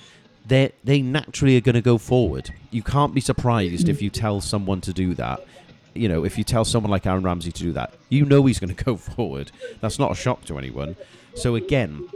they 0.45 0.71
they 0.83 1.01
naturally 1.01 1.55
are 1.57 1.61
going 1.61 1.75
to 1.75 1.81
go 1.81 1.97
forward. 1.97 2.51
You 2.71 2.81
can't 2.83 3.13
be 3.13 3.21
surprised 3.21 3.87
if 3.89 4.01
you 4.01 4.09
tell 4.09 4.41
someone 4.41 4.81
to 4.81 4.93
do 4.93 5.13
that. 5.15 5.45
You 5.93 6.09
know, 6.09 6.25
if 6.25 6.37
you 6.37 6.43
tell 6.43 6.65
someone 6.65 6.91
like 6.91 7.05
Aaron 7.05 7.23
Ramsey 7.23 7.51
to 7.53 7.63
do 7.63 7.71
that, 7.73 7.93
you 8.09 8.25
know 8.25 8.45
he's 8.45 8.59
going 8.59 8.75
to 8.75 8.83
go 8.83 8.97
forward. 8.97 9.51
That's 9.79 9.97
not 9.99 10.11
a 10.11 10.15
shock 10.15 10.43
to 10.45 10.57
anyone. 10.57 10.95
So 11.35 11.55
again, 11.55 12.07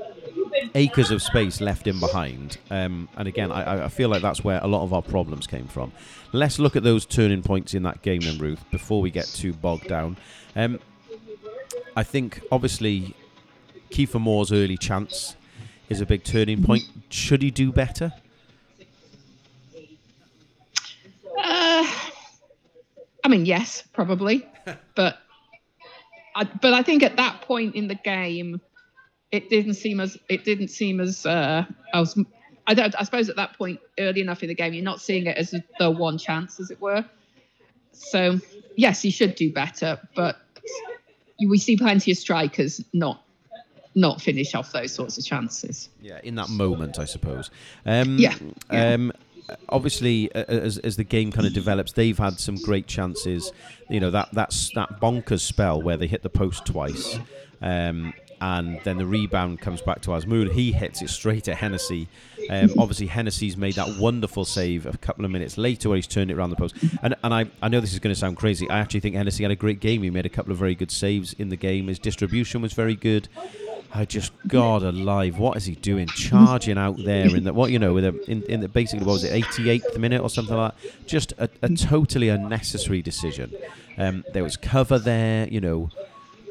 acres 0.76 1.12
of 1.12 1.22
space 1.22 1.62
left 1.62 1.88
in 1.88 2.00
behind. 2.00 2.58
Um, 2.70 3.10
and 3.18 3.28
again, 3.28 3.52
I, 3.52 3.86
I 3.86 3.88
feel 3.88 4.10
like 4.10 4.22
that's 4.22 4.44
where 4.44 4.60
a 4.62 4.68
lot 4.68 4.84
of 4.84 4.94
our 4.94 5.02
problems 5.02 5.48
came 5.48 5.68
from. 5.68 5.92
Let's 6.32 6.60
look 6.60 6.76
at 6.76 6.84
those 6.84 7.06
turning 7.06 7.42
points 7.42 7.74
in 7.74 7.84
that 7.84 8.02
game 8.02 8.22
then, 8.22 8.38
Ruth, 8.38 8.64
before 8.72 9.02
we 9.02 9.12
get 9.12 9.26
too 9.26 9.54
bogged 9.54 9.88
down. 9.88 10.18
Um, 10.56 10.80
I 11.96 12.04
think 12.04 12.42
obviously 12.52 13.16
Kieffer 13.90 14.22
Moore's 14.22 14.52
early 14.52 14.78
chance 14.78 15.36
is 15.90 16.02
a 16.02 16.06
big 16.06 16.24
turning 16.24 16.64
point. 16.64 16.84
Should 17.10 17.42
he 17.42 17.52
do 17.52 17.72
better? 17.72 18.14
Uh, 21.38 21.88
I 23.24 23.28
mean, 23.28 23.46
yes, 23.46 23.84
probably, 23.94 24.48
but 24.96 25.20
I, 26.36 26.44
but 26.44 26.74
I 26.74 26.84
think 26.84 27.04
at 27.04 27.18
that 27.18 27.42
point 27.42 27.76
in 27.76 27.88
the 27.88 27.96
game, 27.96 28.62
it 29.32 29.50
didn't 29.50 29.76
seem 29.76 30.00
as 30.00 30.18
it 30.28 30.44
didn't 30.44 30.70
seem 30.70 31.00
as 31.00 31.26
uh, 31.26 31.66
I 31.94 32.00
was. 32.00 32.18
I, 32.68 32.76
don't, 32.76 32.94
I 33.00 33.04
suppose 33.04 33.30
at 33.30 33.36
that 33.38 33.58
point, 33.58 33.80
early 33.98 34.22
enough 34.22 34.44
in 34.44 34.50
the 34.50 34.54
game, 34.54 34.74
you're 34.74 34.84
not 34.84 35.02
seeing 35.02 35.26
it 35.26 35.38
as 35.38 35.56
the 35.80 35.90
one 35.90 36.20
chance, 36.20 36.60
as 36.60 36.70
it 36.70 36.80
were. 36.80 37.04
So 37.94 38.40
yes, 38.76 39.02
he 39.02 39.10
should 39.10 39.36
do 39.36 39.52
better, 39.52 40.00
but 40.16 40.38
we 41.48 41.58
see 41.58 41.78
plenty 41.78 42.12
of 42.12 42.18
strikers 42.18 42.84
not 42.94 43.24
not 43.96 44.22
finish 44.22 44.54
off 44.56 44.72
those 44.72 44.94
sorts 44.94 45.18
of 45.18 45.26
chances. 45.26 45.90
Yeah, 46.02 46.20
in 46.24 46.36
that 46.36 46.50
moment, 46.50 47.00
I 47.00 47.06
suppose. 47.06 47.50
Um, 47.86 48.18
Yeah, 48.18 48.36
yeah. 48.72 48.94
Um, 48.94 49.12
obviously, 49.68 50.34
as, 50.34 50.78
as 50.78 50.96
the 50.96 51.04
game 51.04 51.32
kind 51.32 51.48
of 51.48 51.54
develops, 51.54 51.94
they've 51.94 52.18
had 52.18 52.40
some 52.40 52.56
great 52.56 52.88
chances. 52.88 53.52
You 53.90 54.00
know 54.00 54.12
that 54.12 54.30
that's 54.32 54.72
that 54.76 55.00
bonkers 55.02 55.42
spell 55.42 55.82
where 55.82 55.98
they 55.98 56.08
hit 56.08 56.24
the 56.24 56.30
post 56.30 56.66
twice, 56.66 57.20
um, 57.62 58.14
and 58.42 58.80
then 58.84 58.98
the 58.98 59.06
rebound 59.06 59.60
comes 59.60 59.82
back 59.82 60.02
to 60.02 60.12
Azmoun. 60.12 60.52
He 60.52 60.72
hits 60.72 61.02
it 61.02 61.10
straight 61.10 61.48
at 61.48 61.58
Hennessy. 61.58 62.08
Um, 62.50 62.72
obviously, 62.78 63.08
Hennessy's 63.08 63.58
made 63.58 63.76
that 63.76 63.98
wonderful 64.00 64.46
save 64.46 64.86
a 64.86 64.98
couple 64.98 65.26
of 65.26 65.32
minutes 65.32 65.58
later 65.58 65.90
where 65.90 65.98
he's 65.98 66.08
turned 66.08 66.32
it 66.32 66.38
around 66.38 66.50
the 66.50 66.56
post. 66.56 66.76
And 67.04 67.16
and 67.24 67.34
I, 67.34 67.46
I 67.62 67.68
know 67.68 67.80
this 67.80 67.94
is 67.94 68.00
going 68.00 68.14
to 68.14 68.20
sound 68.20 68.38
crazy. 68.38 68.70
I 68.70 68.80
actually 68.80 69.02
think 69.02 69.16
Hennessy 69.16 69.44
had 69.44 69.52
a 69.52 69.56
great 69.56 69.80
game. 69.80 70.04
He 70.04 70.10
made 70.10 70.26
a 70.26 70.30
couple 70.30 70.52
of 70.52 70.58
very 70.58 70.76
good 70.76 70.92
saves 70.92 71.34
in 71.34 71.50
the 71.50 71.56
game. 71.56 71.88
His 71.88 72.00
distribution 72.00 72.62
was 72.62 72.74
very 72.74 72.96
good. 72.96 73.28
I 73.92 74.06
just 74.06 74.32
God 74.48 74.84
alive, 74.84 75.40
what 75.40 75.58
is 75.58 75.66
he 75.66 75.76
doing? 75.76 76.08
Charging 76.08 76.78
out 76.78 76.98
there 77.04 77.36
in 77.36 77.44
the 77.44 77.54
what 77.54 77.72
you 77.72 77.80
know 77.80 77.94
with 77.94 78.06
a 78.06 78.32
in, 78.32 78.44
in 78.44 78.60
the 78.60 78.68
basically 78.68 79.06
what 79.06 79.14
was 79.14 79.24
it, 79.24 79.44
88th 79.44 79.98
minute 79.98 80.22
or 80.22 80.30
something 80.30 80.56
like 80.56 80.74
that? 80.80 81.08
Just 81.08 81.34
a, 81.34 81.50
a 81.64 81.70
totally 81.70 82.30
unnecessary 82.30 83.02
decision. 83.02 83.52
Um, 83.98 84.24
there 84.34 84.44
was 84.44 84.58
cover 84.58 85.00
there, 85.00 85.48
you 85.48 85.60
know. 85.60 85.90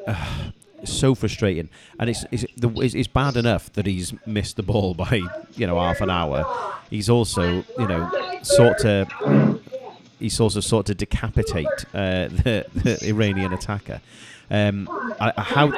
Uh, 0.07 0.51
so 0.85 1.15
frustrating, 1.15 1.69
and 1.99 2.11
it's 2.11 2.25
it's, 2.31 2.45
it's 2.57 3.09
bad 3.09 3.37
enough 3.37 3.73
that 3.73 3.87
he's 3.87 4.13
missed 4.27 4.57
the 4.57 4.63
ball 4.63 4.95
by 4.95 5.23
you 5.57 5.67
know 5.67 5.79
half 5.79 6.01
an 6.01 6.11
hour. 6.11 6.45
He's 6.91 7.09
also 7.11 7.65
you 7.79 7.87
know 7.87 8.11
sort 8.43 8.79
to 8.79 9.59
he's 10.19 10.39
also 10.41 10.61
sought 10.61 10.87
to 10.87 10.95
decapitate 10.95 11.67
uh, 11.95 12.29
the, 12.29 12.67
the 12.75 13.09
Iranian 13.09 13.53
attacker. 13.53 14.01
Um, 14.51 14.87
how 15.19 15.73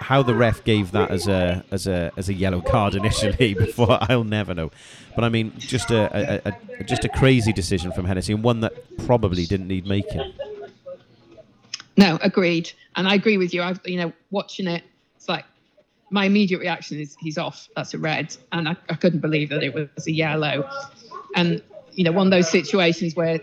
how 0.00 0.22
the 0.22 0.34
ref 0.34 0.62
gave 0.64 0.92
that 0.92 1.10
as 1.10 1.26
a 1.26 1.64
as 1.70 1.86
a 1.86 2.12
as 2.16 2.28
a 2.28 2.34
yellow 2.34 2.60
card 2.60 2.94
initially 3.02 3.54
before 3.54 3.98
I'll 4.02 4.24
never 4.24 4.54
know. 4.54 4.70
But 5.14 5.24
I 5.24 5.28
mean, 5.28 5.52
just 5.58 5.90
a, 5.90 6.44
a, 6.46 6.52
a 6.80 6.84
just 6.84 7.04
a 7.04 7.08
crazy 7.08 7.52
decision 7.52 7.92
from 7.92 8.04
Hennessy 8.04 8.32
and 8.32 8.42
one 8.42 8.60
that 8.60 8.74
probably 9.06 9.46
didn't 9.46 9.68
need 9.68 9.86
making. 9.86 10.32
No, 11.96 12.18
agreed. 12.22 12.72
And 12.96 13.06
I 13.08 13.14
agree 13.14 13.38
with 13.38 13.54
you. 13.54 13.62
I've 13.62 13.80
you 13.84 13.96
know 13.96 14.12
watching 14.30 14.66
it, 14.66 14.82
it's 15.16 15.28
like 15.28 15.44
my 16.10 16.26
immediate 16.26 16.58
reaction 16.58 17.00
is 17.00 17.16
he's 17.20 17.38
off. 17.38 17.68
That's 17.76 17.94
a 17.94 17.98
red, 17.98 18.36
and 18.52 18.68
I, 18.68 18.76
I 18.88 18.94
couldn't 18.94 19.20
believe 19.20 19.50
that 19.50 19.62
it 19.62 19.74
was 19.74 20.06
a 20.06 20.12
yellow. 20.12 20.68
And 21.34 21.62
you 21.92 22.04
know, 22.04 22.12
one 22.12 22.26
of 22.26 22.30
those 22.30 22.50
situations 22.50 23.14
where 23.14 23.40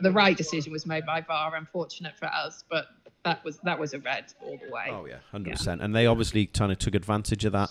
the 0.00 0.10
right 0.10 0.36
decision 0.36 0.72
was 0.72 0.86
made 0.86 1.06
by 1.06 1.20
VAR. 1.20 1.54
Unfortunate 1.54 2.16
for 2.16 2.26
us, 2.26 2.64
but 2.68 2.86
that 3.24 3.44
was 3.44 3.58
that 3.58 3.78
was 3.78 3.94
a 3.94 3.98
red 4.00 4.32
all 4.44 4.58
the 4.58 4.72
way. 4.72 4.88
Oh 4.90 5.06
yeah, 5.06 5.16
hundred 5.30 5.52
percent. 5.52 5.80
And 5.80 5.94
they 5.94 6.06
obviously 6.06 6.46
kind 6.46 6.72
of 6.72 6.78
took 6.78 6.94
advantage 6.94 7.44
of 7.44 7.52
that. 7.52 7.70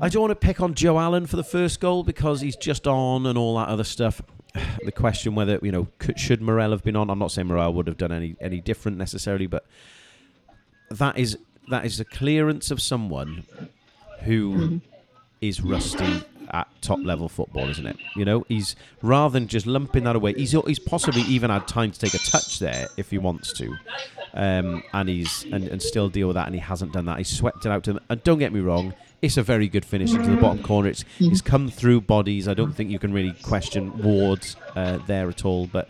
I 0.00 0.08
don't 0.08 0.22
want 0.22 0.30
to 0.30 0.46
pick 0.46 0.60
on 0.60 0.74
Joe 0.74 0.98
Allen 0.98 1.26
for 1.26 1.36
the 1.36 1.44
first 1.44 1.80
goal 1.80 2.04
because 2.04 2.40
he's 2.40 2.56
just 2.56 2.86
on 2.86 3.26
and 3.26 3.36
all 3.36 3.56
that 3.56 3.68
other 3.68 3.84
stuff. 3.84 4.22
The 4.82 4.92
question 4.92 5.34
whether 5.34 5.58
you 5.62 5.70
know 5.70 5.88
could, 5.98 6.18
should 6.18 6.40
Morrell 6.40 6.70
have 6.70 6.82
been 6.82 6.96
on. 6.96 7.10
I'm 7.10 7.18
not 7.18 7.30
saying 7.30 7.48
Morrell 7.48 7.72
would 7.74 7.86
have 7.86 7.98
done 7.98 8.12
any 8.12 8.34
any 8.40 8.60
different 8.60 8.96
necessarily, 8.96 9.46
but 9.46 9.66
that 10.90 11.18
is 11.18 11.36
that 11.68 11.84
is 11.84 12.00
a 12.00 12.04
clearance 12.04 12.70
of 12.70 12.80
someone 12.80 13.44
who 14.22 14.80
is 15.40 15.60
rusty 15.60 16.22
at 16.52 16.68
top 16.80 16.98
level 17.02 17.28
football, 17.28 17.68
isn't 17.68 17.86
it? 17.86 17.96
You 18.16 18.24
know, 18.24 18.44
he's 18.48 18.76
rather 19.02 19.32
than 19.32 19.48
just 19.48 19.66
lumping 19.66 20.04
that 20.04 20.16
away, 20.16 20.34
he's 20.34 20.52
he's 20.66 20.78
possibly 20.78 21.22
even 21.22 21.50
had 21.50 21.68
time 21.68 21.92
to 21.92 21.98
take 21.98 22.14
a 22.14 22.18
touch 22.18 22.58
there 22.58 22.88
if 22.96 23.10
he 23.10 23.18
wants 23.18 23.52
to, 23.54 23.76
um, 24.34 24.82
and 24.92 25.08
he's 25.08 25.44
and, 25.52 25.68
and 25.68 25.82
still 25.82 26.08
deal 26.08 26.28
with 26.28 26.34
that, 26.34 26.46
and 26.46 26.54
he 26.54 26.60
hasn't 26.60 26.92
done 26.92 27.06
that. 27.06 27.18
He's 27.18 27.28
swept 27.28 27.64
it 27.66 27.70
out 27.70 27.84
to 27.84 27.94
them, 27.94 28.02
and 28.08 28.22
don't 28.24 28.38
get 28.38 28.52
me 28.52 28.60
wrong, 28.60 28.94
it's 29.22 29.36
a 29.36 29.42
very 29.42 29.68
good 29.68 29.84
finish 29.84 30.12
into 30.12 30.30
the 30.30 30.36
bottom 30.36 30.62
corner. 30.62 30.88
It's 30.88 31.04
it's 31.18 31.40
come 31.40 31.68
through 31.68 32.02
bodies. 32.02 32.48
I 32.48 32.54
don't 32.54 32.72
think 32.72 32.90
you 32.90 32.98
can 32.98 33.12
really 33.12 33.32
question 33.42 34.02
Ward's 34.02 34.56
uh, 34.74 34.98
there 35.06 35.28
at 35.28 35.44
all, 35.44 35.66
but 35.66 35.88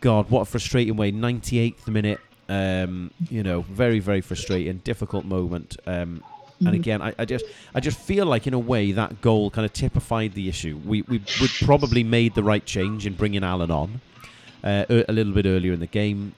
God, 0.00 0.30
what 0.30 0.42
a 0.42 0.44
frustrating 0.44 0.96
way. 0.96 1.12
98th 1.12 1.88
minute. 1.88 2.20
Um, 2.48 3.10
you 3.28 3.42
know, 3.42 3.62
very, 3.62 3.98
very 3.98 4.20
frustrating, 4.20 4.78
difficult 4.78 5.24
moment. 5.24 5.78
Um, 5.84 6.22
and 6.60 6.74
again, 6.74 7.02
I, 7.02 7.12
I 7.18 7.24
just, 7.24 7.44
I 7.74 7.80
just 7.80 7.98
feel 7.98 8.24
like 8.24 8.46
in 8.46 8.54
a 8.54 8.58
way 8.58 8.92
that 8.92 9.20
goal 9.20 9.50
kind 9.50 9.64
of 9.64 9.72
typified 9.72 10.34
the 10.34 10.48
issue. 10.48 10.80
We, 10.84 11.02
we 11.02 11.20
would 11.40 11.50
probably 11.62 12.04
made 12.04 12.34
the 12.34 12.42
right 12.42 12.64
change 12.64 13.06
in 13.06 13.14
bringing 13.14 13.42
Allen 13.44 13.70
on 13.70 14.00
uh, 14.64 14.84
a 14.88 15.12
little 15.12 15.32
bit 15.32 15.44
earlier 15.44 15.72
in 15.72 15.80
the 15.80 15.86
game. 15.86 16.34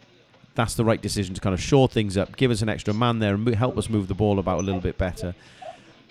That's 0.55 0.75
the 0.75 0.85
right 0.85 1.01
decision 1.01 1.35
to 1.35 1.41
kind 1.41 1.55
of 1.55 1.61
shore 1.61 1.89
things 1.89 2.17
up, 2.17 2.37
give 2.37 2.51
us 2.51 2.63
an 2.63 2.69
extra 2.69 2.93
man 2.93 3.21
there, 3.21 3.35
and 3.35 3.55
help 3.55 3.79
us 3.79 3.89
move 3.89 4.09
the 4.09 4.15
ball 4.15 4.39
about 4.39 4.59
a 4.59 4.63
little 4.63 4.81
bit 4.81 4.99
better. 4.99 5.35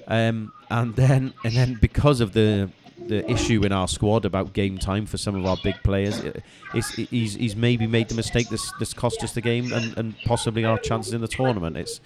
Um, 0.08 0.54
and 0.70 0.96
then, 0.96 1.34
and 1.44 1.54
then 1.54 1.78
because 1.82 2.22
of 2.22 2.34
the 2.34 2.70
the 3.06 3.30
issue 3.30 3.64
in 3.64 3.72
our 3.72 3.88
squad 3.88 4.26
about 4.26 4.54
game 4.54 4.78
time 4.78 5.06
for 5.06 5.18
some 5.18 5.36
of 5.36 5.46
our 5.46 5.58
big 5.64 5.76
players, 5.84 6.20
it, 6.20 6.44
it's, 6.74 6.90
he's, 6.92 7.36
he's 7.36 7.56
maybe 7.56 7.86
made 7.86 8.10
the 8.10 8.16
mistake 8.16 8.50
this 8.50 8.72
this 8.80 8.94
cost 8.94 9.24
us 9.24 9.34
the 9.34 9.42
game 9.42 9.72
and, 9.72 9.98
and 9.98 10.16
possibly 10.26 10.66
our 10.66 10.80
chances 10.80 11.14
in 11.14 11.22
the 11.22 11.28
tournament. 11.28 11.78
It's 11.78 12.02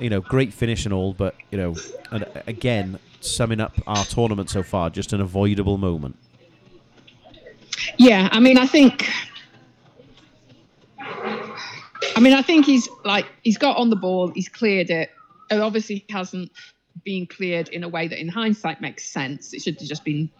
you 0.00 0.10
know 0.10 0.20
great 0.20 0.52
finish 0.52 0.84
and 0.84 0.92
all, 0.92 1.12
but 1.14 1.34
you 1.50 1.58
know, 1.58 1.74
and 2.10 2.26
again 2.46 2.98
summing 3.20 3.60
up 3.60 3.74
our 3.86 4.04
tournament 4.04 4.50
so 4.50 4.62
far, 4.62 4.90
just 4.90 5.12
an 5.12 5.20
avoidable 5.20 5.78
moment. 5.78 6.16
Yeah, 7.96 8.28
I 8.32 8.40
mean, 8.40 8.58
I 8.58 8.66
think. 8.66 9.08
I 12.16 12.20
mean, 12.20 12.32
I 12.32 12.42
think 12.42 12.66
he's 12.66 12.88
like 13.04 13.26
he's 13.42 13.58
got 13.58 13.76
on 13.76 13.90
the 13.90 13.96
ball, 13.96 14.28
he's 14.28 14.48
cleared 14.48 14.90
it. 14.90 15.10
It 15.50 15.60
obviously 15.60 16.04
hasn't 16.10 16.50
been 17.02 17.26
cleared 17.26 17.68
in 17.68 17.82
a 17.82 17.88
way 17.88 18.08
that, 18.08 18.20
in 18.20 18.28
hindsight, 18.28 18.80
makes 18.80 19.04
sense. 19.04 19.52
It 19.52 19.62
should 19.62 19.78
have 19.80 19.88
just 19.88 20.04
been 20.04 20.30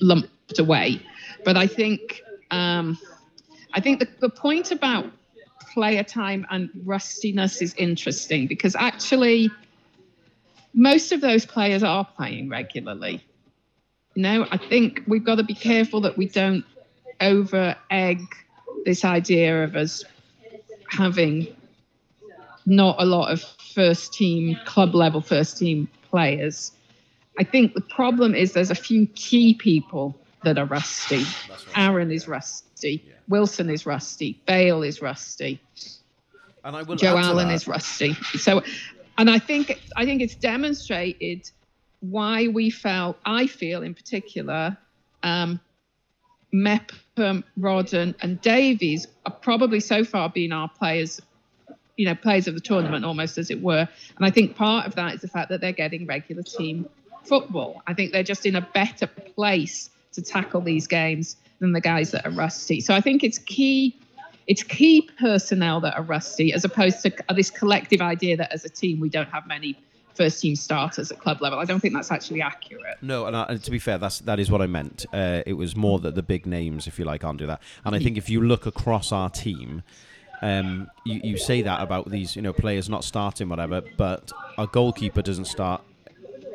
lumped 0.00 0.58
away. 0.58 1.00
But 1.44 1.56
I 1.56 1.66
think, 1.66 2.22
um, 2.50 2.98
I 3.72 3.80
think 3.80 4.00
the, 4.00 4.08
the 4.20 4.30
point 4.30 4.70
about 4.70 5.06
player 5.72 6.02
time 6.02 6.46
and 6.50 6.70
rustiness 6.84 7.60
is 7.60 7.74
interesting 7.74 8.46
because 8.46 8.74
actually, 8.76 9.50
most 10.74 11.12
of 11.12 11.20
those 11.20 11.44
players 11.44 11.82
are 11.82 12.04
playing 12.04 12.48
regularly. 12.48 13.24
You 14.14 14.22
know, 14.22 14.46
I 14.50 14.56
think 14.56 15.02
we've 15.06 15.24
got 15.24 15.36
to 15.36 15.44
be 15.44 15.54
careful 15.54 16.00
that 16.02 16.16
we 16.16 16.26
don't 16.26 16.64
over 17.20 17.76
egg 17.90 18.20
this 18.84 19.04
idea 19.04 19.64
of 19.64 19.76
us 19.76 20.04
having 20.88 21.54
not 22.68 22.96
a 22.98 23.04
lot 23.04 23.32
of 23.32 23.42
first 23.74 24.12
team, 24.12 24.58
club 24.64 24.94
level 24.94 25.20
first 25.20 25.58
team 25.58 25.88
players. 26.10 26.72
I 27.38 27.44
think 27.44 27.74
the 27.74 27.80
problem 27.80 28.34
is 28.34 28.52
there's 28.52 28.70
a 28.70 28.74
few 28.74 29.06
key 29.06 29.54
people 29.54 30.16
that 30.44 30.58
are 30.58 30.66
rusty. 30.66 31.24
Aaron 31.74 32.10
is 32.10 32.28
rusty. 32.28 33.02
Yeah. 33.06 33.14
Wilson 33.28 33.70
is 33.70 33.86
rusty. 33.86 34.40
Bale 34.46 34.82
is 34.82 35.00
rusty. 35.00 35.60
And 36.64 36.76
I 36.76 36.82
will 36.82 36.96
Joe 36.96 37.16
Allen 37.16 37.50
is 37.50 37.66
rusty. 37.66 38.14
So, 38.38 38.62
and 39.16 39.30
I 39.30 39.38
think 39.38 39.80
I 39.96 40.04
think 40.04 40.20
it's 40.20 40.34
demonstrated 40.34 41.50
why 42.00 42.48
we 42.48 42.70
felt 42.70 43.18
I 43.24 43.46
feel 43.46 43.82
in 43.82 43.94
particular, 43.94 44.76
um, 45.22 45.60
Mepham, 46.52 47.44
Rodon, 47.58 48.14
and 48.20 48.40
Davies 48.40 49.06
are 49.26 49.32
probably 49.32 49.80
so 49.80 50.04
far 50.04 50.28
been 50.28 50.52
our 50.52 50.68
players 50.68 51.20
you 51.98 52.06
know 52.06 52.14
players 52.14 52.48
of 52.48 52.54
the 52.54 52.60
tournament 52.60 53.04
almost 53.04 53.36
as 53.36 53.50
it 53.50 53.60
were 53.60 53.86
and 54.16 54.24
i 54.24 54.30
think 54.30 54.56
part 54.56 54.86
of 54.86 54.94
that 54.94 55.14
is 55.14 55.20
the 55.20 55.28
fact 55.28 55.50
that 55.50 55.60
they're 55.60 55.72
getting 55.72 56.06
regular 56.06 56.42
team 56.42 56.88
football 57.24 57.82
i 57.86 57.92
think 57.92 58.12
they're 58.12 58.22
just 58.22 58.46
in 58.46 58.56
a 58.56 58.60
better 58.72 59.06
place 59.06 59.90
to 60.12 60.22
tackle 60.22 60.62
these 60.62 60.86
games 60.86 61.36
than 61.58 61.72
the 61.72 61.80
guys 61.80 62.12
that 62.12 62.24
are 62.24 62.30
rusty 62.30 62.80
so 62.80 62.94
i 62.94 63.00
think 63.00 63.22
it's 63.22 63.38
key 63.38 63.94
it's 64.46 64.62
key 64.62 65.06
personnel 65.18 65.80
that 65.80 65.94
are 65.94 66.04
rusty 66.04 66.54
as 66.54 66.64
opposed 66.64 67.02
to 67.02 67.12
this 67.34 67.50
collective 67.50 68.00
idea 68.00 68.36
that 68.36 68.50
as 68.52 68.64
a 68.64 68.70
team 68.70 69.00
we 69.00 69.10
don't 69.10 69.28
have 69.28 69.46
many 69.46 69.76
first 70.18 70.42
team 70.42 70.56
starters 70.56 71.12
at 71.12 71.20
club 71.20 71.40
level. 71.40 71.60
I 71.60 71.64
don't 71.64 71.78
think 71.78 71.94
that's 71.94 72.10
actually 72.10 72.42
accurate. 72.42 72.96
No, 73.00 73.26
and, 73.26 73.36
I, 73.36 73.44
and 73.44 73.62
to 73.62 73.70
be 73.70 73.78
fair, 73.78 73.98
that's 73.98 74.18
that 74.22 74.40
is 74.40 74.50
what 74.50 74.60
I 74.60 74.66
meant. 74.66 75.06
Uh, 75.12 75.42
it 75.46 75.52
was 75.52 75.76
more 75.76 76.00
that 76.00 76.16
the 76.16 76.24
big 76.24 76.44
names, 76.44 76.88
if 76.88 76.98
you 76.98 77.04
like, 77.04 77.22
aren't 77.24 77.38
do 77.38 77.46
that. 77.46 77.62
And 77.84 77.94
I 77.94 78.00
think 78.00 78.18
if 78.18 78.28
you 78.28 78.42
look 78.42 78.66
across 78.66 79.12
our 79.12 79.30
team, 79.30 79.84
um, 80.42 80.90
you, 81.04 81.20
you 81.22 81.38
say 81.38 81.62
that 81.62 81.80
about 81.80 82.10
these, 82.10 82.36
you 82.36 82.42
know, 82.42 82.52
players 82.52 82.88
not 82.88 83.04
starting, 83.04 83.48
whatever, 83.48 83.82
but 83.96 84.32
a 84.56 84.66
goalkeeper 84.66 85.22
doesn't 85.22 85.46
start 85.46 85.82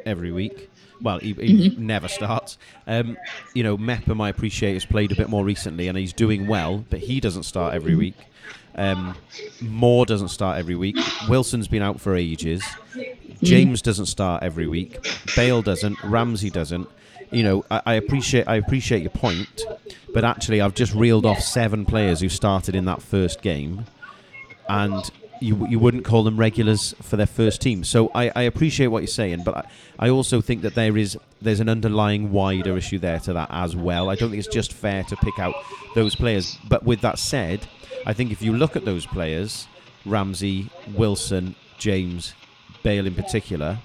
every 0.05 0.31
week. 0.31 0.69
Well, 1.01 1.19
he, 1.19 1.34
he 1.34 1.69
mm-hmm. 1.69 1.86
never 1.86 2.07
starts. 2.07 2.57
Um, 2.88 3.17
you 3.53 3.63
know, 3.63 3.77
Mepham, 3.77 4.21
I 4.21 4.29
appreciate, 4.29 4.73
has 4.73 4.86
played 4.86 5.11
a 5.11 5.15
bit 5.15 5.29
more 5.29 5.43
recently 5.43 5.88
and 5.88 5.97
he's 5.97 6.13
doing 6.13 6.47
well, 6.47 6.86
but 6.89 6.99
he 6.99 7.19
doesn't 7.19 7.43
start 7.43 7.73
every 7.73 7.95
week. 7.95 8.15
Um, 8.75 9.15
Moore 9.61 10.05
doesn't 10.05 10.29
start 10.29 10.57
every 10.57 10.75
week. 10.75 10.97
Wilson's 11.27 11.67
been 11.67 11.81
out 11.81 11.99
for 11.99 12.15
ages. 12.15 12.63
James 13.41 13.81
doesn't 13.81 14.05
start 14.05 14.43
every 14.43 14.67
week. 14.67 15.05
Bale 15.36 15.61
doesn't. 15.61 16.01
Ramsey 16.03 16.49
doesn't 16.49 16.89
you 17.34 17.43
know, 17.43 17.65
I, 17.69 17.81
I, 17.86 17.93
appreciate 17.95 18.47
I 18.47 18.55
appreciate 18.55 19.01
your 19.01 19.11
point, 19.11 19.61
but 20.13 20.23
actually, 20.23 20.61
I've 20.61 20.75
just 20.75 20.93
reeled 20.93 21.25
off 21.25 21.39
seven 21.39 21.86
players 21.86 22.19
who 22.21 22.29
started 22.29 22.75
in 22.75 22.86
that 22.86 23.01
first 23.01 23.41
game, 23.41 23.86
and 24.69 25.09
you 25.39 25.67
you 25.67 25.79
wouldn't 25.79 26.05
call 26.05 26.23
them 26.23 26.38
regulars 26.38 26.93
for 27.01 27.17
their 27.17 27.27
first 27.27 27.61
team. 27.61 27.84
So 27.84 28.11
I, 28.15 28.31
I 28.36 28.41
appreciate 28.43 28.88
what 28.88 28.99
you're 28.99 29.07
saying, 29.07 29.43
but 29.43 29.57
I, 29.57 29.67
I 29.99 30.09
also 30.09 30.41
think 30.41 30.61
that 30.61 30.75
there 30.75 30.97
is 30.97 31.17
there's 31.41 31.59
an 31.59 31.69
underlying 31.69 32.31
wider 32.31 32.77
issue 32.77 32.99
there 32.99 33.19
to 33.21 33.34
that 33.34 33.49
as 33.51 33.75
well. 33.75 34.09
I 34.09 34.15
don't 34.15 34.29
think 34.29 34.39
it's 34.39 34.53
just 34.53 34.73
fair 34.73 35.03
to 35.03 35.15
pick 35.17 35.39
out 35.39 35.53
those 35.95 36.15
players. 36.15 36.57
But 36.67 36.84
with 36.84 37.01
that 37.01 37.19
said, 37.19 37.67
I 38.05 38.13
think 38.13 38.31
if 38.31 38.41
you 38.41 38.53
look 38.53 38.75
at 38.75 38.86
those 38.86 39.05
players, 39.05 39.67
Ramsey, 40.05 40.69
Wilson, 40.93 41.55
James, 41.77 42.34
Bale 42.84 43.07
in 43.07 43.15
particular, 43.15 43.79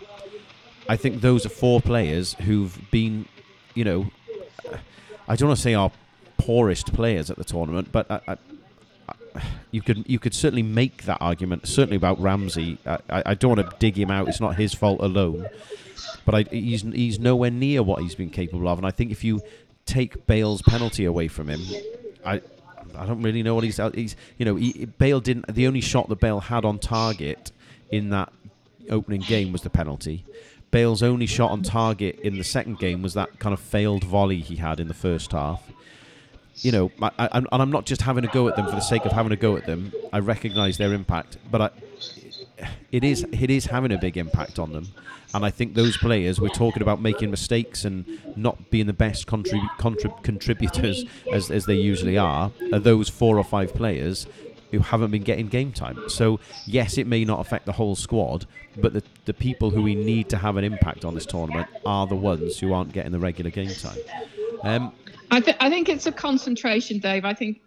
I 0.88 0.96
think 0.96 1.20
those 1.20 1.44
are 1.44 1.50
four 1.50 1.80
players 1.80 2.34
who've 2.34 2.78
been 2.90 3.26
you 3.78 3.84
know, 3.84 4.10
I 5.28 5.36
don't 5.36 5.50
want 5.50 5.58
to 5.58 5.62
say 5.62 5.74
our 5.74 5.92
poorest 6.36 6.92
players 6.92 7.30
at 7.30 7.36
the 7.36 7.44
tournament, 7.44 7.92
but 7.92 8.10
I, 8.10 8.20
I, 8.26 8.36
you 9.70 9.82
could 9.82 10.04
you 10.10 10.18
could 10.18 10.34
certainly 10.34 10.64
make 10.64 11.04
that 11.04 11.18
argument. 11.20 11.68
Certainly 11.68 11.96
about 11.96 12.20
Ramsey. 12.20 12.78
I, 13.08 13.34
don't 13.34 13.56
want 13.56 13.70
to 13.70 13.76
dig 13.78 13.96
him 13.96 14.10
out. 14.10 14.26
It's 14.26 14.40
not 14.40 14.56
his 14.56 14.74
fault 14.74 15.00
alone, 15.00 15.46
but 16.24 16.48
he's 16.48 16.82
he's 16.82 17.20
nowhere 17.20 17.52
near 17.52 17.84
what 17.84 18.02
he's 18.02 18.16
been 18.16 18.30
capable 18.30 18.66
of. 18.66 18.78
And 18.78 18.86
I 18.86 18.90
think 18.90 19.12
if 19.12 19.22
you 19.22 19.42
take 19.86 20.26
Bale's 20.26 20.60
penalty 20.62 21.04
away 21.04 21.28
from 21.28 21.48
him, 21.48 21.60
I 22.26 22.40
I 22.96 23.06
don't 23.06 23.22
really 23.22 23.44
know 23.44 23.54
what 23.54 23.62
he's 23.62 23.80
he's 23.94 24.16
you 24.38 24.44
know 24.44 24.56
he, 24.56 24.86
Bale 24.86 25.20
didn't. 25.20 25.54
The 25.54 25.68
only 25.68 25.82
shot 25.82 26.08
that 26.08 26.18
Bale 26.18 26.40
had 26.40 26.64
on 26.64 26.80
target 26.80 27.52
in 27.92 28.10
that 28.10 28.32
opening 28.90 29.20
game 29.20 29.52
was 29.52 29.62
the 29.62 29.70
penalty. 29.70 30.24
Bale's 30.70 31.02
only 31.02 31.26
shot 31.26 31.50
on 31.50 31.62
target 31.62 32.18
in 32.20 32.36
the 32.36 32.44
second 32.44 32.78
game 32.78 33.02
was 33.02 33.14
that 33.14 33.38
kind 33.38 33.52
of 33.54 33.60
failed 33.60 34.04
volley 34.04 34.40
he 34.40 34.56
had 34.56 34.80
in 34.80 34.88
the 34.88 34.94
first 34.94 35.32
half. 35.32 35.62
You 36.56 36.72
know, 36.72 36.92
I, 37.00 37.10
I, 37.18 37.28
and 37.32 37.46
I'm 37.52 37.70
not 37.70 37.86
just 37.86 38.02
having 38.02 38.24
a 38.24 38.28
go 38.28 38.48
at 38.48 38.56
them 38.56 38.66
for 38.66 38.72
the 38.72 38.80
sake 38.80 39.04
of 39.04 39.12
having 39.12 39.32
a 39.32 39.36
go 39.36 39.56
at 39.56 39.64
them. 39.64 39.92
I 40.12 40.18
recognise 40.18 40.76
their 40.76 40.92
impact, 40.92 41.38
but 41.50 41.60
I, 41.60 41.70
it 42.90 43.04
is 43.04 43.24
it 43.32 43.50
is 43.50 43.66
having 43.66 43.92
a 43.92 43.98
big 43.98 44.16
impact 44.16 44.58
on 44.58 44.72
them. 44.72 44.88
And 45.34 45.44
I 45.44 45.50
think 45.50 45.74
those 45.74 45.96
players, 45.98 46.40
we're 46.40 46.48
talking 46.48 46.82
about 46.82 47.02
making 47.02 47.30
mistakes 47.30 47.84
and 47.84 48.18
not 48.34 48.70
being 48.70 48.86
the 48.86 48.94
best 48.94 49.26
contrib- 49.26 49.68
contrib- 49.78 50.22
contributors 50.22 51.04
as, 51.30 51.50
as 51.50 51.66
they 51.66 51.74
usually 51.74 52.16
are, 52.16 52.50
are 52.72 52.78
those 52.78 53.10
four 53.10 53.36
or 53.36 53.44
five 53.44 53.74
players 53.74 54.26
who 54.70 54.80
haven't 54.80 55.10
been 55.10 55.22
getting 55.22 55.48
game 55.48 55.72
time. 55.72 56.08
So 56.08 56.40
yes, 56.66 56.98
it 56.98 57.06
may 57.06 57.24
not 57.24 57.40
affect 57.40 57.66
the 57.66 57.72
whole 57.72 57.94
squad, 57.94 58.46
but 58.76 58.92
the 58.92 59.02
the 59.24 59.34
people 59.34 59.70
who 59.70 59.82
we 59.82 59.94
need 59.94 60.28
to 60.30 60.36
have 60.36 60.56
an 60.56 60.64
impact 60.64 61.04
on 61.04 61.14
this 61.14 61.26
tournament 61.26 61.68
are 61.84 62.06
the 62.06 62.16
ones 62.16 62.58
who 62.58 62.72
aren't 62.72 62.92
getting 62.92 63.12
the 63.12 63.18
regular 63.18 63.50
game 63.50 63.70
time. 63.70 63.98
Um, 64.62 64.92
I, 65.30 65.40
th- 65.40 65.56
I 65.60 65.68
think 65.68 65.88
it's 65.88 66.06
a 66.06 66.12
concentration, 66.12 66.98
Dave. 66.98 67.24
I 67.24 67.34
think 67.34 67.60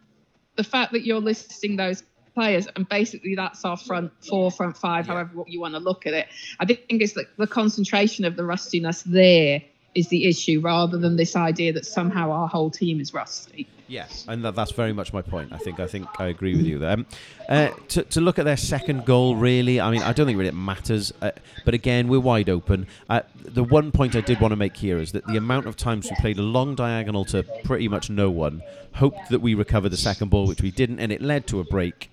the 0.56 0.64
fact 0.64 0.92
that 0.94 1.06
you're 1.06 1.22
listing 1.22 1.76
those 1.76 2.04
players 2.34 2.68
and 2.76 2.88
basically 2.88 3.36
that's 3.36 3.64
our 3.66 3.78
front 3.78 4.12
four, 4.28 4.52
front 4.52 4.78
five, 4.78 5.08
yeah. 5.08 5.14
however 5.14 5.44
you 5.48 5.60
want 5.60 5.74
to 5.74 5.80
look 5.80 6.06
at 6.06 6.14
it. 6.14 6.28
I 6.60 6.66
think 6.66 6.82
it's 6.90 7.14
the, 7.14 7.26
the 7.38 7.48
concentration 7.48 8.26
of 8.26 8.36
the 8.36 8.46
rustiness 8.46 9.04
there 9.04 9.62
is 9.96 10.08
the 10.08 10.26
issue 10.26 10.62
rather 10.62 10.98
than 10.98 11.18
this 11.18 11.36
idea 11.36 11.74
that 11.74 11.86
somehow 11.86 12.32
our 12.32 12.48
whole 12.48 12.72
team 12.72 13.00
is 13.00 13.14
rusty. 13.14 13.68
Yes, 13.92 14.26
and 14.30 14.46
that, 14.46 14.56
that's 14.56 14.72
very 14.72 14.94
much 14.94 15.12
my 15.12 15.22
point. 15.22 15.52
I 15.52 15.58
think 15.58 15.82
I 15.82 15.86
think 15.86 16.08
I 16.18 16.28
agree 16.28 16.56
with 16.56 16.66
you 16.66 16.80
there. 16.80 16.94
Um, 16.94 17.06
uh, 17.50 17.70
to, 17.90 18.04
to 18.04 18.22
look 18.22 18.40
at 18.40 18.46
their 18.46 18.56
second 18.56 19.06
goal, 19.06 19.36
really, 19.36 19.82
I 19.82 19.92
mean, 19.92 20.02
I 20.02 20.14
don't 20.14 20.26
think 20.26 20.38
really 20.38 20.48
it 20.48 20.56
matters. 20.56 21.12
Uh, 21.22 21.32
but 21.66 21.74
again, 21.74 22.08
we're 22.08 22.22
wide 22.22 22.50
open. 22.50 22.88
Uh, 23.10 23.22
the 23.36 23.66
one 23.66 23.92
point 23.92 24.16
I 24.16 24.22
did 24.22 24.40
want 24.40 24.54
to 24.54 24.56
make 24.56 24.78
here 24.78 24.98
is 24.98 25.12
that 25.12 25.28
the 25.28 25.36
amount 25.36 25.66
of 25.68 25.76
times 25.76 26.10
we 26.10 26.16
played 26.22 26.38
a 26.38 26.42
long 26.42 26.74
diagonal 26.74 27.26
to 27.26 27.44
pretty 27.66 27.90
much 27.90 28.10
no 28.10 28.30
one, 28.30 28.64
hoped 28.96 29.30
that 29.30 29.42
we 29.42 29.56
recovered 29.56 29.90
the 29.90 29.98
second 29.98 30.30
ball, 30.30 30.48
which 30.48 30.62
we 30.62 30.72
didn't, 30.72 31.00
and 31.02 31.12
it 31.12 31.22
led 31.22 31.46
to 31.48 31.60
a 31.60 31.66
break. 31.66 32.10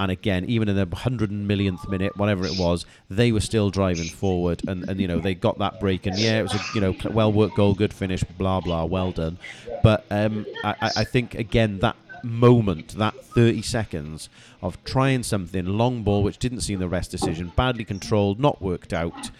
And 0.00 0.10
again, 0.10 0.44
even 0.46 0.68
in 0.68 0.76
the 0.76 0.96
hundred 0.96 1.30
millionth 1.30 1.88
minute, 1.88 2.16
whatever 2.16 2.44
it 2.44 2.58
was, 2.58 2.86
they 3.08 3.30
were 3.30 3.40
still 3.40 3.70
driving 3.70 4.08
forward, 4.08 4.62
and, 4.66 4.88
and 4.88 5.00
you 5.00 5.06
know 5.06 5.20
they 5.20 5.34
got 5.34 5.58
that 5.58 5.80
break, 5.80 6.06
and 6.06 6.18
yeah, 6.18 6.40
it 6.40 6.42
was 6.42 6.54
a 6.54 6.60
you 6.74 6.80
know 6.80 6.94
well 7.10 7.32
worked 7.32 7.56
goal, 7.56 7.74
good 7.74 7.92
finish, 7.92 8.24
blah 8.24 8.60
blah, 8.60 8.84
well 8.84 9.12
done. 9.12 9.38
But 9.82 10.04
um, 10.10 10.46
I, 10.64 10.90
I 10.96 11.04
think 11.04 11.34
again 11.34 11.78
that 11.80 11.96
moment, 12.24 12.96
that 12.98 13.14
30 13.24 13.62
seconds 13.62 14.28
of 14.60 14.82
trying 14.84 15.22
something, 15.22 15.66
long 15.66 16.02
ball, 16.02 16.22
which 16.22 16.38
didn't 16.38 16.60
seem 16.60 16.78
the 16.78 16.88
rest 16.88 17.10
decision, 17.10 17.52
badly 17.56 17.84
controlled, 17.84 18.38
not 18.40 18.62
worked 18.62 18.92
out. 18.92 19.30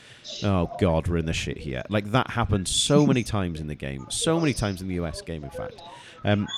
Oh, 0.43 0.71
God, 0.81 1.09
we're 1.09 1.19
in 1.19 1.27
the 1.27 1.33
shit 1.33 1.59
here. 1.59 1.83
Like, 1.89 2.11
that 2.13 2.31
happened 2.31 2.69
so 2.69 3.07
many 3.07 3.23
times 3.23 3.61
in 3.61 3.67
the 3.67 3.75
game, 3.75 4.07
so 4.11 4.41
many 4.41 4.53
times 4.53 4.83
in 4.83 4.89
the 4.89 4.95
US 4.95 5.23
game, 5.23 5.45
in 5.45 5.51
fact. 5.51 5.81
Um, 6.25 6.49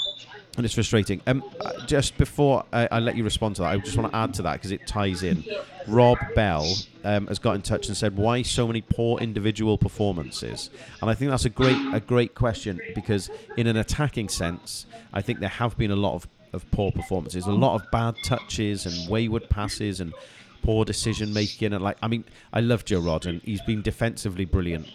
and 0.57 0.65
it's 0.65 0.75
frustrating. 0.75 1.21
Um, 1.27 1.43
uh, 1.61 1.85
just 1.87 2.17
before 2.19 2.65
I, 2.73 2.89
I, 2.93 2.99
let 3.01 3.17
you 3.17 3.25
respond 3.25 3.57
to 3.57 3.63
that, 3.63 3.69
I 3.69 3.79
just 3.79 3.97
want 3.97 4.13
to 4.13 4.17
add 4.17 4.35
to 4.35 4.43
that 4.43 4.55
because 4.55 4.73
it 4.73 4.87
ties 4.87 5.23
in. 5.23 5.45
Rob 5.87 6.19
Bell 6.35 6.73
um, 7.05 7.27
has 7.27 7.39
got 7.39 7.55
in 7.55 7.63
touch 7.63 7.89
and 7.89 7.97
said, 7.97 8.17
"Why 8.17 8.43
so 8.43 8.67
many 8.67 8.81
poor 8.81 9.19
individual 9.21 9.77
performances?" 9.77 10.71
And 11.01 11.11
I 11.11 11.15
think 11.15 11.31
that's 11.31 11.45
a 11.45 11.51
great 11.51 11.77
a 11.93 12.01
great 12.01 12.35
question 12.35 12.81
because 12.95 13.31
in 13.57 13.67
an 13.67 13.77
attacking 13.77 14.29
sense, 14.29 14.87
I 15.13 15.21
think 15.23 15.41
there 15.41 15.49
have 15.49 15.77
been 15.77 15.91
a 15.91 15.97
lot 15.97 16.15
of, 16.15 16.29
of 16.53 16.71
poor 16.71 16.93
performances, 16.93 17.47
a 17.47 17.53
lot 17.53 17.75
of 17.75 17.91
bad 17.91 18.15
touches 18.25 18.87
and 18.87 19.11
wayward 19.11 19.49
passes 19.51 20.01
and 20.01 20.15
poor 20.63 20.85
decision 20.85 21.33
making. 21.33 21.73
And 21.73 21.85
like, 21.85 21.99
I 22.03 22.09
mean, 22.09 22.25
I 22.53 22.61
love 22.61 22.85
Joe 22.85 23.01
Rodon 23.01 23.43
He's 23.43 23.63
been 23.63 23.83
defensively 23.83 24.45
brilliant. 24.45 24.89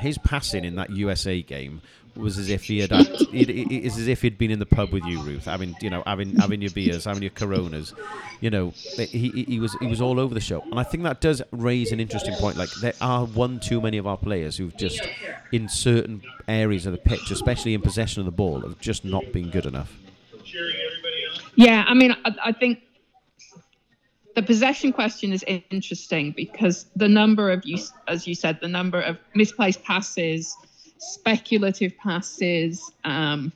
His 0.00 0.18
passing 0.18 0.64
in 0.64 0.74
that 0.76 0.90
USA 0.90 1.40
game 1.42 1.80
was 2.16 2.38
as 2.38 2.48
if 2.48 2.64
he 2.64 2.80
had, 2.80 2.92
it, 2.92 3.50
it 3.50 3.72
is 3.72 3.98
as 3.98 4.08
if 4.08 4.22
he'd 4.22 4.38
been 4.38 4.50
in 4.50 4.58
the 4.58 4.66
pub 4.66 4.92
with 4.92 5.04
you, 5.04 5.22
Ruth, 5.22 5.44
having 5.44 5.74
you 5.80 5.90
know 5.90 6.02
having 6.06 6.36
having 6.36 6.60
your 6.60 6.70
beers, 6.70 7.04
having 7.04 7.22
your 7.22 7.30
Coronas. 7.30 7.92
You 8.40 8.50
know, 8.50 8.70
he, 8.96 9.44
he 9.48 9.60
was 9.60 9.76
he 9.80 9.86
was 9.86 10.00
all 10.00 10.20
over 10.20 10.34
the 10.34 10.40
show, 10.40 10.60
and 10.62 10.78
I 10.78 10.82
think 10.82 11.02
that 11.04 11.20
does 11.20 11.42
raise 11.50 11.92
an 11.92 12.00
interesting 12.00 12.34
point. 12.34 12.56
Like 12.56 12.70
there 12.80 12.94
are 13.00 13.26
one 13.26 13.60
too 13.60 13.80
many 13.80 13.98
of 13.98 14.06
our 14.06 14.16
players 14.16 14.56
who've 14.56 14.76
just 14.76 15.02
in 15.52 15.68
certain 15.68 16.22
areas 16.48 16.86
of 16.86 16.92
the 16.92 16.98
pitch, 16.98 17.30
especially 17.30 17.74
in 17.74 17.80
possession 17.80 18.20
of 18.20 18.26
the 18.26 18.32
ball, 18.32 18.60
have 18.60 18.78
just 18.80 19.04
not 19.04 19.32
been 19.32 19.50
good 19.50 19.66
enough. 19.66 19.96
Yeah, 21.56 21.84
I 21.86 21.94
mean, 21.94 22.12
I, 22.24 22.34
I 22.46 22.52
think 22.52 22.80
the 24.34 24.42
possession 24.42 24.92
question 24.92 25.32
is 25.32 25.44
interesting 25.46 26.32
because 26.32 26.86
the 26.96 27.08
number 27.08 27.50
of 27.50 27.64
you, 27.64 27.78
as 28.08 28.26
you 28.26 28.34
said, 28.34 28.58
the 28.60 28.68
number 28.68 29.00
of 29.00 29.16
misplaced 29.34 29.82
passes 29.84 30.56
speculative 30.98 31.96
passes, 31.96 32.90
um, 33.04 33.52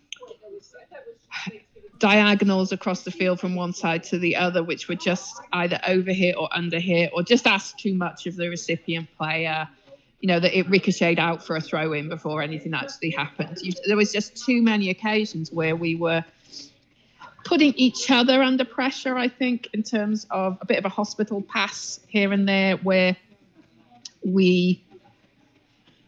diagonals 1.99 2.70
across 2.72 3.03
the 3.03 3.11
field 3.11 3.41
from 3.41 3.55
one 3.55 3.72
side 3.72 4.05
to 4.05 4.18
the 4.18 4.36
other, 4.36 4.62
which 4.62 4.89
were 4.89 4.95
just 4.95 5.41
either 5.53 5.80
over 5.86 6.12
hit 6.12 6.36
or 6.36 6.49
under 6.53 6.78
hit, 6.78 7.11
or 7.12 7.22
just 7.22 7.47
asked 7.47 7.78
too 7.78 7.95
much 7.95 8.26
of 8.26 8.36
the 8.36 8.49
recipient 8.49 9.09
player. 9.16 9.68
You 10.20 10.26
know, 10.26 10.41
that 10.41 10.57
it 10.57 10.68
ricocheted 10.68 11.20
out 11.20 11.47
for 11.47 11.55
a 11.55 11.61
throw 11.61 11.93
in 11.93 12.09
before 12.09 12.43
anything 12.43 12.74
actually 12.74 13.11
happened. 13.11 13.59
You, 13.62 13.72
there 13.86 13.97
was 13.97 14.11
just 14.11 14.45
too 14.45 14.62
many 14.62 14.91
occasions 14.91 15.53
where 15.53 15.76
we 15.76 15.95
were 15.95 16.24
putting 17.45 17.72
each 17.74 18.11
other 18.11 18.43
under 18.43 18.64
pressure, 18.64 19.16
I 19.16 19.28
think, 19.28 19.68
in 19.72 19.84
terms 19.84 20.26
of 20.30 20.59
a 20.61 20.66
bit 20.66 20.78
of 20.78 20.84
a 20.84 20.89
hospital 20.89 21.41
pass 21.41 22.01
here 22.09 22.32
and 22.32 22.49
there 22.49 22.76
where 22.78 23.16
we 24.24 24.84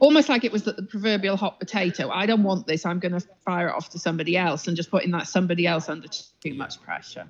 almost 0.00 0.28
like 0.28 0.44
it 0.44 0.50
was 0.52 0.64
the, 0.64 0.72
the 0.72 0.82
proverbial 0.82 1.36
hot 1.36 1.60
potato. 1.60 2.10
I 2.10 2.26
don't 2.26 2.42
want 2.42 2.66
this. 2.66 2.84
I'm 2.84 2.98
going 2.98 3.12
to 3.12 3.20
fire 3.44 3.68
it 3.68 3.74
off 3.74 3.90
to 3.90 3.98
somebody 3.98 4.36
else 4.36 4.66
and 4.66 4.76
just 4.76 4.90
putting 4.90 5.12
that 5.12 5.28
somebody 5.28 5.66
else 5.66 5.88
under 5.88 6.08
too 6.08 6.54
much 6.54 6.82
pressure. 6.82 7.26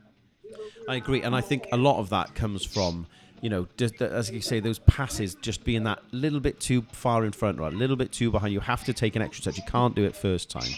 I 0.89 0.97
agree, 0.97 1.23
and 1.23 1.37
I 1.37 1.43
think 1.43 1.67
a 1.71 1.77
lot 1.77 1.99
of 1.99 2.09
that 2.09 2.35
comes 2.35 2.65
from 2.65 3.07
you 3.41 3.49
know, 3.49 3.67
just, 3.77 4.01
as 4.03 4.31
you 4.31 4.41
say, 4.41 4.61
those 4.61 4.79
passes 4.81 5.35
just 5.37 5.65
being 5.65 5.85
that 5.85 6.01
little 6.13 6.41
bit 6.41 6.61
too 6.61 6.85
far 6.93 7.25
in 7.25 7.33
front 7.33 7.59
or 7.59 7.69
a 7.69 7.71
little 7.71 7.97
bit 7.97 8.13
too 8.13 8.31
behind. 8.31 8.53
You 8.53 8.61
have 8.61 8.85
to 8.85 8.93
take 8.93 9.17
an 9.17 9.23
extra 9.23 9.45
touch. 9.45 9.57
You 9.57 9.65
can't 9.67 9.95
do 9.95 10.05
it 10.05 10.15
first 10.15 10.51
time. 10.51 10.71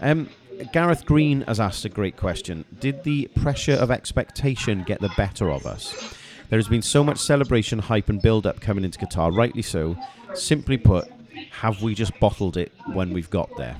Um, 0.00 0.28
Gareth 0.72 1.06
Green 1.06 1.42
has 1.42 1.60
asked 1.60 1.84
a 1.84 1.88
great 1.88 2.16
question. 2.16 2.64
Did 2.80 3.04
the 3.04 3.28
pressure 3.36 3.74
of 3.74 3.90
expectation 3.90 4.82
get 4.82 5.00
the 5.00 5.10
better 5.16 5.50
of 5.50 5.66
us? 5.66 6.16
There 6.48 6.58
has 6.58 6.68
been 6.68 6.82
so 6.82 7.02
much 7.04 7.18
celebration, 7.18 7.78
hype, 7.78 8.08
and 8.08 8.20
build 8.20 8.46
up 8.46 8.60
coming 8.60 8.84
into 8.84 8.98
Qatar, 8.98 9.34
rightly 9.34 9.62
so. 9.62 9.96
Simply 10.34 10.76
put, 10.76 11.08
have 11.52 11.82
we 11.82 11.94
just 11.94 12.18
bottled 12.18 12.56
it 12.56 12.72
when 12.86 13.12
we've 13.12 13.30
got 13.30 13.48
there? 13.56 13.76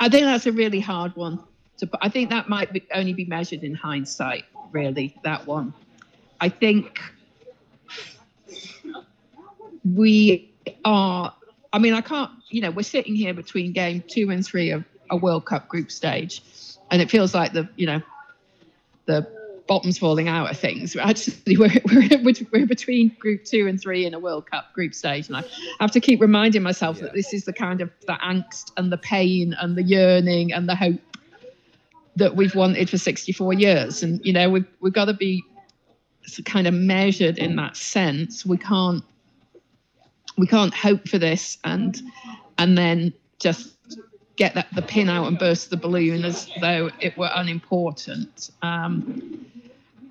I 0.00 0.08
think 0.08 0.24
that's 0.24 0.46
a 0.46 0.52
really 0.52 0.80
hard 0.80 1.14
one. 1.16 1.40
To, 1.78 1.88
I 2.00 2.08
think 2.08 2.30
that 2.30 2.48
might 2.48 2.72
be, 2.72 2.86
only 2.94 3.12
be 3.12 3.24
measured 3.24 3.64
in 3.64 3.74
hindsight, 3.74 4.44
really, 4.72 5.16
that 5.24 5.46
one. 5.46 5.74
I 6.40 6.48
think 6.48 7.00
we 9.94 10.52
are, 10.84 11.34
I 11.72 11.78
mean, 11.78 11.94
I 11.94 12.00
can't, 12.00 12.30
you 12.48 12.62
know, 12.62 12.70
we're 12.70 12.82
sitting 12.82 13.14
here 13.14 13.34
between 13.34 13.72
game 13.72 14.02
two 14.06 14.30
and 14.30 14.46
three 14.46 14.70
of 14.70 14.84
a 15.10 15.16
World 15.16 15.44
Cup 15.44 15.68
group 15.68 15.90
stage, 15.90 16.42
and 16.90 17.02
it 17.02 17.10
feels 17.10 17.34
like 17.34 17.52
the, 17.52 17.68
you 17.76 17.86
know, 17.86 18.00
the 19.06 19.37
bottoms 19.68 19.98
falling 19.98 20.28
out 20.28 20.50
of 20.50 20.58
things. 20.58 20.96
Actually, 20.96 21.56
we're, 21.58 21.70
we're, 21.92 22.32
we're 22.52 22.66
between 22.66 23.14
group 23.20 23.44
two 23.44 23.68
and 23.68 23.80
three 23.80 24.04
in 24.04 24.14
a 24.14 24.18
World 24.18 24.50
Cup 24.50 24.72
group 24.72 24.94
stage. 24.94 25.28
And 25.28 25.36
I 25.36 25.44
have 25.78 25.92
to 25.92 26.00
keep 26.00 26.20
reminding 26.20 26.62
myself 26.62 26.96
yeah. 26.96 27.04
that 27.04 27.14
this 27.14 27.32
is 27.32 27.44
the 27.44 27.52
kind 27.52 27.80
of 27.80 27.90
the 28.06 28.14
angst 28.14 28.72
and 28.76 28.90
the 28.90 28.98
pain 28.98 29.54
and 29.60 29.76
the 29.76 29.82
yearning 29.82 30.52
and 30.52 30.68
the 30.68 30.74
hope 30.74 31.00
that 32.16 32.34
we've 32.34 32.54
wanted 32.56 32.90
for 32.90 32.98
64 32.98 33.52
years. 33.52 34.02
And, 34.02 34.24
you 34.26 34.32
know, 34.32 34.50
we've, 34.50 34.66
we've 34.80 34.92
got 34.92 35.04
to 35.04 35.14
be 35.14 35.44
kind 36.44 36.66
of 36.66 36.74
measured 36.74 37.38
in 37.38 37.56
that 37.56 37.76
sense. 37.76 38.44
We 38.44 38.58
can't 38.58 39.04
we 40.36 40.46
can't 40.46 40.72
hope 40.72 41.08
for 41.08 41.18
this 41.18 41.58
and 41.64 42.00
and 42.58 42.78
then 42.78 43.12
just 43.38 43.76
get 44.36 44.54
that 44.54 44.68
the 44.74 44.82
pin 44.82 45.08
out 45.08 45.26
and 45.26 45.38
burst 45.38 45.70
the 45.70 45.76
balloon 45.76 46.24
as 46.24 46.48
though 46.60 46.90
it 47.00 47.16
were 47.18 47.30
unimportant. 47.34 48.50
Um, 48.62 49.46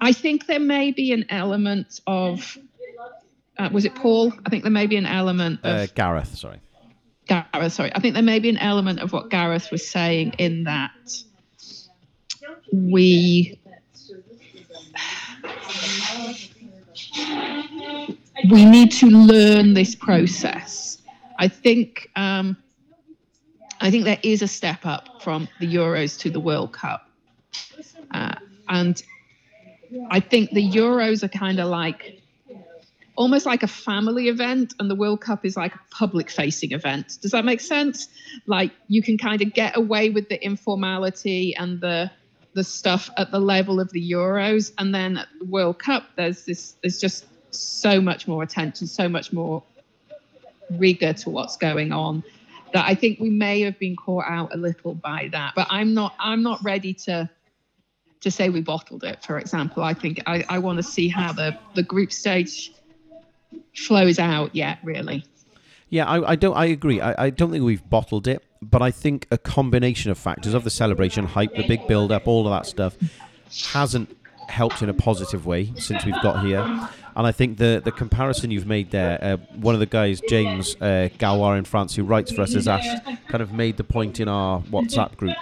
I 0.02 0.12
think 0.14 0.48
there 0.48 0.60
may 0.60 0.92
be 0.92 1.12
an 1.12 1.26
element 1.30 2.02
of, 2.08 2.58
uh, 3.58 3.70
was 3.72 3.86
it 3.86 3.96
Paul? 3.96 4.34
I 4.46 4.50
think 4.50 4.64
there 4.64 4.72
may 4.72 4.88
be 4.88 4.98
an 4.98 5.06
element 5.06 5.60
of. 5.64 5.76
Uh, 5.76 5.88
Gareth, 5.96 6.38
sorry. 6.38 6.60
Gareth, 7.28 7.74
sorry. 7.74 7.92
I 7.94 8.00
think 8.00 8.14
there 8.14 8.24
may 8.24 8.40
be 8.40 8.50
an 8.50 8.58
element 8.58 9.00
of 9.00 9.12
what 9.12 9.30
Gareth 9.30 9.72
was 9.72 9.88
saying 9.88 10.34
in 10.38 10.64
that 10.66 10.92
we. 12.72 13.60
We 18.52 18.66
need 18.66 18.92
to 18.94 19.08
learn 19.08 19.74
this 19.74 19.96
process. 19.96 21.02
I 21.40 21.48
think 21.48 22.10
um, 22.16 22.56
I 23.82 23.92
think 23.92 24.06
there 24.06 24.20
is 24.24 24.42
a 24.42 24.48
step 24.48 24.86
up 24.86 25.22
from 25.22 25.48
the 25.60 25.74
Euros 25.74 26.20
to 26.20 26.30
the 26.30 26.40
World 26.40 26.74
Cup. 26.74 27.10
Uh, 28.12 28.36
and 28.70 29.04
I 30.10 30.20
think 30.20 30.52
the 30.52 30.68
Euros 30.68 31.24
are 31.24 31.28
kind 31.30 31.60
of 31.60 31.68
like 31.68 32.22
almost 33.16 33.46
like 33.46 33.64
a 33.64 33.68
family 33.68 34.28
event, 34.28 34.74
and 34.80 34.90
the 34.90 34.96
World 34.96 35.22
Cup 35.22 35.46
is 35.46 35.58
like 35.58 35.74
a 35.74 35.80
public 35.92 36.30
facing 36.30 36.72
event. 36.72 37.18
Does 37.22 37.32
that 37.32 37.46
make 37.46 37.62
sense? 37.62 38.08
Like 38.46 38.72
you 38.88 39.02
can 39.02 39.18
kind 39.18 39.42
of 39.42 39.54
get 39.54 39.76
away 39.76 40.10
with 40.10 40.30
the 40.30 40.44
informality 40.44 41.56
and 41.56 41.82
the 41.82 42.12
the 42.54 42.64
stuff 42.64 43.10
at 43.18 43.30
the 43.32 43.40
level 43.40 43.80
of 43.80 43.92
the 43.92 44.12
Euros, 44.12 44.72
and 44.78 44.94
then 44.94 45.18
at 45.18 45.28
the 45.40 45.46
World 45.46 45.80
Cup, 45.80 46.04
there's 46.16 46.46
this 46.46 46.76
there's 46.82 47.00
just 47.00 47.26
so 47.52 48.02
much 48.02 48.28
more 48.28 48.44
attention, 48.44 48.88
so 48.88 49.08
much 49.08 49.32
more 49.34 49.64
rigor 50.72 51.14
to 51.14 51.30
what's 51.30 51.56
going 51.58 51.92
on 51.92 52.24
that 52.74 52.86
I 52.86 52.96
think 52.96 53.20
we 53.20 53.30
may 53.30 53.62
have 53.62 53.80
been 53.80 53.96
caught 53.96 54.26
out 54.28 54.54
a 54.54 54.58
little 54.58 54.94
by 54.94 55.30
that. 55.32 55.54
But 55.56 55.68
I'm 55.70 55.94
not 55.94 56.16
I'm 56.20 56.44
not 56.44 56.64
ready 56.64 56.94
to 57.06 57.30
to 58.22 58.32
say 58.32 58.50
we 58.50 58.62
bottled 58.62 59.04
it, 59.04 59.24
for 59.24 59.38
example. 59.38 59.84
I 59.84 59.94
think 59.94 60.22
I, 60.26 60.46
I 60.50 60.60
want 60.60 60.78
to 60.78 60.84
see 60.84 61.08
how 61.08 61.32
the, 61.34 61.58
the 61.76 61.84
group 61.84 62.12
stage 62.12 62.72
flows 63.76 64.20
out 64.20 64.56
yet, 64.56 64.80
really. 64.84 65.24
Yeah, 65.90 66.06
I, 66.06 66.32
I 66.32 66.36
don't 66.36 66.56
I 66.56 66.66
agree. 66.66 67.00
I, 67.00 67.26
I 67.26 67.30
don't 67.30 67.52
think 67.52 67.64
we've 67.64 67.88
bottled 67.90 68.28
it, 68.28 68.44
but 68.62 68.82
I 68.82 68.92
think 68.92 69.28
a 69.32 69.38
combination 69.38 70.12
of 70.12 70.18
factors 70.18 70.54
of 70.54 70.64
the 70.64 70.70
celebration, 70.70 71.26
hype, 71.26 71.56
the 71.56 71.66
big 71.68 71.88
build 71.88 72.12
up, 72.12 72.28
all 72.28 72.46
of 72.46 72.52
that 72.52 72.66
stuff 72.66 72.98
hasn't 73.72 74.16
helped 74.50 74.82
in 74.82 74.90
a 74.90 74.94
positive 74.94 75.46
way 75.46 75.74
since 75.78 76.06
we've 76.06 76.22
got 76.22 76.44
here. 76.44 76.62
And 77.16 77.26
I 77.26 77.32
think 77.32 77.58
the 77.58 77.82
the 77.84 77.92
comparison 77.92 78.52
you've 78.52 78.68
made 78.68 78.92
there, 78.92 79.18
uh, 79.22 79.38
one 79.56 79.74
of 79.74 79.80
the 79.80 79.86
guys, 79.86 80.22
James 80.28 80.76
uh, 80.82 81.10
Gawar 81.18 81.58
in 81.58 81.64
France, 81.64 81.96
who 81.96 82.04
writes 82.04 82.32
for 82.32 82.42
us, 82.42 82.54
has 82.54 82.68
asked, 82.68 83.04
kind 83.28 83.42
of 83.42 83.54
made 83.54 83.78
the 83.78 83.84
point 83.84 84.20
in 84.20 84.28
our 84.28 84.62
WhatsApp 84.64 85.16
group. 85.16 85.38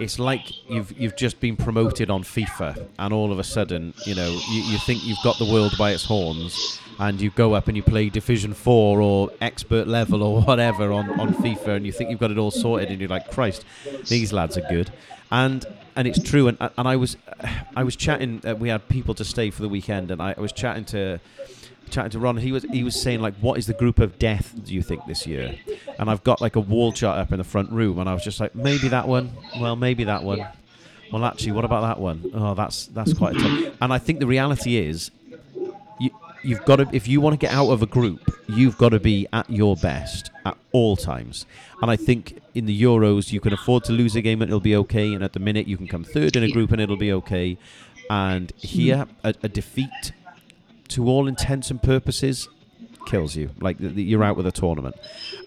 It's 0.00 0.18
like 0.18 0.68
you've 0.68 0.98
you've 0.98 1.16
just 1.16 1.40
been 1.40 1.56
promoted 1.56 2.10
on 2.10 2.22
FIFA, 2.22 2.86
and 2.98 3.14
all 3.14 3.32
of 3.32 3.38
a 3.38 3.44
sudden, 3.44 3.94
you 4.06 4.14
know, 4.14 4.30
you, 4.50 4.62
you 4.62 4.78
think 4.78 5.04
you've 5.04 5.22
got 5.22 5.38
the 5.38 5.44
world 5.44 5.76
by 5.78 5.92
its 5.92 6.04
horns, 6.04 6.80
and 6.98 7.20
you 7.20 7.30
go 7.30 7.54
up 7.54 7.68
and 7.68 7.76
you 7.76 7.82
play 7.82 8.08
Division 8.08 8.54
Four 8.54 9.00
or 9.00 9.30
expert 9.40 9.86
level 9.86 10.22
or 10.22 10.42
whatever 10.42 10.92
on, 10.92 11.20
on 11.20 11.34
FIFA, 11.34 11.76
and 11.76 11.86
you 11.86 11.92
think 11.92 12.10
you've 12.10 12.20
got 12.20 12.30
it 12.30 12.38
all 12.38 12.50
sorted, 12.50 12.90
and 12.90 13.00
you're 13.00 13.08
like, 13.08 13.30
Christ, 13.30 13.64
these 14.08 14.32
lads 14.32 14.56
are 14.56 14.66
good, 14.68 14.90
and 15.30 15.64
and 15.94 16.08
it's 16.08 16.22
true. 16.22 16.48
And 16.48 16.58
and 16.60 16.88
I 16.88 16.96
was 16.96 17.16
I 17.76 17.84
was 17.84 17.96
chatting. 17.96 18.40
Uh, 18.44 18.54
we 18.54 18.68
had 18.68 18.88
people 18.88 19.14
to 19.14 19.24
stay 19.24 19.50
for 19.50 19.62
the 19.62 19.68
weekend, 19.68 20.10
and 20.10 20.20
I, 20.20 20.34
I 20.36 20.40
was 20.40 20.52
chatting 20.52 20.84
to 20.86 21.20
chatting 21.92 22.10
to 22.12 22.18
Ron. 22.18 22.36
He 22.38 22.52
was 22.52 22.64
he 22.64 22.82
was 22.82 23.00
saying 23.00 23.20
like, 23.20 23.34
"What 23.36 23.58
is 23.58 23.66
the 23.66 23.74
group 23.74 23.98
of 23.98 24.18
death 24.18 24.52
do 24.64 24.74
you 24.74 24.82
think 24.82 25.06
this 25.06 25.26
year?" 25.26 25.54
And 25.98 26.10
I've 26.10 26.24
got 26.24 26.40
like 26.40 26.56
a 26.56 26.60
wall 26.60 26.92
chart 26.92 27.18
up 27.18 27.32
in 27.32 27.38
the 27.38 27.44
front 27.44 27.70
room, 27.70 27.98
and 27.98 28.08
I 28.08 28.14
was 28.14 28.24
just 28.24 28.40
like, 28.40 28.54
maybe 28.54 28.88
that 28.88 29.06
one. 29.06 29.30
Well, 29.60 29.76
maybe 29.76 30.04
that 30.04 30.24
one. 30.24 30.46
Well, 31.12 31.24
actually, 31.24 31.52
what 31.52 31.64
about 31.64 31.82
that 31.82 32.00
one? 32.00 32.30
Oh, 32.34 32.54
that's 32.54 32.86
that's 32.86 33.12
quite 33.12 33.36
a 33.36 33.38
tough. 33.38 33.76
And 33.80 33.92
I 33.92 33.98
think 33.98 34.18
the 34.18 34.26
reality 34.26 34.76
is, 34.76 35.10
you 36.00 36.10
you've 36.42 36.64
got 36.64 36.76
to 36.76 36.88
if 36.92 37.06
you 37.06 37.20
want 37.20 37.34
to 37.34 37.36
get 37.36 37.52
out 37.52 37.68
of 37.68 37.82
a 37.82 37.86
group, 37.86 38.20
you've 38.48 38.78
got 38.78 38.90
to 38.90 38.98
be 39.00 39.28
at 39.32 39.48
your 39.50 39.76
best 39.76 40.30
at 40.46 40.56
all 40.72 40.96
times. 40.96 41.44
And 41.82 41.90
I 41.90 41.96
think 41.96 42.40
in 42.54 42.66
the 42.66 42.82
Euros, 42.82 43.32
you 43.32 43.40
can 43.40 43.52
afford 43.52 43.84
to 43.84 43.92
lose 43.92 44.16
a 44.16 44.22
game 44.22 44.40
and 44.40 44.50
it'll 44.50 44.60
be 44.60 44.76
okay. 44.76 45.12
And 45.12 45.22
at 45.22 45.34
the 45.34 45.40
minute, 45.40 45.66
you 45.66 45.76
can 45.76 45.88
come 45.88 46.04
third 46.04 46.36
in 46.36 46.42
a 46.42 46.50
group 46.50 46.72
and 46.72 46.80
it'll 46.80 46.96
be 46.96 47.12
okay. 47.12 47.58
And 48.08 48.52
here, 48.56 49.06
a, 49.24 49.34
a 49.42 49.48
defeat, 49.48 50.12
to 50.92 51.06
all 51.06 51.26
intents 51.26 51.70
and 51.70 51.82
purposes, 51.82 52.48
kills 53.06 53.36
you. 53.36 53.50
Like 53.60 53.76
you're 53.78 54.24
out 54.24 54.36
with 54.36 54.46
a 54.46 54.52
tournament. 54.52 54.96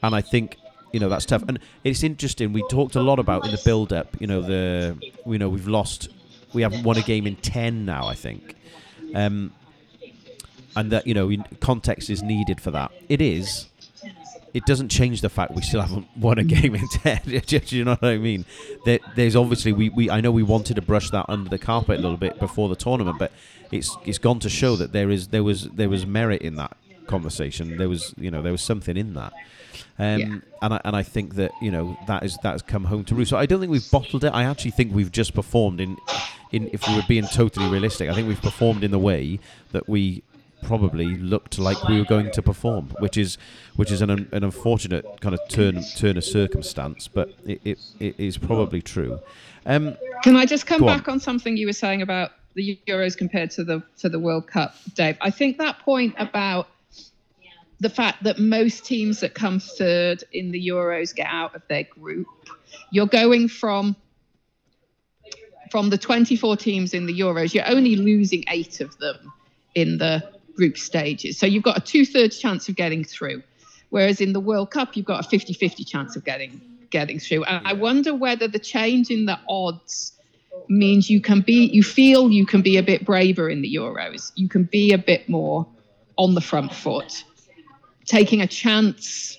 And 0.03 0.15
I 0.15 0.21
think 0.21 0.57
you 0.91 0.99
know 0.99 1.09
that's 1.09 1.25
tough. 1.25 1.43
And 1.47 1.59
it's 1.83 2.03
interesting. 2.03 2.53
We 2.53 2.63
talked 2.69 2.95
a 2.95 3.01
lot 3.01 3.19
about 3.19 3.45
in 3.45 3.51
the 3.51 3.61
build-up. 3.63 4.19
You 4.19 4.27
know 4.27 4.41
the 4.41 4.97
you 5.25 5.37
know 5.37 5.49
we've 5.49 5.67
lost. 5.67 6.09
We 6.53 6.61
haven't 6.61 6.83
won 6.83 6.97
a 6.97 7.01
game 7.01 7.27
in 7.27 7.35
ten 7.37 7.85
now. 7.85 8.07
I 8.07 8.15
think. 8.15 8.55
Um, 9.13 9.51
and 10.75 10.91
that 10.91 11.07
you 11.07 11.13
know 11.13 11.31
context 11.59 12.09
is 12.09 12.21
needed 12.21 12.61
for 12.61 12.71
that. 12.71 12.91
It 13.09 13.21
is, 13.21 13.67
it 14.53 14.65
doesn't 14.65 14.89
change 14.89 15.21
the 15.21 15.29
fact 15.29 15.51
we 15.51 15.61
still 15.61 15.81
haven't 15.81 16.07
won 16.17 16.37
a 16.37 16.43
game 16.43 16.75
in 16.75 16.87
ten. 16.89 17.19
Do 17.25 17.59
you 17.67 17.83
know 17.83 17.95
what 17.95 18.09
I 18.09 18.17
mean? 18.17 18.45
There, 18.85 18.99
there's 19.15 19.35
obviously 19.35 19.73
we, 19.73 19.89
we 19.89 20.09
I 20.09 20.21
know 20.21 20.31
we 20.31 20.43
wanted 20.43 20.75
to 20.75 20.81
brush 20.81 21.09
that 21.11 21.25
under 21.27 21.49
the 21.49 21.59
carpet 21.59 21.99
a 21.99 22.01
little 22.01 22.17
bit 22.17 22.39
before 22.39 22.69
the 22.69 22.75
tournament, 22.75 23.19
but 23.19 23.31
it's 23.71 23.95
it's 24.05 24.17
gone 24.17 24.39
to 24.39 24.49
show 24.49 24.75
that 24.75 24.91
there 24.91 25.09
is 25.09 25.29
there 25.29 25.43
was 25.43 25.69
there 25.69 25.89
was 25.89 26.05
merit 26.05 26.41
in 26.41 26.55
that 26.55 26.75
conversation. 27.07 27.77
There 27.77 27.89
was 27.89 28.13
you 28.17 28.31
know 28.31 28.41
there 28.41 28.51
was 28.51 28.61
something 28.61 28.97
in 28.97 29.13
that. 29.13 29.33
Um, 29.97 30.19
yeah. 30.19 30.35
and 30.61 30.73
I 30.73 30.81
and 30.85 30.95
I 30.95 31.03
think 31.03 31.35
that 31.35 31.51
you 31.61 31.71
know 31.71 31.97
that 32.07 32.23
is 32.23 32.37
that 32.43 32.51
has 32.51 32.61
come 32.61 32.85
home 32.85 33.03
to 33.05 33.15
roost. 33.15 33.29
So 33.29 33.37
I 33.37 33.45
don't 33.45 33.59
think 33.59 33.71
we've 33.71 33.91
bottled 33.91 34.23
it. 34.23 34.33
I 34.33 34.43
actually 34.43 34.71
think 34.71 34.93
we've 34.93 35.11
just 35.11 35.33
performed 35.33 35.79
in, 35.79 35.97
in 36.51 36.69
if 36.73 36.87
we 36.87 36.95
were 36.95 37.03
being 37.07 37.25
totally 37.27 37.69
realistic. 37.69 38.09
I 38.09 38.13
think 38.13 38.27
we've 38.27 38.41
performed 38.41 38.83
in 38.83 38.91
the 38.91 38.99
way 38.99 39.39
that 39.71 39.87
we 39.87 40.23
probably 40.63 41.15
looked 41.17 41.59
like 41.59 41.81
we 41.87 41.99
were 41.99 42.05
going 42.05 42.31
to 42.31 42.41
perform, 42.41 42.89
which 42.99 43.17
is 43.17 43.37
which 43.75 43.91
is 43.91 44.01
an, 44.01 44.09
an 44.09 44.43
unfortunate 44.43 45.05
kind 45.21 45.33
of 45.33 45.39
turn 45.49 45.81
turn 45.95 46.17
of 46.17 46.23
circumstance, 46.23 47.07
but 47.07 47.33
it, 47.45 47.61
it, 47.63 47.79
it 47.99 48.19
is 48.19 48.37
probably 48.37 48.81
true. 48.81 49.19
Um, 49.65 49.95
Can 50.23 50.35
I 50.35 50.45
just 50.45 50.67
come 50.67 50.85
back 50.85 51.07
on. 51.07 51.15
on. 51.15 51.19
something 51.19 51.57
you 51.57 51.67
were 51.67 51.73
saying 51.73 52.01
about 52.01 52.31
the 52.55 52.79
Euros 52.87 53.17
compared 53.17 53.51
to 53.51 53.63
the 53.63 53.83
to 53.99 54.09
the 54.09 54.19
World 54.19 54.47
Cup, 54.47 54.75
Dave? 54.95 55.17
I 55.21 55.29
think 55.29 55.57
that 55.57 55.79
point 55.79 56.15
about 56.17 56.67
the 57.79 57.89
fact 57.89 58.23
that 58.23 58.39
most 58.39 58.85
teams 58.85 59.19
that 59.19 59.33
come 59.33 59.59
third 59.59 60.23
in 60.31 60.51
the 60.51 60.67
Euros 60.69 61.13
get 61.13 61.27
out 61.29 61.55
of 61.55 61.61
their 61.67 61.83
group. 61.83 62.27
You're 62.91 63.07
going 63.07 63.47
from 63.47 63.95
from 65.71 65.89
the 65.89 65.97
24 65.97 66.57
teams 66.57 66.93
in 66.93 67.05
the 67.05 67.19
Euros, 67.19 67.53
you're 67.53 67.67
only 67.67 67.95
losing 67.95 68.43
eight 68.49 68.79
of 68.81 68.97
them 68.99 69.33
in 69.73 69.97
the 69.97 70.23
group 70.55 70.77
stages. 70.77 71.37
So 71.37 71.45
you've 71.45 71.63
got 71.63 71.77
a 71.77 71.81
two 71.81 72.05
thirds 72.05 72.39
chance 72.39 72.69
of 72.69 72.75
getting 72.75 73.03
through. 73.03 73.43
Whereas 73.89 74.21
in 74.21 74.33
the 74.33 74.39
World 74.39 74.71
Cup, 74.71 74.95
you've 74.95 75.05
got 75.05 75.25
a 75.25 75.29
50 75.29 75.53
50 75.53 75.83
chance 75.83 76.15
of 76.15 76.23
getting 76.23 76.61
getting 76.89 77.19
through. 77.19 77.43
And 77.43 77.67
I 77.67 77.73
wonder 77.73 78.15
whether 78.15 78.47
the 78.47 78.59
change 78.59 79.09
in 79.09 79.25
the 79.25 79.37
odds 79.49 80.13
means 80.67 81.09
you 81.09 81.21
can 81.21 81.41
be, 81.41 81.65
you 81.67 81.83
feel 81.83 82.29
you 82.29 82.45
can 82.45 82.61
be 82.61 82.77
a 82.77 82.83
bit 82.83 83.05
braver 83.05 83.49
in 83.49 83.61
the 83.61 83.73
Euros. 83.75 84.31
You 84.35 84.49
can 84.49 84.63
be 84.63 84.93
a 84.93 84.97
bit 84.97 85.29
more 85.29 85.67
on 86.17 86.33
the 86.33 86.41
front 86.41 86.73
foot. 86.73 87.23
Taking 88.05 88.41
a 88.41 88.47
chance 88.47 89.37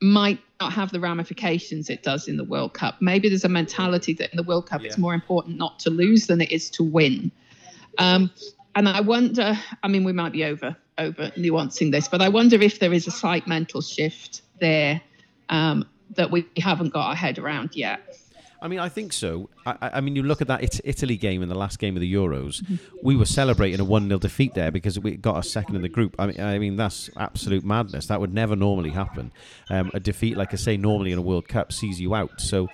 might 0.00 0.40
not 0.60 0.72
have 0.72 0.90
the 0.90 1.00
ramifications 1.00 1.88
it 1.88 2.02
does 2.02 2.28
in 2.28 2.36
the 2.36 2.44
World 2.44 2.74
Cup. 2.74 2.96
Maybe 3.00 3.28
there's 3.28 3.44
a 3.44 3.48
mentality 3.48 4.12
that 4.14 4.30
in 4.30 4.36
the 4.36 4.42
World 4.42 4.68
Cup 4.68 4.84
it's 4.84 4.98
more 4.98 5.14
important 5.14 5.56
not 5.56 5.78
to 5.80 5.90
lose 5.90 6.26
than 6.26 6.40
it 6.40 6.50
is 6.50 6.70
to 6.70 6.82
win. 6.82 7.30
Um, 7.98 8.30
and 8.74 8.88
I 8.88 9.00
wonder, 9.00 9.58
I 9.82 9.88
mean, 9.88 10.04
we 10.04 10.12
might 10.12 10.32
be 10.32 10.44
over 10.44 10.76
over 10.98 11.30
nuancing 11.36 11.90
this, 11.90 12.06
but 12.06 12.20
I 12.20 12.28
wonder 12.28 12.60
if 12.60 12.78
there 12.78 12.92
is 12.92 13.06
a 13.06 13.10
slight 13.10 13.46
mental 13.46 13.80
shift 13.80 14.42
there 14.60 15.00
um, 15.48 15.88
that 16.16 16.30
we 16.30 16.46
haven't 16.58 16.90
got 16.90 17.08
our 17.08 17.14
head 17.14 17.38
around 17.38 17.70
yet. 17.74 18.00
I 18.62 18.68
mean, 18.68 18.78
I 18.78 18.88
think 18.88 19.12
so. 19.12 19.50
I, 19.66 19.90
I 19.94 20.00
mean, 20.00 20.14
you 20.16 20.22
look 20.22 20.40
at 20.40 20.46
that 20.46 20.62
It- 20.62 20.80
Italy 20.84 21.16
game 21.16 21.42
in 21.42 21.48
the 21.48 21.54
last 21.54 21.78
game 21.80 21.96
of 21.96 22.00
the 22.00 22.14
Euros. 22.14 22.64
We 23.02 23.16
were 23.16 23.24
celebrating 23.26 23.80
a 23.80 23.84
one 23.84 24.06
0 24.08 24.18
defeat 24.20 24.54
there 24.54 24.70
because 24.70 24.98
we 24.98 25.16
got 25.16 25.36
a 25.36 25.42
second 25.42 25.74
in 25.76 25.82
the 25.82 25.88
group. 25.88 26.14
I 26.18 26.26
mean, 26.28 26.40
I 26.40 26.58
mean 26.58 26.76
that's 26.76 27.10
absolute 27.16 27.64
madness. 27.64 28.06
That 28.06 28.20
would 28.20 28.32
never 28.32 28.54
normally 28.54 28.90
happen. 28.90 29.32
Um, 29.68 29.90
a 29.92 30.00
defeat, 30.00 30.36
like 30.36 30.52
I 30.54 30.56
say, 30.56 30.76
normally 30.76 31.12
in 31.12 31.18
a 31.18 31.22
World 31.22 31.48
Cup 31.48 31.72
sees 31.72 32.00
you 32.00 32.14
out. 32.14 32.40
So. 32.40 32.68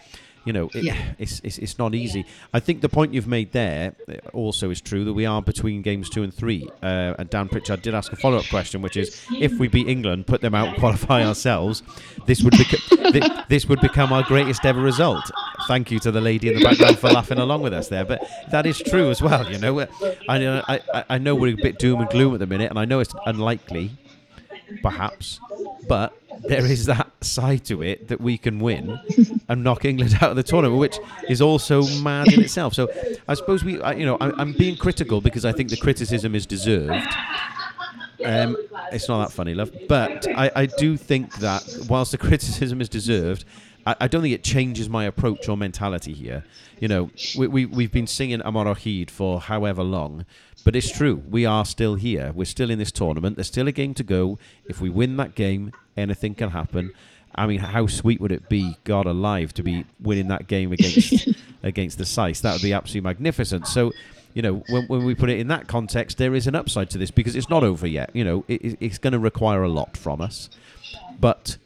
You 0.48 0.54
know, 0.54 0.70
it, 0.72 0.82
Yeah. 0.82 0.96
it's, 1.18 1.40
it's 1.44 1.58
it's 1.58 1.76
not 1.78 1.94
easy. 1.94 2.24
I 2.54 2.60
think 2.60 2.80
the 2.80 2.88
point 2.88 3.12
you've 3.12 3.26
made 3.38 3.52
there 3.52 3.92
uh, 4.08 4.14
also 4.32 4.70
is 4.70 4.80
true 4.80 5.04
that 5.04 5.12
we 5.12 5.26
are 5.26 5.42
between 5.42 5.82
games 5.82 6.08
two 6.08 6.22
and 6.22 6.32
three. 6.32 6.66
Uh, 6.82 7.12
and 7.18 7.28
Dan 7.28 7.48
Pritchard 7.48 7.82
did 7.82 7.94
ask 7.94 8.10
a 8.14 8.16
follow 8.16 8.38
up 8.38 8.48
question, 8.48 8.80
which 8.80 8.96
is 8.96 9.22
if 9.46 9.52
we 9.58 9.68
beat 9.68 9.88
England, 9.88 10.26
put 10.26 10.40
them 10.40 10.54
out, 10.54 10.68
and 10.68 10.76
qualify 10.84 11.22
ourselves, 11.22 11.82
this 12.24 12.42
would 12.42 12.54
beca- 12.54 13.12
thi- 13.12 13.44
this 13.50 13.66
would 13.68 13.80
become 13.82 14.10
our 14.10 14.22
greatest 14.22 14.64
ever 14.64 14.80
result. 14.80 15.30
Thank 15.68 15.90
you 15.90 15.98
to 15.98 16.10
the 16.10 16.22
lady 16.22 16.48
in 16.48 16.54
the 16.58 16.64
background 16.64 16.98
for 16.98 17.10
laughing 17.10 17.38
along 17.38 17.60
with 17.60 17.74
us 17.74 17.88
there, 17.88 18.06
but 18.06 18.26
that 18.50 18.64
is 18.64 18.78
true 18.78 19.10
as 19.10 19.20
well. 19.20 19.44
You 19.52 19.58
know, 19.58 19.74
know 19.78 20.62
I, 20.66 20.80
I- 20.94 21.04
I 21.10 21.18
know 21.18 21.34
we're 21.34 21.52
a 21.58 21.62
bit 21.62 21.78
doom 21.78 22.00
and 22.00 22.08
gloom 22.08 22.32
at 22.32 22.40
the 22.40 22.46
minute, 22.46 22.70
and 22.70 22.78
I 22.78 22.86
know 22.86 23.00
it's 23.00 23.14
unlikely, 23.26 23.90
perhaps, 24.82 25.40
but 25.88 26.16
there 26.46 26.64
is 26.64 26.86
that 26.86 27.10
side 27.20 27.64
to 27.66 27.82
it 27.82 28.08
that 28.08 28.20
we 28.20 28.38
can 28.38 28.60
win 28.60 28.98
and 29.48 29.64
knock 29.64 29.84
England 29.84 30.14
out 30.20 30.30
of 30.30 30.36
the 30.36 30.42
tournament, 30.42 30.78
which 30.78 30.98
is 31.28 31.40
also 31.40 31.82
mad 32.00 32.32
in 32.32 32.40
itself. 32.40 32.74
So 32.74 32.88
I 33.26 33.34
suppose 33.34 33.64
we, 33.64 33.72
you 33.74 34.06
know, 34.06 34.16
I, 34.20 34.30
I'm 34.40 34.52
being 34.52 34.76
critical 34.76 35.20
because 35.20 35.44
I 35.44 35.52
think 35.52 35.70
the 35.70 35.76
criticism 35.76 36.34
is 36.34 36.46
deserved. 36.46 37.06
Um, 38.24 38.56
it's 38.92 39.08
not 39.08 39.26
that 39.26 39.32
funny, 39.32 39.54
love. 39.54 39.72
But 39.88 40.26
I, 40.28 40.50
I 40.54 40.66
do 40.66 40.96
think 40.96 41.36
that 41.36 41.62
whilst 41.88 42.12
the 42.12 42.18
criticism 42.28 42.80
is 42.80 42.88
deserved, 42.88 43.44
I, 43.88 43.96
I 44.00 44.08
don't 44.08 44.22
think 44.22 44.34
it 44.34 44.44
changes 44.44 44.88
my 44.88 45.04
approach 45.04 45.48
or 45.48 45.56
mentality 45.56 46.12
here. 46.12 46.44
You 46.78 46.88
know, 46.88 47.10
we, 47.36 47.46
we, 47.48 47.66
we've 47.66 47.90
been 47.92 48.06
singing 48.06 48.40
Yma 48.40 48.66
o 48.66 48.74
Hyd 48.74 49.10
for 49.10 49.40
however 49.40 49.82
long, 49.82 50.26
but 50.64 50.76
it's 50.76 50.90
true. 50.90 51.22
We 51.28 51.46
are 51.46 51.64
still 51.64 51.94
here. 51.94 52.32
We're 52.34 52.44
still 52.44 52.70
in 52.70 52.78
this 52.78 52.92
tournament. 52.92 53.36
There's 53.36 53.48
still 53.48 53.66
a 53.66 53.72
game 53.72 53.94
to 53.94 54.02
go. 54.04 54.38
If 54.66 54.80
we 54.80 54.90
win 54.90 55.16
that 55.16 55.34
game, 55.34 55.72
anything 55.96 56.34
can 56.34 56.50
happen. 56.50 56.92
I 57.34 57.46
mean, 57.46 57.60
how 57.60 57.86
sweet 57.86 58.20
would 58.20 58.32
it 58.32 58.48
be, 58.48 58.76
God 58.84 59.06
alive, 59.06 59.54
to 59.54 59.62
be 59.62 59.84
winning 60.00 60.28
that 60.28 60.48
game 60.48 60.72
against 60.72 61.28
against 61.62 61.96
the 61.98 62.04
Sais? 62.04 62.40
That 62.42 62.52
would 62.52 62.62
be 62.62 62.72
absolutely 62.72 63.08
magnificent. 63.08 63.66
So, 63.68 63.92
you 64.34 64.42
know, 64.42 64.62
when, 64.68 64.86
when 64.88 65.04
we 65.04 65.14
put 65.14 65.30
it 65.30 65.38
in 65.38 65.48
that 65.48 65.66
context, 65.68 66.18
there 66.18 66.34
is 66.34 66.46
an 66.46 66.54
upside 66.54 66.90
to 66.90 66.98
this 66.98 67.10
because 67.10 67.36
it's 67.36 67.48
not 67.48 67.64
over 67.64 67.86
yet. 67.86 68.10
You 68.14 68.24
know, 68.24 68.44
it- 68.48 68.76
it's 68.80 68.98
going 68.98 69.12
to 69.14 69.18
require 69.18 69.62
a 69.62 69.68
lot 69.68 69.96
from 69.96 70.20
us, 70.20 70.50
but 71.20 71.56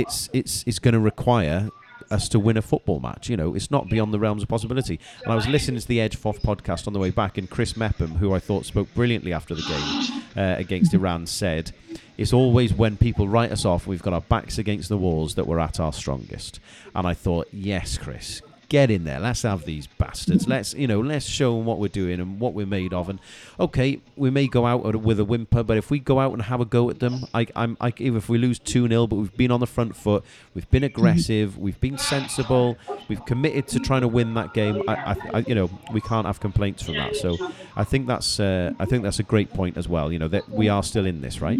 it's 0.00 0.30
it's 0.32 0.64
it's 0.66 0.78
going 0.78 0.94
to 0.94 1.00
require 1.00 1.70
us 2.10 2.28
to 2.30 2.38
win 2.38 2.56
a 2.56 2.62
football 2.62 3.00
match. 3.00 3.28
You 3.28 3.36
know, 3.36 3.54
it's 3.54 3.70
not 3.70 3.88
beyond 3.88 4.14
the 4.14 4.18
realms 4.18 4.42
of 4.42 4.48
possibility. 4.48 4.98
And 5.22 5.32
I 5.32 5.34
was 5.34 5.46
listening 5.46 5.80
to 5.80 5.86
the 5.88 6.00
Edge 6.00 6.16
Foff 6.16 6.38
podcast 6.40 6.86
on 6.86 6.92
the 6.92 6.98
way 6.98 7.10
back, 7.10 7.36
and 7.36 7.50
Chris 7.50 7.76
Mepham, 7.76 8.12
who 8.12 8.32
I 8.32 8.38
thought 8.38 8.64
spoke 8.64 8.92
brilliantly 8.94 9.32
after 9.32 9.54
the 9.54 9.62
game 9.62 10.22
uh, 10.36 10.56
against 10.58 10.94
Iran, 10.94 11.26
said, 11.26 11.72
"It's 12.16 12.32
always 12.32 12.72
when 12.72 12.96
people 12.96 13.28
write 13.28 13.52
us 13.52 13.64
off, 13.64 13.86
we've 13.86 14.02
got 14.02 14.12
our 14.12 14.22
backs 14.22 14.58
against 14.58 14.88
the 14.88 14.96
walls, 14.96 15.34
that 15.34 15.46
we're 15.46 15.58
at 15.58 15.80
our 15.80 15.92
strongest." 15.92 16.60
And 16.94 17.06
I 17.06 17.14
thought, 17.14 17.48
yes, 17.52 17.98
Chris. 17.98 18.42
Get 18.68 18.90
in 18.90 19.04
there. 19.04 19.18
Let's 19.18 19.42
have 19.42 19.64
these 19.64 19.86
bastards. 19.86 20.46
Let's, 20.46 20.74
you 20.74 20.86
know, 20.86 21.00
let's 21.00 21.24
show 21.24 21.56
them 21.56 21.64
what 21.64 21.78
we're 21.78 21.88
doing 21.88 22.20
and 22.20 22.38
what 22.38 22.52
we're 22.52 22.66
made 22.66 22.92
of. 22.92 23.08
And 23.08 23.18
okay, 23.58 24.00
we 24.14 24.28
may 24.28 24.46
go 24.46 24.66
out 24.66 24.94
with 24.96 25.18
a 25.18 25.24
whimper, 25.24 25.62
but 25.62 25.78
if 25.78 25.90
we 25.90 25.98
go 25.98 26.20
out 26.20 26.34
and 26.34 26.42
have 26.42 26.60
a 26.60 26.66
go 26.66 26.90
at 26.90 27.00
them, 27.00 27.24
I, 27.32 27.46
I'm, 27.56 27.78
I, 27.80 27.94
even 27.96 28.18
if 28.18 28.28
we 28.28 28.36
lose 28.36 28.58
two 28.58 28.86
0 28.86 29.06
but 29.06 29.16
we've 29.16 29.36
been 29.36 29.50
on 29.50 29.60
the 29.60 29.66
front 29.66 29.96
foot, 29.96 30.22
we've 30.54 30.70
been 30.70 30.84
aggressive, 30.84 31.56
we've 31.56 31.80
been 31.80 31.96
sensible, 31.96 32.76
we've 33.08 33.24
committed 33.24 33.68
to 33.68 33.78
trying 33.80 34.02
to 34.02 34.08
win 34.08 34.34
that 34.34 34.52
game. 34.52 34.82
I, 34.86 34.94
I, 34.94 35.16
I 35.34 35.38
you 35.46 35.54
know, 35.54 35.70
we 35.92 36.02
can't 36.02 36.26
have 36.26 36.40
complaints 36.40 36.82
from 36.82 36.94
that. 36.96 37.16
So 37.16 37.38
I 37.74 37.84
think 37.84 38.06
that's, 38.06 38.38
uh, 38.38 38.74
I 38.78 38.84
think 38.84 39.02
that's 39.02 39.18
a 39.18 39.22
great 39.22 39.50
point 39.54 39.78
as 39.78 39.88
well. 39.88 40.12
You 40.12 40.18
know 40.18 40.28
that 40.28 40.46
we 40.50 40.68
are 40.68 40.82
still 40.82 41.06
in 41.06 41.22
this, 41.22 41.40
right? 41.40 41.58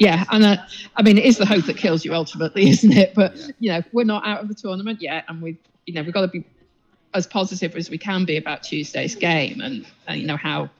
Yeah, 0.00 0.24
and 0.32 0.44
uh, 0.44 0.56
I 0.96 1.02
mean, 1.02 1.18
it 1.18 1.24
is 1.24 1.36
the 1.36 1.44
hope 1.44 1.66
that 1.66 1.76
kills 1.76 2.06
you 2.06 2.14
ultimately, 2.14 2.68
isn't 2.70 2.92
it? 2.92 3.14
But 3.14 3.36
you 3.60 3.70
know, 3.70 3.82
we're 3.92 4.04
not 4.04 4.26
out 4.26 4.40
of 4.40 4.48
the 4.48 4.54
tournament 4.54 5.00
yet, 5.02 5.24
and 5.28 5.40
we, 5.42 5.58
you 5.86 5.94
know, 5.94 6.02
we've 6.02 6.14
got 6.14 6.22
to 6.22 6.28
be 6.28 6.42
as 7.12 7.26
positive 7.26 7.76
as 7.76 7.90
we 7.90 7.98
can 7.98 8.24
be 8.24 8.38
about 8.38 8.62
Tuesday's 8.62 9.14
game, 9.14 9.60
and, 9.60 9.86
and 10.08 10.20
you 10.20 10.26
know 10.26 10.38
how 10.38 10.70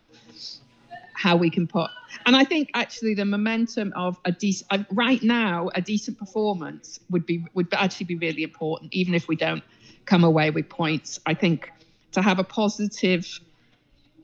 how 1.14 1.36
we 1.36 1.50
can 1.50 1.66
put. 1.66 1.90
And 2.24 2.34
I 2.34 2.44
think 2.44 2.70
actually 2.72 3.12
the 3.12 3.26
momentum 3.26 3.92
of 3.94 4.18
a 4.24 4.32
decent 4.32 4.72
uh, 4.72 4.84
right 4.90 5.22
now, 5.22 5.68
a 5.74 5.82
decent 5.82 6.18
performance 6.18 6.98
would 7.10 7.26
be 7.26 7.44
would 7.52 7.68
actually 7.74 8.06
be 8.06 8.16
really 8.16 8.42
important, 8.42 8.94
even 8.94 9.14
if 9.14 9.28
we 9.28 9.36
don't 9.36 9.62
come 10.06 10.24
away 10.24 10.48
with 10.48 10.70
points. 10.70 11.20
I 11.26 11.34
think 11.34 11.70
to 12.12 12.22
have 12.22 12.38
a 12.38 12.44
positive 12.44 13.38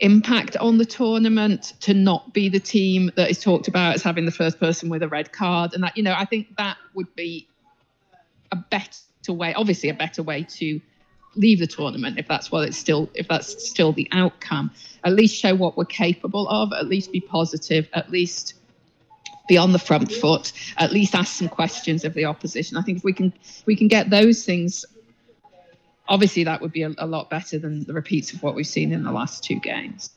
impact 0.01 0.57
on 0.57 0.79
the 0.79 0.85
tournament 0.85 1.75
to 1.81 1.95
not 1.95 2.33
be 2.33 2.49
the 2.49 2.61
team 2.61 3.11
that 3.17 3.31
is 3.31 3.41
talked 3.41 3.69
about 3.69 3.95
as 3.95 4.03
having 4.03 4.27
the 4.27 4.33
first 4.33 4.59
person 4.59 4.89
with 4.89 5.03
a 5.03 5.09
red 5.09 5.33
card. 5.33 5.75
And 5.75 5.83
that 5.83 5.97
you 5.97 6.03
know 6.03 6.15
i 6.17 6.25
think 6.25 6.57
that 6.57 6.77
would 6.95 7.15
be 7.15 7.49
a 8.53 8.57
better 8.57 8.93
way 9.29 9.53
obviously 9.55 9.89
a 9.89 9.95
better 9.95 10.23
way 10.23 10.43
to 10.45 10.81
leave 11.35 11.59
the 11.59 11.67
tournament 11.67 12.19
if 12.19 12.27
that's 12.27 12.51
what 12.51 12.67
it's 12.67 12.77
still 12.77 13.11
if 13.15 13.29
that's 13.29 13.69
still 13.69 13.93
the 13.93 14.09
outcome. 14.13 14.71
At 15.05 15.15
least 15.15 15.37
show 15.37 15.55
what 15.55 15.77
we're 15.77 15.85
capable 15.85 16.49
of 16.49 16.73
at 16.73 16.87
least 16.87 17.13
be 17.13 17.21
positive 17.21 17.89
at 17.93 18.11
least 18.11 18.55
be 19.49 19.57
on 19.57 19.73
the 19.73 19.79
front 19.79 20.11
foot 20.11 20.53
at 20.79 20.93
least 20.93 21.15
ask 21.15 21.35
some 21.35 21.49
questions 21.49 22.05
of 22.05 22.15
the 22.15 22.25
opposition. 22.25 22.77
I 22.77 22.83
think 22.83 22.99
if 22.99 23.05
we 23.05 23.13
can 23.13 23.33
we 23.67 23.77
can 23.77 23.89
get 23.89 24.11
those 24.11 24.45
things 24.45 24.85
obviously 26.09 26.45
that 26.45 26.61
would 26.61 26.73
be 26.73 26.83
a, 26.83 26.93
a 26.99 27.07
lot 27.07 27.29
better 27.31 27.59
than 27.59 27.85
the 27.85 27.93
repeats 27.93 28.33
of 28.33 28.43
what 28.43 28.55
we've 28.55 28.67
seen 28.67 28.93
in 28.93 29.03
the 29.03 29.13
last 29.13 29.43
two 29.45 29.59
games 29.61 30.11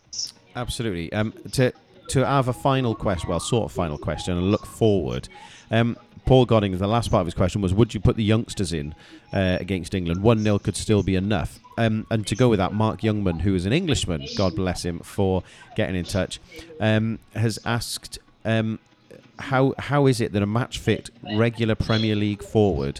Absolutely. 0.56 1.12
Um, 1.14 1.34
to 1.54 1.72
to 2.10 2.26
have 2.26 2.48
a 2.48 2.54
final 2.54 2.96
question, 2.96 3.30
well, 3.30 3.40
sort 3.40 3.66
of 3.66 3.72
final 3.72 3.98
question, 3.98 4.36
and 4.38 4.52
look 4.52 4.66
forward. 4.66 5.30
Um, 5.70 5.96
Paul 6.26 6.46
Godding, 6.46 6.78
the 6.78 6.88
last 6.88 7.12
part 7.12 7.22
of 7.22 7.28
his 7.28 7.34
question 7.34 7.62
was, 7.62 7.74
would 7.74 7.94
you 7.94 8.00
put 8.00 8.16
the 8.16 8.24
youngsters 8.24 8.74
in 8.74 8.94
uh, 9.32 9.58
against 9.60 9.94
England? 9.94 10.22
One 10.22 10.40
0 10.40 10.60
could 10.60 10.76
still 10.76 11.04
be 11.04 11.16
enough. 11.16 11.60
Um, 11.78 12.06
and 12.10 12.26
to 12.28 12.36
go 12.36 12.50
with 12.50 12.60
that, 12.60 12.74
Mark 12.74 13.02
Youngman, 13.02 13.42
who 13.42 13.56
is 13.56 13.66
an 13.66 13.74
Englishman, 13.74 14.28
God 14.36 14.56
bless 14.56 14.84
him 14.84 15.00
for 15.00 15.44
getting 15.76 15.96
in 15.96 16.04
touch, 16.04 16.40
um, 16.80 17.20
has 17.36 17.58
asked, 17.64 18.20
um, 18.44 18.80
how 19.38 19.74
how 19.78 20.08
is 20.08 20.20
it 20.20 20.34
that 20.34 20.44
a 20.44 20.48
match 20.48 20.80
fit 20.80 21.10
regular 21.38 21.76
Premier 21.76 22.16
League 22.16 22.44
forward 22.44 23.00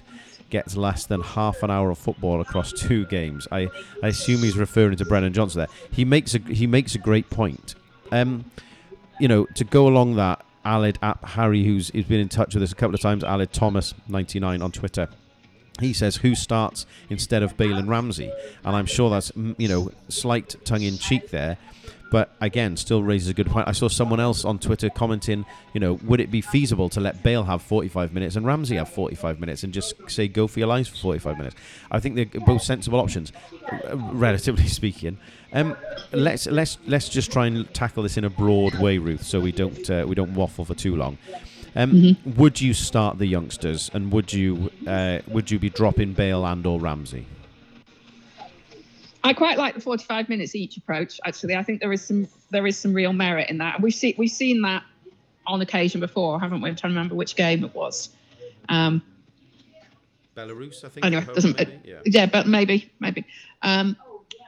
gets 0.50 0.76
less 0.76 1.06
than 1.06 1.22
half 1.22 1.64
an 1.64 1.72
hour 1.72 1.92
of 1.92 1.98
football 1.98 2.42
across 2.42 2.72
two 2.72 3.06
games. 3.06 3.48
I, 3.52 3.70
I 4.04 4.08
assume 4.08 4.40
he's 4.40 4.58
referring 4.58 4.98
to 4.98 5.06
Brennan 5.06 5.34
Johnson 5.34 5.60
there. 5.60 5.68
He 5.92 6.06
makes 6.06 6.36
a 6.36 6.40
he 6.40 6.68
makes 6.68 6.96
a 6.96 7.00
great 7.00 7.30
point. 7.30 7.76
Um, 8.12 8.46
you 9.20 9.28
know, 9.28 9.46
to 9.56 9.64
go 9.64 9.88
along 9.88 10.16
that, 10.16 10.44
Alid 10.66 10.98
App 11.02 11.24
Harry, 11.26 11.64
who's, 11.64 11.90
who's 11.90 12.06
been 12.06 12.20
in 12.20 12.30
touch 12.30 12.54
with 12.54 12.64
us 12.64 12.72
a 12.72 12.76
couple 12.76 12.96
of 12.96 13.02
times, 13.02 13.24
Alid 13.24 13.52
Thomas 13.52 13.94
ninety 14.08 14.40
nine 14.40 14.62
on 14.62 14.72
Twitter. 14.72 15.08
He 15.80 15.94
says, 15.94 16.18
"Who 16.18 16.36
starts 16.36 16.86
instead 17.10 17.42
of 17.44 17.56
Bale 17.56 17.78
and 17.78 17.88
Ramsey?" 17.88 18.32
And 18.64 18.76
I'm 18.76 18.86
sure 18.86 19.10
that's 19.10 19.32
you 19.36 19.68
know 19.68 19.92
slight 20.10 20.56
tongue 20.66 20.82
in 20.82 20.98
cheek 20.98 21.30
there, 21.30 21.58
But 22.12 22.36
again, 22.42 22.76
still 22.76 23.04
raises 23.04 23.30
a 23.30 23.34
good 23.34 23.48
point. 23.48 23.68
I 23.68 23.72
saw 23.72 23.88
someone 23.88 24.20
else 24.20 24.44
on 24.44 24.58
Twitter 24.60 24.90
commenting, 24.90 25.46
you 25.74 25.80
know, 25.80 25.94
would 26.04 26.20
it 26.20 26.32
be 26.32 26.42
feasible 26.42 26.90
to 26.90 27.00
let 27.00 27.22
Bale 27.22 27.44
have 27.44 27.62
45 27.62 28.14
minutes 28.14 28.36
and 28.36 28.46
Ramsey 28.46 28.78
have 28.78 28.90
45 28.90 29.40
minutes 29.40 29.64
and 29.64 29.72
just 29.72 29.94
say 30.08 30.28
go 30.28 30.48
for 30.48 30.60
your 30.60 30.68
lives 30.68 30.90
for 30.90 30.98
45 30.98 31.38
minutes? 31.38 31.56
I 31.92 32.00
think 32.00 32.16
they're 32.16 32.42
both 32.42 32.64
sensible 32.64 33.00
options, 33.00 33.32
relatively 33.94 34.68
speaking. 34.68 35.18
Um, 35.54 35.76
let's 36.12 36.46
let's 36.48 36.78
let's 36.88 37.10
just 37.10 37.32
try 37.32 37.48
and 37.48 37.72
tackle 37.74 38.04
this 38.04 38.18
in 38.18 38.24
a 38.24 38.30
broad 38.30 38.76
way, 38.76 38.98
Ruth, 38.98 39.24
so 39.24 39.40
we 39.40 39.52
don't 39.52 39.90
uh, 39.90 40.06
we 40.08 40.16
don't 40.16 40.34
waffle 40.34 40.66
for 40.66 40.76
too 40.76 40.96
long. 40.96 41.18
Um, 41.76 41.92
mm-hmm. 41.92 42.34
Would 42.40 42.62
you 42.62 42.74
start 42.74 43.20
the 43.20 43.26
youngsters, 43.26 43.90
and 43.94 44.12
would 44.12 44.34
you 44.34 44.72
uh, 44.88 45.20
would 45.28 45.50
you 45.52 45.60
be 45.60 45.70
dropping 45.70 46.14
Bale 46.14 46.46
and 46.46 46.66
or 46.66 46.80
Ramsey? 46.80 47.26
I 49.24 49.34
quite 49.34 49.58
like 49.58 49.76
the 49.76 49.82
45 49.82 50.30
minutes 50.30 50.56
each 50.56 50.78
approach. 50.78 51.20
Actually, 51.26 51.56
I 51.56 51.64
think 51.64 51.82
there 51.82 51.92
is 51.92 52.02
some 52.02 52.28
there 52.52 52.66
is 52.66 52.78
some 52.78 52.94
real 52.94 53.14
merit 53.14 53.50
in 53.50 53.58
that. 53.58 53.82
We've 53.82 53.94
seen 53.94 54.16
we've 54.18 54.32
seen 54.32 54.62
that 54.62 54.84
on 55.46 55.62
occasion 55.62 56.00
before, 56.00 56.40
haven't 56.40 56.62
we? 56.62 56.70
I'm 56.70 56.76
trying 56.76 56.94
to 56.94 56.96
remember 56.96 57.16
which 57.16 57.36
game 57.36 57.64
it 57.64 57.74
was. 57.74 58.10
Um, 58.70 59.02
Belarus, 60.36 60.86
I 60.86 60.90
think. 60.90 61.06
Anyway, 61.06 61.26
doesn't 61.26 61.60
yeah. 61.84 62.00
yeah, 62.06 62.26
but 62.28 62.48
maybe 62.48 62.92
maybe. 63.00 63.26
Um, 63.62 63.98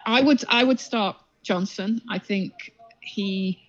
I 0.05 0.21
would 0.21 0.43
I 0.47 0.63
would 0.63 0.79
start 0.79 1.17
Johnson. 1.43 2.01
I 2.09 2.19
think 2.19 2.73
he 3.01 3.61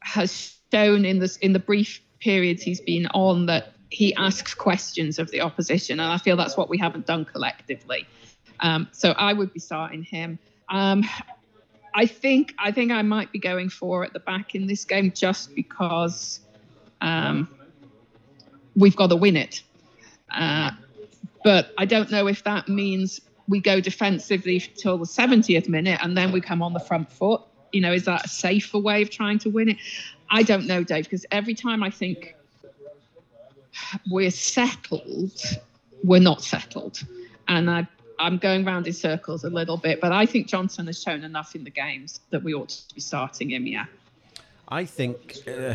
has 0.00 0.56
shown 0.72 1.04
in 1.04 1.18
this 1.18 1.36
in 1.38 1.52
the 1.52 1.58
brief 1.58 2.00
periods 2.20 2.62
he's 2.62 2.80
been 2.80 3.06
on 3.08 3.46
that 3.46 3.72
he 3.88 4.14
asks 4.14 4.54
questions 4.54 5.18
of 5.18 5.30
the 5.30 5.40
opposition, 5.40 5.98
and 5.98 6.12
I 6.12 6.18
feel 6.18 6.36
that's 6.36 6.56
what 6.56 6.68
we 6.68 6.78
haven't 6.78 7.06
done 7.06 7.24
collectively. 7.24 8.06
Um, 8.60 8.88
so 8.92 9.10
I 9.12 9.32
would 9.32 9.52
be 9.52 9.60
starting 9.60 10.02
him. 10.02 10.38
Um, 10.68 11.04
I 11.94 12.06
think 12.06 12.54
I 12.58 12.70
think 12.70 12.92
I 12.92 13.02
might 13.02 13.32
be 13.32 13.38
going 13.38 13.68
for 13.68 14.04
at 14.04 14.12
the 14.12 14.20
back 14.20 14.54
in 14.54 14.66
this 14.66 14.84
game 14.84 15.12
just 15.12 15.54
because 15.54 16.40
um, 17.00 17.48
we've 18.76 18.96
got 18.96 19.08
to 19.10 19.16
win 19.16 19.36
it. 19.36 19.62
Uh, 20.30 20.70
but 21.42 21.72
I 21.78 21.86
don't 21.86 22.10
know 22.10 22.26
if 22.26 22.44
that 22.44 22.68
means 22.68 23.20
we 23.48 23.60
go 23.60 23.80
defensively 23.80 24.60
till 24.60 24.98
the 24.98 25.06
70th 25.06 25.68
minute 25.68 25.98
and 26.02 26.16
then 26.16 26.30
we 26.30 26.40
come 26.40 26.62
on 26.62 26.72
the 26.72 26.80
front 26.80 27.10
foot. 27.10 27.42
You 27.72 27.80
know, 27.80 27.92
is 27.92 28.04
that 28.04 28.26
a 28.26 28.28
safer 28.28 28.78
way 28.78 29.02
of 29.02 29.10
trying 29.10 29.38
to 29.40 29.50
win 29.50 29.70
it? 29.70 29.78
I 30.30 30.42
don't 30.42 30.66
know, 30.66 30.84
Dave, 30.84 31.04
because 31.04 31.26
every 31.32 31.54
time 31.54 31.82
I 31.82 31.90
think 31.90 32.36
we're 34.08 34.30
settled, 34.30 35.40
we're 36.04 36.20
not 36.20 36.42
settled. 36.42 37.02
And 37.48 37.68
I, 37.68 37.88
I'm 38.20 38.36
going 38.36 38.64
round 38.64 38.86
in 38.86 38.92
circles 38.92 39.44
a 39.44 39.50
little 39.50 39.78
bit, 39.78 40.00
but 40.00 40.12
I 40.12 40.26
think 40.26 40.46
Johnson 40.46 40.86
has 40.86 41.02
shown 41.02 41.24
enough 41.24 41.54
in 41.54 41.64
the 41.64 41.70
games 41.70 42.20
that 42.30 42.42
we 42.42 42.54
ought 42.54 42.68
to 42.68 42.94
be 42.94 43.00
starting 43.00 43.50
him, 43.50 43.66
yeah. 43.66 43.86
I 44.72 44.84
think 44.84 45.36
uh, 45.48 45.74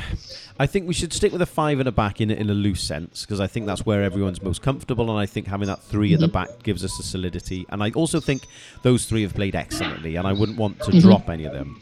I 0.57 0.67
think 0.67 0.87
we 0.87 0.93
should 0.93 1.11
stick 1.11 1.33
with 1.33 1.41
a 1.41 1.45
five 1.45 1.79
and 1.79 1.87
a 1.89 1.91
back 1.91 2.21
in 2.21 2.31
in 2.31 2.49
a 2.49 2.53
loose 2.53 2.81
sense 2.81 3.25
because 3.25 3.41
I 3.41 3.47
think 3.47 3.65
that's 3.65 3.85
where 3.85 4.01
everyone's 4.01 4.41
most 4.41 4.61
comfortable, 4.61 5.09
and 5.09 5.19
I 5.19 5.25
think 5.25 5.47
having 5.47 5.67
that 5.67 5.81
3 5.81 6.13
at 6.13 6.19
the 6.21 6.27
mm-hmm. 6.27 6.33
back 6.33 6.63
gives 6.63 6.85
us 6.85 6.97
a 6.97 7.03
solidity. 7.03 7.65
And 7.69 7.83
I 7.83 7.89
also 7.91 8.21
think 8.21 8.43
those 8.83 9.05
three 9.05 9.23
have 9.23 9.33
played 9.33 9.53
excellently, 9.53 10.15
and 10.15 10.25
I 10.25 10.31
wouldn't 10.31 10.57
want 10.57 10.79
to 10.79 10.91
mm-hmm. 10.91 10.99
drop 10.99 11.29
any 11.29 11.43
of 11.43 11.51
them. 11.51 11.81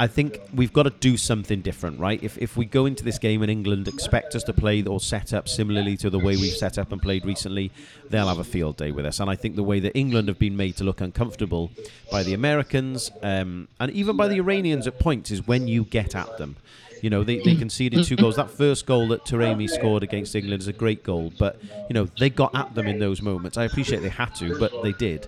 I 0.00 0.06
think 0.06 0.40
we've 0.54 0.72
got 0.72 0.84
to 0.84 0.94
do 0.98 1.18
something 1.18 1.60
different, 1.60 2.00
right? 2.00 2.22
If, 2.22 2.38
if 2.38 2.56
we 2.56 2.64
go 2.64 2.86
into 2.86 3.04
this 3.04 3.18
game 3.18 3.42
in 3.42 3.50
England 3.50 3.86
expect 3.86 4.34
us 4.34 4.42
to 4.44 4.54
play 4.54 4.82
or 4.82 4.98
set 4.98 5.34
up 5.34 5.46
similarly 5.46 5.94
to 5.98 6.08
the 6.08 6.18
way 6.18 6.36
we've 6.38 6.56
set 6.56 6.78
up 6.78 6.90
and 6.90 7.02
played 7.02 7.26
recently, 7.26 7.70
they'll 8.08 8.28
have 8.28 8.38
a 8.38 8.44
field 8.44 8.78
day 8.78 8.92
with 8.92 9.04
us. 9.04 9.20
And 9.20 9.28
I 9.28 9.36
think 9.36 9.56
the 9.56 9.62
way 9.62 9.78
that 9.80 9.94
England 9.94 10.28
have 10.28 10.38
been 10.38 10.56
made 10.56 10.78
to 10.78 10.84
look 10.84 11.02
uncomfortable 11.02 11.70
by 12.10 12.22
the 12.22 12.32
Americans 12.32 13.10
um, 13.22 13.68
and 13.78 13.92
even 13.92 14.16
by 14.16 14.26
the 14.26 14.36
Iranians 14.36 14.86
at 14.86 14.98
points 14.98 15.30
is 15.30 15.46
when 15.46 15.68
you 15.68 15.84
get 15.84 16.14
at 16.14 16.38
them. 16.38 16.56
You 17.02 17.10
know, 17.10 17.22
they, 17.22 17.40
they 17.40 17.54
conceded 17.56 18.04
two 18.04 18.16
goals. 18.16 18.36
That 18.36 18.50
first 18.50 18.86
goal 18.86 19.08
that 19.08 19.24
Taremi 19.24 19.68
scored 19.68 20.02
against 20.02 20.34
England 20.34 20.62
is 20.62 20.68
a 20.68 20.72
great 20.72 21.02
goal, 21.02 21.32
but, 21.38 21.58
you 21.88 21.94
know, 21.94 22.06
they 22.18 22.28
got 22.30 22.54
at 22.54 22.74
them 22.74 22.86
in 22.86 22.98
those 22.98 23.22
moments. 23.22 23.58
I 23.58 23.64
appreciate 23.64 24.00
they 24.00 24.10
had 24.10 24.34
to, 24.36 24.58
but 24.58 24.82
they 24.82 24.92
did 24.92 25.26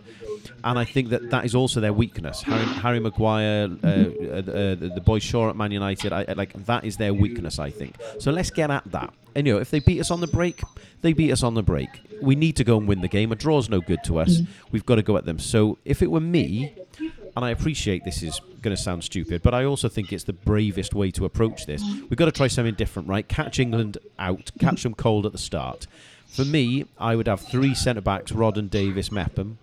and 0.65 0.79
I 0.79 0.85
think 0.85 1.11
that 1.11 1.31
that 1.31 1.45
is 1.45 1.55
also 1.55 1.81
their 1.81 1.93
weakness. 1.93 2.43
Harry, 2.43 2.65
Harry 2.65 3.01
Maguire, 3.01 3.69
uh, 3.83 3.87
uh, 3.87 4.75
the 4.75 5.03
boy 5.05 5.19
Shaw 5.19 5.51
at 5.51 5.57
Man 5.57 5.73
United, 5.73 6.13
I, 6.13 6.25
like 6.37 6.53
that 6.67 6.85
is 6.85 6.97
their 6.97 7.15
weakness. 7.15 7.59
I 7.59 7.71
think 7.71 7.97
so. 8.19 8.31
Let's 8.31 8.51
get 8.51 8.71
at 8.71 8.85
that. 8.93 9.13
And 9.35 9.47
you 9.47 9.55
know, 9.55 9.61
if 9.61 9.71
they 9.71 9.81
beat 9.81 10.01
us 10.01 10.11
on 10.11 10.21
the 10.21 10.27
break, 10.27 10.61
they 11.01 11.13
beat 11.13 11.33
us 11.33 11.43
on 11.43 11.55
the 11.55 11.63
break. 11.63 11.89
We 12.21 12.35
need 12.35 12.57
to 12.57 12.65
go 12.65 12.79
and 12.79 12.87
win 12.87 13.01
the 13.01 13.09
game. 13.09 13.33
A 13.33 13.35
draw's 13.35 13.69
no 13.69 13.81
good 13.81 14.05
to 14.05 14.19
us. 14.19 14.39
Mm-hmm. 14.39 14.53
We've 14.71 14.87
got 14.87 14.97
to 14.97 15.03
go 15.03 15.17
at 15.17 15.25
them. 15.25 15.39
So 15.39 15.79
if 15.85 16.03
it 16.03 16.11
were 16.11 16.21
me, 16.21 16.75
and 17.35 17.45
I 17.45 17.51
appreciate 17.51 18.05
this 18.05 18.23
is 18.23 18.41
going 18.61 18.77
to 18.77 18.81
sound 18.81 19.03
stupid, 19.05 19.43
but 19.43 19.55
I 19.55 19.65
also 19.65 19.89
think 19.89 20.13
it's 20.13 20.25
the 20.25 20.33
bravest 20.33 20.95
way 20.95 21.11
to 21.13 21.25
approach 21.25 21.67
this. 21.67 21.83
We've 22.09 22.17
got 22.17 22.27
to 22.27 22.33
try 22.33 22.47
something 22.47 22.75
different, 22.75 23.09
right? 23.09 23.27
Catch 23.27 23.59
England 23.59 23.99
out, 24.19 24.51
catch 24.59 24.83
them 24.83 24.95
cold 24.95 25.27
at 25.27 25.33
the 25.33 25.39
start. 25.39 25.87
For 26.27 26.45
me, 26.45 26.87
I 26.99 27.17
would 27.17 27.27
have 27.27 27.41
three 27.41 27.75
centre 27.75 28.01
backs: 28.01 28.33
Rod 28.33 28.57
and 28.57 28.71
Davies, 28.71 29.11
Mepham. 29.11 29.59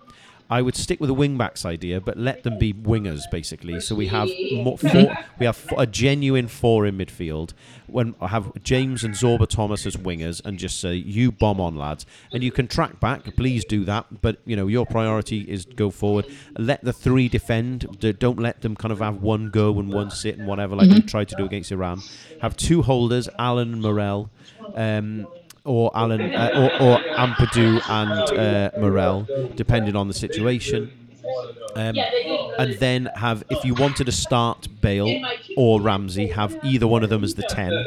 I 0.50 0.64
would 0.64 0.76
stick 0.76 1.00
with 1.00 1.10
the 1.10 1.14
wing 1.14 1.38
backs 1.38 1.64
idea, 1.64 2.02
but 2.02 2.18
let 2.18 2.44
them 2.44 2.58
be 2.58 2.74
wingers 2.74 3.22
basically. 3.32 3.80
So 3.80 3.94
we 3.94 4.08
have 4.08 4.30
more, 4.52 4.78
four, 4.80 5.16
we 5.38 5.46
have 5.46 5.74
a 5.78 5.86
genuine 5.86 6.48
four 6.48 6.88
in 6.88 6.98
midfield. 6.98 7.54
When 7.86 8.16
I 8.20 8.28
have 8.28 8.52
James 8.64 9.04
and 9.04 9.14
Sorba 9.14 9.48
Thomas 9.48 9.86
as 9.86 9.96
wingers, 9.96 10.44
and 10.44 10.58
just 10.58 10.80
say 10.80 10.94
you 10.96 11.32
bomb 11.32 11.60
on 11.60 11.76
lads, 11.76 12.06
and 12.34 12.44
you 12.44 12.52
can 12.52 12.68
track 12.68 13.00
back. 13.00 13.36
Please 13.36 13.66
do 13.66 13.84
that, 13.86 14.22
but 14.22 14.38
you 14.46 14.56
know 14.56 14.68
your 14.68 14.86
priority 14.86 15.42
is 15.42 15.66
go 15.66 15.90
forward. 15.90 16.26
Let 16.58 16.84
the 16.84 16.94
three 16.94 17.30
defend. 17.30 18.00
Don't 18.20 18.40
let 18.40 18.62
them 18.62 18.76
kind 18.76 18.92
of 18.92 19.00
have 19.00 19.22
one 19.22 19.50
go 19.50 19.80
and 19.80 19.92
one 19.94 20.12
sit 20.12 20.38
and 20.38 20.48
whatever 20.48 20.76
like 20.76 20.88
mm-hmm. 20.88 20.96
we 20.96 21.02
tried 21.02 21.30
to 21.30 21.36
do 21.36 21.46
against 21.46 21.72
Iran. 21.72 22.02
Have 22.42 22.56
two 22.58 22.82
holders, 22.82 23.30
Allen 23.38 23.74
and 23.74 23.82
Morrell. 23.82 24.30
Um, 24.76 25.28
or 25.70 25.92
Allen 25.94 26.34
uh, 26.34 26.50
or, 26.82 26.88
or 26.88 26.98
Ampadu 27.16 27.80
and 27.88 28.38
uh, 28.40 28.72
Morrell, 28.80 29.28
depending 29.56 29.96
on 29.96 30.08
the 30.08 30.14
situation. 30.16 30.92
Um, 31.76 31.96
and 32.58 32.74
then 32.80 33.10
have, 33.16 33.44
if 33.52 33.64
you 33.64 33.76
wanted 33.76 34.06
to 34.06 34.12
start 34.12 34.68
Bale 34.82 35.24
or 35.56 35.80
Ramsey, 35.80 36.28
have 36.28 36.58
either 36.64 36.88
one 36.88 37.04
of 37.04 37.12
them 37.12 37.24
as 37.24 37.36
the 37.36 37.44
10. 37.44 37.86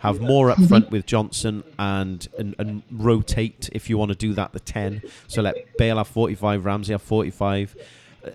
Have 0.00 0.20
Moore 0.20 0.50
up 0.50 0.62
front 0.68 0.92
with 0.92 1.06
Johnson 1.06 1.64
and, 1.76 2.28
and, 2.38 2.54
and 2.58 2.82
rotate 2.92 3.68
if 3.72 3.90
you 3.90 3.98
want 3.98 4.12
to 4.12 4.16
do 4.16 4.32
that, 4.34 4.52
the 4.52 4.60
10. 4.60 5.02
So 5.26 5.42
let 5.42 5.76
Bale 5.76 5.96
have 5.96 6.06
45, 6.06 6.64
Ramsey 6.64 6.92
have 6.92 7.02
45 7.02 7.74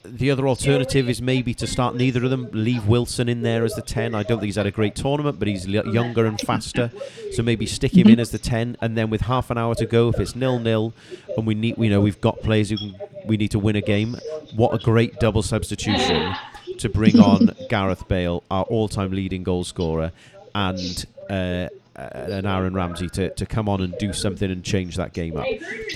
the 0.04 0.32
other 0.32 0.48
alternative 0.48 1.10
is 1.10 1.22
maybe 1.22 1.54
to 1.56 1.68
start 1.68 1.96
neither 1.96 2.24
of 2.24 2.30
them, 2.30 2.50
leave 2.52 2.88
Wilson 2.88 3.28
in 3.28 3.42
there 3.42 3.64
as 3.64 3.74
the 3.74 3.82
10. 3.82 4.14
I 4.14 4.24
don't 4.24 4.40
think 4.40 4.48
he's 4.48 4.56
had 4.56 4.68
a 4.68 4.72
great 4.72 4.96
tournament, 4.96 5.40
but 5.40 5.48
he's 5.48 5.68
younger 5.68 6.26
and 6.26 6.40
faster. 6.40 6.92
So 7.32 7.44
maybe 7.44 7.66
stick 7.66 7.96
him 7.96 8.08
in 8.08 8.20
as 8.20 8.32
the 8.32 8.38
10, 8.38 8.78
and 8.82 8.98
then 8.98 9.10
with 9.10 9.22
half 9.22 9.50
an 9.50 9.58
hour 9.58 9.76
to 9.76 9.86
go, 9.86 10.10
if 10.10 10.20
it's 10.20 10.36
nil 10.36 10.60
nil, 10.60 10.94
and 11.36 11.48
we 11.48 11.56
need, 11.56 11.78
you 11.78 11.90
know, 11.90 12.02
we've 12.02 12.22
got 12.22 12.40
players 12.42 12.70
who 12.70 12.78
can, 12.78 12.96
we 13.26 13.38
need 13.38 13.52
to 13.52 13.60
win 13.60 13.76
a 13.76 13.82
game. 13.82 14.18
What 14.56 14.74
a 14.74 14.80
great 14.80 15.20
double 15.20 15.42
substitution 15.42 16.36
to 16.78 16.90
bring 16.90 17.20
on 17.20 17.52
Gareth 17.70 18.08
Bale, 18.08 18.44
our 18.50 18.64
all-time 18.66 19.12
leading 19.12 19.44
goal 19.44 19.64
scorer, 19.64 20.12
and 20.56 21.06
uh, 21.30 21.68
an 22.14 22.46
Aaron 22.46 22.74
Ramsey 22.74 23.10
to, 23.10 23.30
to 23.30 23.46
come 23.46 23.68
on 23.68 23.82
and 23.82 23.98
do 23.98 24.14
something 24.14 24.50
and 24.50 24.64
change 24.64 24.96
that 24.98 25.14
game 25.14 25.38
up. 25.38 25.46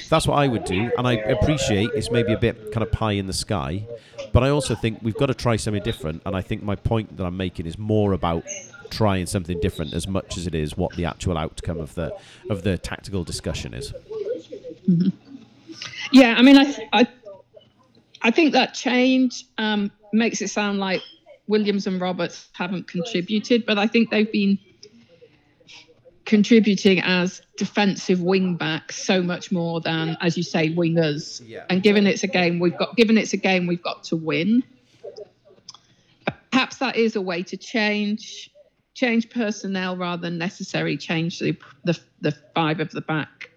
That's 0.09 0.27
what 0.27 0.35
I 0.35 0.47
would 0.47 0.65
do, 0.65 0.91
and 0.97 1.07
I 1.07 1.13
appreciate 1.13 1.89
it's 1.95 2.11
maybe 2.11 2.33
a 2.33 2.37
bit 2.37 2.71
kind 2.71 2.83
of 2.83 2.91
pie 2.91 3.13
in 3.13 3.27
the 3.27 3.33
sky, 3.33 3.85
but 4.31 4.43
I 4.43 4.49
also 4.49 4.75
think 4.75 4.99
we've 5.01 5.17
got 5.17 5.27
to 5.27 5.33
try 5.33 5.55
something 5.55 5.83
different. 5.83 6.21
And 6.25 6.35
I 6.35 6.41
think 6.41 6.63
my 6.63 6.75
point 6.75 7.17
that 7.17 7.25
I'm 7.25 7.37
making 7.37 7.65
is 7.65 7.77
more 7.77 8.13
about 8.13 8.43
trying 8.89 9.25
something 9.25 9.59
different 9.59 9.93
as 9.93 10.07
much 10.07 10.37
as 10.37 10.45
it 10.45 10.53
is 10.53 10.77
what 10.77 10.95
the 10.95 11.05
actual 11.05 11.37
outcome 11.37 11.79
of 11.79 11.95
the 11.95 12.15
of 12.49 12.63
the 12.63 12.77
tactical 12.77 13.23
discussion 13.23 13.73
is. 13.73 13.91
Mm-hmm. 14.87 15.09
Yeah, 16.11 16.35
I 16.37 16.41
mean, 16.41 16.57
I, 16.57 16.89
I 16.93 17.07
I 18.21 18.31
think 18.31 18.53
that 18.53 18.73
change 18.73 19.45
um, 19.57 19.91
makes 20.11 20.41
it 20.41 20.49
sound 20.49 20.79
like 20.79 21.01
Williams 21.47 21.87
and 21.87 21.99
Roberts 21.99 22.49
haven't 22.53 22.87
contributed, 22.87 23.65
but 23.65 23.77
I 23.77 23.87
think 23.87 24.09
they've 24.09 24.31
been 24.31 24.57
contributing 26.25 27.01
as 27.01 27.41
defensive 27.57 28.21
wing 28.21 28.55
backs 28.55 29.03
so 29.03 29.21
much 29.21 29.51
more 29.51 29.81
than, 29.81 30.17
as 30.21 30.37
you 30.37 30.43
say, 30.43 30.73
wingers. 30.73 31.41
Yeah. 31.45 31.65
And 31.69 31.83
given 31.83 32.07
it's 32.07 32.23
a 32.23 32.27
game 32.27 32.59
we've 32.59 32.77
got, 32.77 32.95
given 32.95 33.17
it's 33.17 33.33
a 33.33 33.37
game 33.37 33.67
we've 33.67 33.83
got 33.83 34.03
to 34.05 34.15
win, 34.15 34.63
perhaps 36.51 36.77
that 36.77 36.95
is 36.95 37.15
a 37.15 37.21
way 37.21 37.43
to 37.43 37.57
change 37.57 38.49
change 38.93 39.27
personnel 39.31 39.97
rather 39.97 40.21
than 40.21 40.37
necessarily 40.37 40.97
change 40.97 41.39
the 41.39 41.57
the, 41.83 41.99
the 42.21 42.31
five 42.53 42.79
of 42.79 42.91
the 42.91 43.01
back 43.01 43.49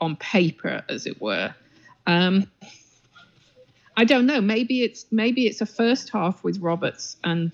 on 0.00 0.16
paper, 0.16 0.82
as 0.88 1.06
it 1.06 1.20
were. 1.20 1.54
Um, 2.06 2.50
I 3.96 4.04
don't 4.04 4.26
know. 4.26 4.40
Maybe 4.40 4.82
it's 4.82 5.06
maybe 5.10 5.46
it's 5.46 5.60
a 5.60 5.66
first 5.66 6.10
half 6.10 6.42
with 6.42 6.58
Roberts 6.58 7.16
and 7.24 7.52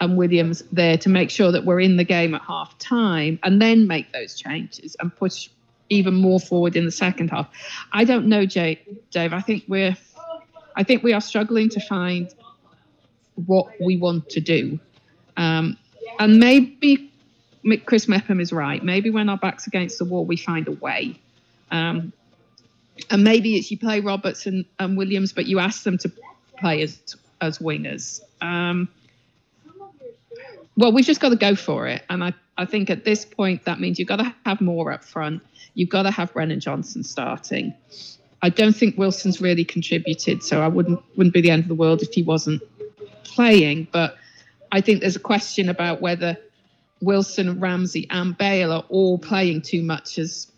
and 0.00 0.16
Williams 0.16 0.62
there 0.72 0.98
to 0.98 1.08
make 1.08 1.30
sure 1.30 1.52
that 1.52 1.64
we're 1.64 1.80
in 1.80 1.96
the 1.96 2.04
game 2.04 2.34
at 2.34 2.42
half 2.42 2.78
time 2.78 3.38
and 3.42 3.60
then 3.60 3.86
make 3.86 4.12
those 4.12 4.34
changes 4.34 4.96
and 5.00 5.14
push 5.14 5.48
even 5.88 6.14
more 6.14 6.40
forward 6.40 6.76
in 6.76 6.84
the 6.84 6.90
second 6.90 7.30
half. 7.30 7.48
I 7.92 8.04
don't 8.04 8.26
know, 8.26 8.46
Jay, 8.46 8.80
Dave. 9.10 9.32
I 9.32 9.40
think 9.40 9.64
we're 9.68 9.96
I 10.76 10.82
think 10.82 11.02
we 11.02 11.12
are 11.12 11.20
struggling 11.20 11.68
to 11.70 11.80
find 11.80 12.34
what 13.46 13.68
we 13.80 13.96
want 13.96 14.30
to 14.30 14.40
do. 14.40 14.80
Um, 15.36 15.76
and 16.18 16.38
maybe 16.38 17.12
Chris 17.86 18.08
Mepham 18.08 18.40
is 18.40 18.52
right. 18.52 18.82
Maybe 18.82 19.10
when 19.10 19.28
our 19.28 19.38
back's 19.38 19.66
against 19.66 19.98
the 19.98 20.04
wall, 20.04 20.24
we 20.24 20.36
find 20.36 20.68
a 20.68 20.72
way. 20.72 21.20
Um, 21.70 22.12
and 23.10 23.24
maybe 23.24 23.56
it's 23.56 23.70
you 23.70 23.78
play 23.78 24.00
Roberts 24.00 24.46
and, 24.46 24.64
and, 24.78 24.96
Williams, 24.96 25.32
but 25.32 25.46
you 25.46 25.58
ask 25.58 25.82
them 25.82 25.98
to 25.98 26.12
play 26.58 26.82
as 26.82 27.16
as 27.40 27.58
wingers. 27.58 28.20
Um, 28.40 28.88
well, 30.76 30.92
we've 30.92 31.04
just 31.04 31.20
got 31.20 31.30
to 31.30 31.36
go 31.36 31.54
for 31.54 31.86
it. 31.86 32.02
And 32.10 32.24
I, 32.24 32.32
I 32.56 32.64
think 32.64 32.90
at 32.90 33.04
this 33.04 33.24
point, 33.24 33.64
that 33.64 33.80
means 33.80 33.98
you've 33.98 34.08
got 34.08 34.16
to 34.16 34.34
have 34.44 34.60
more 34.60 34.92
up 34.92 35.04
front. 35.04 35.42
You've 35.74 35.88
got 35.88 36.02
to 36.02 36.10
have 36.10 36.32
Brennan 36.32 36.60
Johnson 36.60 37.02
starting. 37.02 37.74
I 38.42 38.50
don't 38.50 38.74
think 38.74 38.98
Wilson's 38.98 39.40
really 39.40 39.64
contributed, 39.64 40.42
so 40.42 40.60
I 40.60 40.68
wouldn't 40.68 41.00
wouldn't 41.16 41.32
be 41.32 41.40
the 41.40 41.50
end 41.50 41.62
of 41.62 41.68
the 41.68 41.74
world 41.74 42.02
if 42.02 42.12
he 42.12 42.22
wasn't 42.22 42.62
playing. 43.24 43.88
But 43.90 44.16
I 44.70 44.80
think 44.80 45.00
there's 45.00 45.16
a 45.16 45.20
question 45.20 45.68
about 45.68 46.00
whether 46.02 46.36
Wilson, 47.00 47.58
Ramsey, 47.58 48.06
and 48.10 48.36
Bale 48.36 48.72
are 48.72 48.84
all 48.88 49.18
playing 49.18 49.62
too 49.62 49.82
much 49.82 50.18
as 50.18 50.50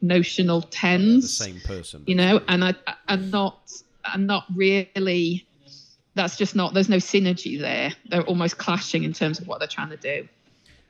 notional 0.00 0.62
tens. 0.62 1.38
the 1.38 1.44
same 1.44 1.60
person, 1.60 2.02
you 2.06 2.14
know, 2.14 2.40
and 2.48 2.64
I 2.64 2.74
I'm 3.08 3.30
not 3.30 3.70
I'm 4.04 4.26
not 4.26 4.44
really. 4.54 5.46
That's 6.14 6.36
just 6.36 6.54
not. 6.54 6.74
There's 6.74 6.88
no 6.88 6.96
synergy 6.96 7.58
there. 7.58 7.92
They're 8.08 8.22
almost 8.22 8.58
clashing 8.58 9.04
in 9.04 9.12
terms 9.12 9.40
of 9.40 9.46
what 9.46 9.58
they're 9.58 9.68
trying 9.68 9.90
to 9.90 9.96
do. 9.96 10.28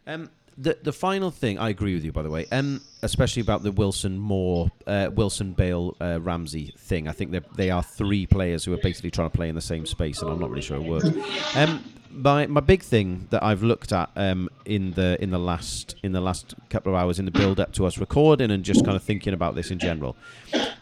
Um, 0.06 0.30
the 0.58 0.76
the 0.82 0.92
final 0.92 1.30
thing, 1.30 1.58
I 1.58 1.68
agree 1.68 1.94
with 1.94 2.04
you, 2.04 2.12
by 2.12 2.22
the 2.22 2.30
way, 2.30 2.46
um, 2.52 2.80
especially 3.02 3.42
about 3.42 3.62
the 3.62 3.72
Wilson 3.72 4.18
Moore, 4.18 4.70
uh, 4.86 5.10
Wilson 5.14 5.52
Bale 5.52 5.96
uh, 6.00 6.20
Ramsey 6.20 6.74
thing. 6.76 7.08
I 7.08 7.12
think 7.12 7.30
they 7.30 7.40
they 7.56 7.70
are 7.70 7.82
three 7.82 8.26
players 8.26 8.64
who 8.64 8.72
are 8.72 8.78
basically 8.78 9.10
trying 9.10 9.30
to 9.30 9.36
play 9.36 9.48
in 9.48 9.54
the 9.54 9.60
same 9.60 9.86
space, 9.86 10.20
and 10.20 10.30
I'm 10.30 10.38
not 10.38 10.50
really 10.50 10.62
sure 10.62 10.76
it 10.76 10.82
works. 10.82 11.08
Um, 11.56 11.84
my 12.10 12.46
my 12.46 12.60
big 12.60 12.82
thing 12.82 13.26
that 13.30 13.42
I've 13.42 13.62
looked 13.62 13.92
at 13.92 14.10
um, 14.16 14.50
in 14.64 14.92
the 14.92 15.16
in 15.22 15.30
the 15.30 15.38
last 15.38 15.96
in 16.02 16.12
the 16.12 16.20
last 16.20 16.54
couple 16.68 16.94
of 16.94 17.00
hours 17.00 17.18
in 17.18 17.24
the 17.24 17.30
build 17.30 17.58
up 17.58 17.72
to 17.74 17.86
us 17.86 17.96
recording 17.98 18.50
and 18.50 18.64
just 18.64 18.84
kind 18.84 18.96
of 18.96 19.02
thinking 19.02 19.32
about 19.32 19.54
this 19.54 19.70
in 19.70 19.78
general, 19.78 20.16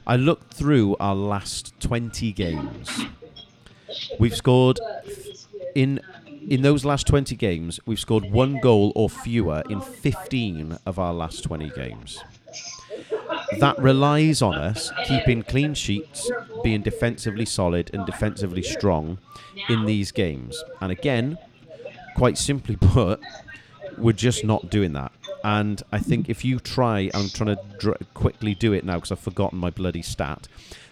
I 0.07 0.17
looked 0.17 0.55
through 0.55 0.97
our 0.99 1.15
last 1.15 1.79
20 1.81 2.33
games. 2.33 3.05
We've 4.19 4.37
scored 4.37 4.81
in 5.75 6.01
in 6.49 6.63
those 6.63 6.85
last 6.85 7.07
20 7.07 7.37
games, 7.37 7.79
we've 7.87 8.01
scored 8.01 8.31
one 8.31 8.61
goal 8.61 8.93
or 8.97 9.11
fewer 9.11 9.63
in 9.69 9.81
15 9.81 10.79
of 10.87 10.99
our 10.99 11.13
last 11.13 11.45
20 11.45 11.71
games. 11.71 12.23
That 13.59 13.79
relies 13.79 14.43
on 14.43 14.55
us 14.55 14.91
keeping 15.07 15.43
clean 15.43 15.75
sheets, 15.75 16.31
being 16.63 16.83
defensively 16.83 17.45
solid 17.45 17.91
and 17.93 18.07
defensively 18.07 18.63
strong 18.63 19.19
in 19.69 19.85
these 19.85 20.13
games. 20.13 20.63
And 20.81 20.91
again, 20.91 21.39
quite 22.17 22.39
simply 22.39 22.77
put, 22.77 23.21
we're 23.99 24.13
just 24.13 24.45
not 24.45 24.71
doing 24.71 24.93
that. 24.95 25.13
And 25.45 25.83
I 25.93 25.99
think 25.99 26.29
if 26.29 26.45
you 26.45 26.59
try, 26.59 27.11
I'm 27.15 27.29
trying 27.29 27.57
to 27.57 27.63
dr- 27.79 28.15
quickly 28.15 28.55
do 28.55 28.73
it 28.73 28.85
now 28.85 28.97
because 28.97 29.13
I've 29.13 29.21
forgotten 29.21 29.59
my 29.59 29.71
bloody 29.71 30.03
stat. 30.03 30.49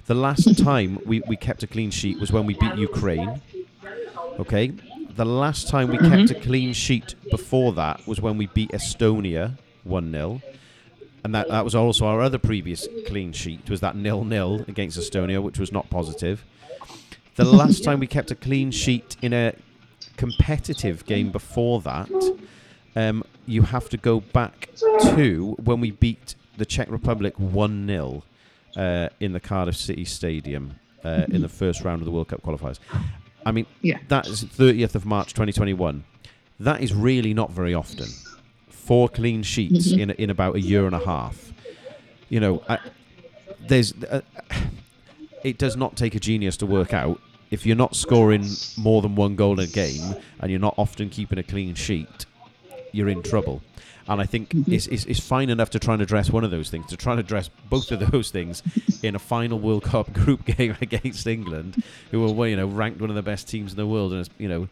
The 0.09 0.15
last 0.15 0.59
time 0.65 0.99
we, 1.05 1.21
we 1.29 1.37
kept 1.37 1.63
a 1.63 1.67
clean 1.67 1.91
sheet 1.91 2.19
was 2.19 2.33
when 2.33 2.47
we 2.47 2.55
beat 2.55 2.75
Ukraine. 2.77 3.41
Okay, 4.41 4.73
the 5.15 5.27
last 5.27 5.69
time 5.69 5.89
we 5.89 5.99
mm-hmm. 5.99 6.27
kept 6.27 6.31
a 6.31 6.35
clean 6.35 6.73
sheet 6.73 7.15
before 7.31 7.75
that 7.75 8.07
was 8.07 8.21
when 8.21 8.39
we 8.39 8.47
beat 8.47 8.71
Estonia 8.71 9.59
1 9.85 10.11
0. 10.11 10.43
And 11.25 11.35
that, 11.35 11.49
that 11.49 11.63
was 11.63 11.75
also 11.75 12.07
our 12.07 12.23
other 12.23 12.39
previous 12.39 12.89
clean 13.07 13.33
sheet, 13.33 13.69
was 13.69 13.81
that 13.81 13.97
nil 13.97 14.25
nil 14.25 14.65
against 14.67 14.99
Estonia, 14.99 15.43
which 15.43 15.59
was 15.59 15.73
not 15.73 15.91
positive. 15.91 16.43
The 17.37 17.45
last 17.63 17.85
time 17.85 18.01
we 18.01 18.07
kept 18.07 18.31
a 18.31 18.35
clean 18.35 18.71
sheet 18.71 19.17
in 19.21 19.35
a 19.35 19.53
competitive 20.17 21.05
game 21.05 21.31
before 21.31 21.83
that, 21.83 22.11
um, 22.97 23.25
you 23.45 23.63
have 23.63 23.91
to 23.91 23.99
go 23.99 24.21
back 24.21 24.71
to 25.03 25.55
when 25.63 25.81
we 25.81 25.91
beat 25.91 26.35
the 26.57 26.65
Czech 26.65 26.91
Republic 26.91 27.35
1 27.39 27.87
0 27.87 28.23
uh, 28.77 29.09
in 29.21 29.33
the 29.33 29.41
Cardiff 29.41 29.77
City 29.77 30.05
Stadium 30.05 30.79
uh, 31.05 31.25
in 31.29 31.43
the 31.43 31.49
first 31.49 31.83
round 31.83 32.01
of 32.01 32.07
the 32.07 32.11
World 32.11 32.29
Cup 32.29 32.43
qualifiers. 32.43 32.79
I 33.45 33.53
mean, 33.53 33.67
yeah. 33.83 33.99
that 34.09 34.27
is 34.27 34.45
30th 34.45 34.95
of 34.95 35.07
March 35.07 35.33
2021. 35.33 36.05
That 36.61 36.83
is 36.83 36.93
really 36.93 37.35
not 37.35 37.51
very 37.51 37.75
often. 37.75 38.09
Four 38.69 39.09
clean 39.09 39.43
sheets 39.43 39.89
mm-hmm. 39.89 40.01
in 40.01 40.11
in 40.13 40.31
about 40.31 40.57
a 40.57 40.61
year 40.61 40.87
and 40.87 40.95
a 40.95 41.05
half. 41.05 41.53
You 42.29 42.41
know, 42.41 42.63
I, 42.69 42.79
there's 43.61 43.93
uh, 44.05 44.23
it 45.45 45.59
does 45.59 45.77
not 45.77 45.97
take 45.97 46.15
a 46.15 46.21
genius 46.21 46.57
to 46.59 46.67
work 46.67 46.93
out 46.93 47.21
if 47.51 47.65
you're 47.65 47.77
not 47.77 47.97
scoring 47.97 48.47
more 48.77 49.03
than 49.03 49.15
one 49.15 49.37
goal 49.37 49.59
in 49.59 49.67
a 49.67 49.71
game 49.71 50.15
and 50.41 50.51
you're 50.51 50.61
not 50.61 50.75
often 50.77 51.09
keeping 51.09 51.39
a 51.39 51.43
clean 51.43 51.75
sheet, 51.75 52.27
you're 52.93 53.09
in 53.09 53.23
trouble. 53.23 53.63
And 54.09 54.21
I 54.21 54.25
think 54.25 54.51
mm-hmm. 54.51 54.73
it's, 54.73 54.87
it's, 54.87 55.05
it's, 55.05 55.21
fine 55.21 55.51
enough 55.51 55.71
to 55.71 55.79
try 55.79 55.93
and 55.93 56.03
address 56.03 56.31
one 56.31 56.43
of 56.43 56.51
those 56.51 56.71
things. 56.71 56.87
To 56.87 56.97
try 56.97 57.13
and 57.13 57.21
address 57.21 57.51
both 57.69 57.93
of 57.93 58.11
those 58.11 58.31
things 58.31 58.63
in 59.03 59.15
a 59.15 59.19
final 59.19 59.59
World 59.59 59.85
Cup 59.85 60.13
group 60.15 60.45
game 60.47 60.77
against 60.81 61.27
England, 61.27 61.83
who 62.11 62.33
were 62.33 62.49
you 62.49 62.57
know 62.57 62.67
ranked 62.67 63.01
one 63.01 63.11
of 63.11 63.17
the 63.17 63.23
best 63.23 63.49
teams 63.49 63.73
in 63.73 63.77
the 63.77 63.87
world, 63.87 64.13
and 64.13 64.29
you 64.39 64.49
know 64.49 64.69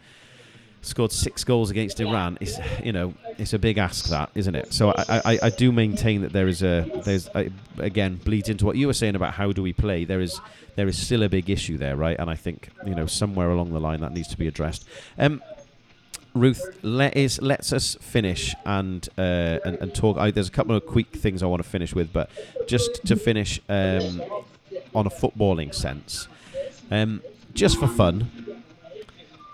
scored 0.87 1.13
six 1.13 1.45
goals 1.45 1.71
against 1.71 2.01
Iran. 2.01 2.39
It's 2.41 2.59
you 2.83 2.93
know 2.93 3.13
it's 3.39 3.53
a 3.53 3.59
big 3.59 3.77
ask 3.77 4.07
that 4.07 4.31
isn't 4.35 4.55
it? 4.55 4.73
So 4.73 4.91
I, 4.91 5.21
I, 5.25 5.39
I 5.43 5.51
do 5.51 5.73
maintain 5.73 6.23
that 6.23 6.33
there 6.33 6.49
is 6.49 6.63
a 6.63 6.91
there's 7.05 7.29
a, 7.35 7.51
again 7.79 8.17
bleeds 8.17 8.49
into 8.49 8.65
what 8.65 8.77
you 8.77 8.87
were 8.87 8.95
saying 8.95 9.17
about 9.17 9.35
how 9.35 9.53
do 9.53 9.63
we 9.63 9.73
play. 9.73 10.05
There 10.05 10.21
is 10.21 10.41
there 10.77 10.89
is 10.89 10.97
still 10.99 11.23
a 11.23 11.29
big 11.29 11.51
issue 11.51 11.77
there, 11.77 11.97
right? 11.97 12.17
And 12.19 12.31
I 12.31 12.37
think 12.37 12.71
you 12.87 12.95
know 12.95 13.07
somewhere 13.07 13.51
along 13.51 13.73
the 13.73 13.81
line 13.81 14.01
that 14.01 14.13
needs 14.13 14.29
to 14.29 14.39
be 14.39 14.47
addressed. 14.47 14.87
Um, 15.19 15.43
Ruth, 16.37 16.79
let 16.83 17.17
us 17.17 17.41
let's 17.41 17.73
us 17.73 17.97
finish 18.01 18.55
and 18.65 19.09
uh, 19.17 19.59
and, 19.65 19.79
and 19.81 19.95
talk. 19.95 20.19
I, 20.19 20.31
there's 20.31 20.49
a 20.49 20.53
couple 20.53 20.77
of 20.77 20.87
quick 20.87 21.09
things 21.09 21.43
I 21.43 21.47
want 21.47 21.63
to 21.63 21.69
finish 21.69 21.95
with, 21.95 22.13
but 22.13 22.31
just 22.67 23.05
to 23.07 23.17
finish 23.17 23.61
um, 23.69 24.23
on 24.95 25.07
a 25.07 25.11
footballing 25.11 25.75
sense, 25.75 26.29
um, 26.91 27.23
just 27.55 27.79
for 27.79 27.89
fun. 27.89 28.31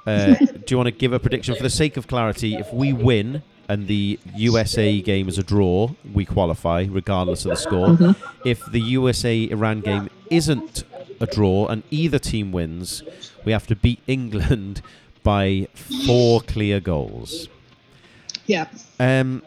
Uh, 0.05 0.35
do 0.35 0.65
you 0.69 0.77
want 0.77 0.89
to 0.89 0.93
give 0.93 1.13
a 1.13 1.21
prediction 1.21 1.55
for 1.55 1.63
the 1.63 1.71
sake 1.71 1.97
of 1.97 2.09
clarity? 2.09 2.57
If 2.57 2.73
we 2.73 2.93
win 2.93 3.43
and 3.69 3.87
the 3.87 4.19
USA 4.35 5.01
game 5.01 5.29
is 5.29 5.39
a 5.39 5.45
draw, 5.45 5.91
we 6.13 6.25
qualify 6.25 6.87
regardless 6.91 7.45
of 7.45 7.51
the 7.51 7.57
score. 7.57 7.89
Mm-hmm. 7.89 8.49
If 8.49 8.65
the 8.67 8.81
USA 8.81 9.49
Iran 9.49 9.81
game 9.81 10.11
isn't 10.29 10.83
a 11.21 11.27
draw 11.27 11.69
and 11.69 11.85
either 11.91 12.19
team 12.19 12.51
wins, 12.51 13.05
we 13.45 13.53
have 13.53 13.67
to 13.69 13.77
beat 13.77 14.01
England 14.07 14.83
by 15.23 15.69
four 16.07 16.41
clear 16.41 16.81
goals. 16.81 17.49
Yeah. 18.47 18.69
Um, 18.99 19.43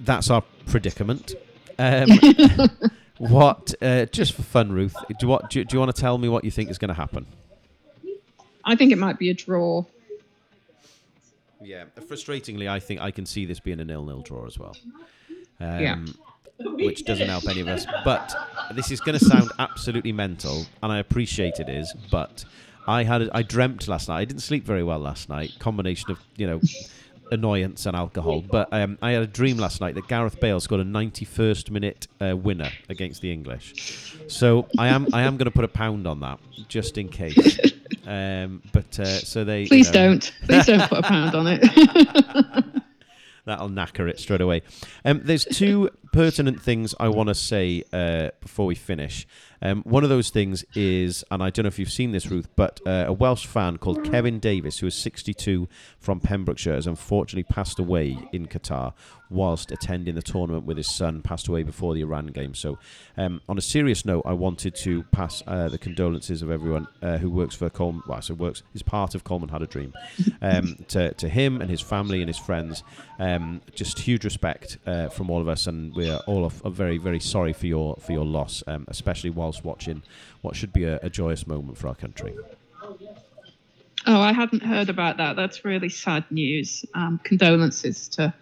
that's 0.00 0.30
our 0.30 0.42
predicament. 0.66 1.34
Um, 1.78 2.08
what? 3.18 3.74
Uh, 3.80 4.06
just 4.06 4.34
for 4.34 4.42
fun, 4.42 4.72
Ruth. 4.72 4.94
Do, 5.18 5.28
what, 5.28 5.50
do, 5.50 5.64
do 5.64 5.74
you 5.74 5.80
want 5.80 5.94
to 5.94 6.00
tell 6.00 6.18
me 6.18 6.28
what 6.28 6.44
you 6.44 6.50
think 6.50 6.70
is 6.70 6.78
going 6.78 6.88
to 6.88 6.94
happen? 6.94 7.26
I 8.64 8.76
think 8.76 8.92
it 8.92 8.98
might 8.98 9.18
be 9.18 9.30
a 9.30 9.34
draw. 9.34 9.84
Yeah, 11.60 11.84
frustratingly, 11.98 12.68
I 12.68 12.78
think 12.78 13.00
I 13.00 13.10
can 13.10 13.24
see 13.24 13.46
this 13.46 13.58
being 13.58 13.80
a 13.80 13.84
nil-nil 13.84 14.20
draw 14.20 14.46
as 14.46 14.58
well. 14.58 14.76
Um, 15.60 15.80
yeah. 15.80 16.04
Which 16.58 17.04
doesn't 17.04 17.28
help 17.28 17.48
any 17.48 17.60
of 17.60 17.68
us. 17.68 17.86
But 18.04 18.34
this 18.74 18.90
is 18.90 19.00
going 19.00 19.18
to 19.18 19.24
sound 19.24 19.50
absolutely 19.58 20.12
mental, 20.12 20.66
and 20.82 20.92
I 20.92 20.98
appreciate 20.98 21.58
it 21.58 21.68
is. 21.68 21.92
But 22.10 22.44
I 22.86 23.04
had 23.04 23.30
I 23.32 23.42
dreamt 23.42 23.88
last 23.88 24.08
night. 24.08 24.18
I 24.18 24.24
didn't 24.24 24.42
sleep 24.42 24.64
very 24.64 24.82
well 24.82 24.98
last 24.98 25.28
night. 25.28 25.52
Combination 25.58 26.10
of 26.10 26.18
you 26.36 26.46
know 26.46 26.60
annoyance 27.30 27.86
and 27.86 27.96
alcohol. 27.96 28.42
But 28.42 28.68
um, 28.72 28.98
I 29.02 29.12
had 29.12 29.22
a 29.22 29.26
dream 29.26 29.56
last 29.56 29.80
night 29.80 29.94
that 29.94 30.08
Gareth 30.08 30.40
Bale 30.40 30.60
scored 30.60 30.80
a 30.80 30.84
91st 30.84 31.70
minute 31.70 32.06
uh, 32.20 32.36
winner 32.36 32.70
against 32.88 33.22
the 33.22 33.32
English. 33.32 34.16
So 34.28 34.68
I 34.78 34.88
am 34.88 35.08
I 35.12 35.22
am 35.22 35.36
going 35.36 35.46
to 35.46 35.50
put 35.50 35.64
a 35.64 35.68
pound 35.68 36.06
on 36.06 36.20
that 36.20 36.38
just 36.68 36.98
in 36.98 37.08
case. 37.08 37.58
Um, 38.06 38.60
but 38.72 38.98
uh, 39.00 39.06
so 39.06 39.44
they 39.44 39.66
please 39.66 39.86
you 39.86 39.94
know, 39.94 40.08
don't 40.10 40.32
please 40.44 40.66
don't 40.66 40.88
put 40.90 40.98
a 40.98 41.02
pound 41.02 41.34
on 41.34 41.46
it. 41.46 41.62
That'll 43.46 43.70
knacker 43.70 44.08
it 44.10 44.18
straight 44.18 44.42
away. 44.42 44.60
Um, 45.06 45.22
there's 45.24 45.46
two 45.46 45.88
pertinent 46.14 46.62
things 46.62 46.94
I 47.00 47.08
want 47.08 47.28
to 47.28 47.34
say 47.34 47.82
uh, 47.92 48.30
before 48.40 48.66
we 48.66 48.76
finish. 48.76 49.26
Um, 49.60 49.82
one 49.82 50.04
of 50.04 50.10
those 50.10 50.30
things 50.30 50.64
is, 50.74 51.24
and 51.30 51.42
I 51.42 51.50
don't 51.50 51.64
know 51.64 51.68
if 51.68 51.78
you've 51.78 51.90
seen 51.90 52.12
this, 52.12 52.26
Ruth, 52.30 52.48
but 52.54 52.80
uh, 52.86 53.06
a 53.08 53.12
Welsh 53.12 53.46
fan 53.46 53.78
called 53.78 54.04
Kevin 54.04 54.38
Davis, 54.38 54.78
who 54.78 54.86
is 54.86 54.94
62 54.94 55.68
from 55.98 56.20
Pembrokeshire, 56.20 56.74
has 56.74 56.86
unfortunately 56.86 57.44
passed 57.44 57.80
away 57.80 58.16
in 58.32 58.46
Qatar 58.46 58.92
whilst 59.30 59.72
attending 59.72 60.14
the 60.14 60.22
tournament 60.22 60.66
with 60.66 60.76
his 60.76 60.86
son, 60.94 61.22
passed 61.22 61.48
away 61.48 61.62
before 61.62 61.94
the 61.94 62.02
Iran 62.02 62.26
game. 62.26 62.54
So, 62.54 62.78
um, 63.16 63.40
on 63.48 63.56
a 63.56 63.62
serious 63.62 64.04
note, 64.04 64.22
I 64.26 64.34
wanted 64.34 64.74
to 64.76 65.02
pass 65.04 65.42
uh, 65.46 65.68
the 65.68 65.78
condolences 65.78 66.42
of 66.42 66.50
everyone 66.50 66.86
uh, 67.02 67.18
who 67.18 67.30
works 67.30 67.54
for 67.54 67.70
Coleman, 67.70 68.02
well, 68.06 68.20
so 68.20 68.34
works, 68.34 68.62
is 68.74 68.82
part 68.82 69.14
of 69.14 69.24
Coleman 69.24 69.48
Had 69.48 69.62
a 69.62 69.66
Dream, 69.66 69.94
um, 70.42 70.76
to, 70.88 71.14
to 71.14 71.28
him 71.28 71.60
and 71.60 71.70
his 71.70 71.80
family 71.80 72.20
and 72.20 72.28
his 72.28 72.38
friends. 72.38 72.82
Um, 73.18 73.62
just 73.74 73.98
huge 73.98 74.24
respect 74.24 74.78
uh, 74.86 75.08
from 75.08 75.30
all 75.30 75.40
of 75.40 75.48
us, 75.48 75.66
and 75.66 75.94
we're 75.94 76.03
all 76.26 76.44
of, 76.44 76.54
very, 76.66 76.98
very 76.98 77.20
sorry 77.20 77.52
for 77.52 77.66
your 77.66 77.96
for 77.96 78.12
your 78.12 78.24
loss, 78.24 78.62
um, 78.66 78.84
especially 78.88 79.30
whilst 79.30 79.64
watching 79.64 80.02
what 80.42 80.56
should 80.56 80.72
be 80.72 80.84
a, 80.84 80.98
a 81.02 81.10
joyous 81.10 81.46
moment 81.46 81.78
for 81.78 81.88
our 81.88 81.94
country. 81.94 82.34
Oh, 84.06 84.20
I 84.20 84.32
hadn't 84.32 84.62
heard 84.62 84.90
about 84.90 85.16
that. 85.16 85.36
That's 85.36 85.64
really 85.64 85.88
sad 85.88 86.24
news. 86.30 86.84
Um, 86.94 87.20
condolences 87.24 88.08
to 88.10 88.34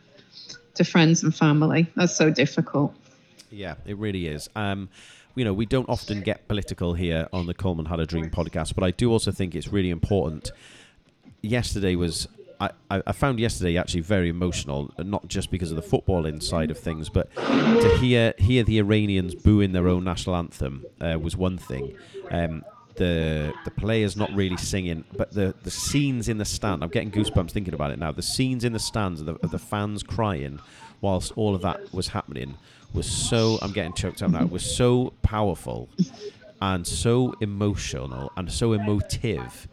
to 0.75 0.85
friends 0.85 1.23
and 1.23 1.35
family. 1.35 1.87
That's 1.97 2.17
so 2.17 2.31
difficult. 2.31 2.95
Yeah, 3.51 3.75
it 3.87 3.97
really 3.99 4.27
is. 4.27 4.49
Um, 4.57 4.89
you 5.35 5.45
know, 5.45 5.53
we 5.53 5.67
don't 5.67 5.89
often 5.89 6.21
get 6.21 6.49
political 6.49 6.95
here 6.95 7.29
on 7.33 7.47
the 7.47 7.55
Coleman 7.55 7.87
Had 7.87 8.01
a 8.01 8.07
Dream 8.07 8.31
podcast, 8.31 8.75
but 8.75 8.85
I 8.85 8.91
do 8.91 9.11
also 9.11 9.33
think 9.33 9.55
it's 9.55 9.69
really 9.69 9.91
important. 9.91 10.51
Yesterday 11.43 11.97
was 11.97 12.29
I, 12.91 13.03
I 13.07 13.13
found 13.13 13.41
yesterday 13.41 13.77
actually 13.77 14.03
very 14.03 14.29
emotional, 14.29 14.93
not 14.99 15.27
just 15.27 15.51
because 15.51 15.71
of 15.71 15.77
the 15.77 15.83
football 15.83 16.27
inside 16.27 16.71
of 16.71 16.79
things, 16.79 17.09
but 17.09 17.35
to 17.35 17.97
hear 18.01 18.35
hear 18.39 18.63
the 18.63 18.79
Iranians 18.79 19.35
booing 19.35 19.73
their 19.73 19.89
own 19.89 20.05
national 20.05 20.37
anthem 20.37 20.85
uh, 21.01 21.19
was 21.21 21.37
one 21.37 21.59
thing. 21.59 21.97
Um, 22.31 22.65
the 22.97 23.53
the 23.65 23.71
players 23.71 24.17
not 24.17 24.33
really 24.33 24.57
singing, 24.57 25.05
but 25.17 25.33
the 25.33 25.55
the 25.63 25.71
scenes 25.71 26.29
in 26.29 26.39
the 26.39 26.45
stand. 26.45 26.83
I'm 26.83 26.91
getting 26.91 27.11
goosebumps 27.11 27.51
thinking 27.51 27.75
about 27.75 27.91
it 27.91 27.99
now. 27.99 28.13
The 28.13 28.23
scenes 28.23 28.65
in 28.65 28.73
the 28.73 28.79
stands 28.79 29.21
of 29.21 29.27
the, 29.27 29.35
of 29.43 29.51
the 29.51 29.59
fans 29.59 30.03
crying 30.03 30.61
whilst 31.01 31.33
all 31.37 31.55
of 31.55 31.63
that 31.63 31.93
was 31.93 32.09
happening 32.09 32.57
was 32.93 33.11
so. 33.11 33.59
I'm 33.63 33.73
getting 33.73 33.95
choked 33.95 34.23
up 34.23 34.31
now. 34.31 34.45
Was 34.45 34.65
so 34.65 35.15
powerful 35.23 35.89
and 36.61 36.87
so 36.87 37.35
emotional 37.41 38.31
and 38.37 38.53
so 38.53 38.73
emotive 38.73 39.69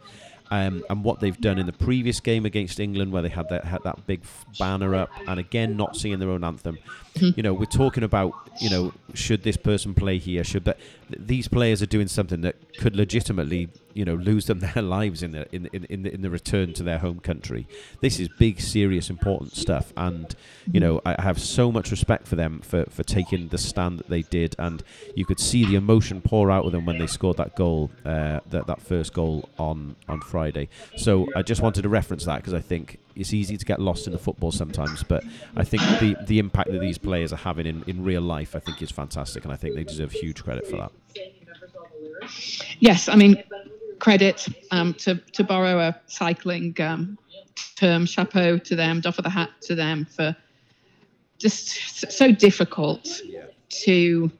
um, 0.50 0.84
and 0.90 1.04
what 1.04 1.20
they've 1.20 1.40
done 1.40 1.58
in 1.58 1.66
the 1.66 1.72
previous 1.72 2.20
game 2.20 2.44
against 2.44 2.80
England, 2.80 3.12
where 3.12 3.22
they 3.22 3.28
had 3.28 3.48
that 3.50 3.64
had 3.64 3.82
that 3.84 4.06
big 4.06 4.22
banner 4.58 4.94
up, 4.94 5.10
and 5.26 5.38
again 5.38 5.76
not 5.76 5.96
singing 5.96 6.18
their 6.18 6.30
own 6.30 6.44
anthem. 6.44 6.78
Mm-hmm. 7.14 7.30
You 7.36 7.42
know, 7.42 7.54
we're 7.54 7.64
talking 7.64 8.04
about 8.04 8.32
you 8.60 8.70
know 8.70 8.92
should 9.14 9.42
this 9.42 9.56
person 9.56 9.94
play 9.94 10.18
here? 10.18 10.44
Should 10.44 10.64
that 10.64 10.78
these 11.08 11.48
players 11.48 11.82
are 11.82 11.86
doing 11.86 12.08
something 12.08 12.40
that 12.42 12.56
could 12.78 12.94
legitimately 12.94 13.68
you 13.94 14.04
know 14.04 14.14
lose 14.14 14.46
them 14.46 14.60
their 14.74 14.82
lives 14.82 15.22
in 15.22 15.32
the 15.32 15.52
in 15.54 15.68
in 15.72 15.84
in 15.84 16.02
the, 16.02 16.14
in 16.14 16.22
the 16.22 16.30
return 16.30 16.72
to 16.74 16.82
their 16.82 16.98
home 16.98 17.20
country. 17.20 17.66
This 18.00 18.20
is 18.20 18.28
big, 18.38 18.60
serious, 18.60 19.10
important 19.10 19.56
stuff, 19.56 19.92
and 19.96 20.34
you 20.70 20.80
know 20.80 21.00
I 21.04 21.20
have 21.20 21.40
so 21.40 21.72
much 21.72 21.90
respect 21.90 22.26
for 22.26 22.36
them 22.36 22.60
for 22.60 22.84
for 22.86 23.02
taking 23.02 23.48
the 23.48 23.58
stand 23.58 23.98
that 23.98 24.08
they 24.08 24.22
did, 24.22 24.54
and 24.58 24.82
you 25.14 25.24
could 25.24 25.40
see 25.40 25.64
the 25.64 25.74
emotion 25.74 26.20
pour 26.20 26.50
out 26.50 26.64
of 26.64 26.72
them 26.72 26.86
when 26.86 26.98
they 26.98 27.06
scored 27.06 27.36
that 27.38 27.56
goal, 27.56 27.90
uh, 28.04 28.40
that 28.50 28.66
that 28.66 28.80
first 28.80 29.12
goal 29.12 29.48
on 29.58 29.96
on 30.08 30.20
Friday. 30.20 30.68
So 30.96 31.26
I 31.34 31.42
just 31.42 31.60
wanted 31.60 31.82
to 31.82 31.88
reference 31.88 32.24
that 32.24 32.36
because 32.36 32.54
I 32.54 32.60
think 32.60 32.98
it's 33.16 33.32
easy 33.32 33.56
to 33.56 33.64
get 33.64 33.80
lost 33.80 34.06
in 34.06 34.12
the 34.12 34.18
football 34.18 34.52
sometimes, 34.52 35.02
but 35.02 35.24
I 35.56 35.64
think 35.64 35.82
the 36.00 36.16
the 36.26 36.38
impact 36.38 36.70
that 36.70 36.80
these 36.80 36.98
players 36.98 37.32
are 37.32 37.36
having 37.36 37.66
in, 37.66 37.84
in 37.86 38.04
real 38.04 38.22
life, 38.22 38.54
I 38.54 38.60
think 38.60 38.82
is 38.82 38.90
fantastic, 38.90 39.44
and 39.44 39.52
I 39.52 39.56
think 39.56 39.74
they 39.74 39.84
deserve 39.84 40.12
huge 40.12 40.42
credit 40.42 40.66
for 40.66 40.76
that. 40.76 40.92
Yes, 42.78 43.08
I 43.08 43.16
mean 43.16 43.42
credit 43.98 44.46
um, 44.70 44.94
to 44.94 45.16
to 45.32 45.44
borrow 45.44 45.78
a 45.78 46.00
cycling 46.06 46.74
um, 46.80 47.18
term, 47.76 48.06
chapeau 48.06 48.58
to 48.58 48.76
them, 48.76 49.00
doff 49.00 49.18
of 49.18 49.24
the 49.24 49.30
hat 49.30 49.50
to 49.62 49.74
them 49.74 50.04
for 50.04 50.36
just 51.38 52.10
so 52.12 52.32
difficult 52.32 53.22
to 53.68 54.30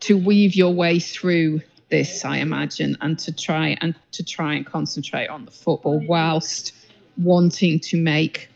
to 0.00 0.16
weave 0.16 0.54
your 0.54 0.72
way 0.72 0.98
through 0.98 1.60
this, 1.88 2.24
I 2.24 2.38
imagine, 2.38 2.96
and 3.00 3.18
to 3.20 3.32
try 3.32 3.76
and 3.80 3.94
to 4.12 4.24
try 4.24 4.54
and 4.54 4.66
concentrate 4.66 5.28
on 5.28 5.44
the 5.44 5.50
football 5.50 6.04
whilst 6.06 6.72
wanting 7.18 7.80
to 7.80 7.96
make 7.96 8.48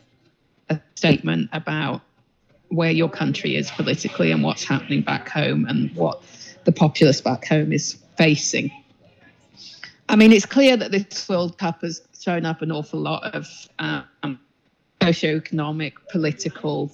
a 0.68 0.80
statement 0.94 1.50
about 1.52 2.02
where 2.68 2.90
your 2.90 3.08
country 3.08 3.56
is 3.56 3.70
politically 3.70 4.30
and 4.30 4.42
what's 4.42 4.64
happening 4.64 5.02
back 5.02 5.28
home 5.28 5.66
and 5.66 5.94
what 5.96 6.22
the 6.64 6.72
populace 6.72 7.20
back 7.20 7.46
home 7.46 7.72
is 7.72 7.94
facing. 8.16 8.70
I 10.08 10.16
mean, 10.16 10.32
it's 10.32 10.46
clear 10.46 10.76
that 10.76 10.90
this 10.90 11.28
World 11.28 11.58
Cup 11.58 11.82
has 11.82 12.00
thrown 12.14 12.44
up 12.44 12.62
an 12.62 12.70
awful 12.70 13.00
lot 13.00 13.34
of 13.34 13.48
um, 13.78 14.38
socioeconomic, 15.00 15.94
political 16.10 16.92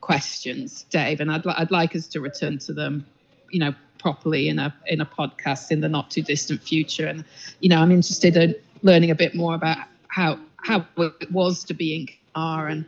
questions, 0.00 0.84
Dave, 0.90 1.20
and 1.20 1.30
I'd, 1.30 1.46
I'd 1.46 1.70
like 1.70 1.94
us 1.96 2.06
to 2.08 2.20
return 2.20 2.58
to 2.60 2.72
them, 2.72 3.06
you 3.50 3.60
know, 3.60 3.74
properly 3.98 4.48
in 4.48 4.58
a 4.58 4.74
in 4.86 5.00
a 5.00 5.06
podcast 5.06 5.70
in 5.70 5.80
the 5.80 5.88
not 5.88 6.10
too 6.10 6.22
distant 6.22 6.62
future. 6.62 7.06
And 7.06 7.24
you 7.60 7.68
know, 7.68 7.80
I'm 7.80 7.90
interested 7.90 8.36
in 8.36 8.54
learning 8.82 9.10
a 9.10 9.14
bit 9.14 9.34
more 9.34 9.54
about 9.54 9.78
how 10.08 10.38
how 10.58 10.84
it 10.96 11.30
was 11.30 11.64
to 11.64 11.74
be 11.74 11.94
in 11.94 12.06
Qatar 12.06 12.70
and 12.70 12.84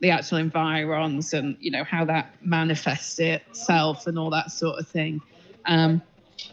the 0.00 0.10
actual 0.10 0.38
environs 0.38 1.32
and 1.32 1.56
you 1.60 1.70
know 1.70 1.84
how 1.84 2.04
that 2.04 2.34
manifests 2.42 3.18
itself 3.18 4.06
and 4.06 4.18
all 4.18 4.30
that 4.30 4.50
sort 4.50 4.78
of 4.78 4.88
thing. 4.88 5.20
Um, 5.66 6.02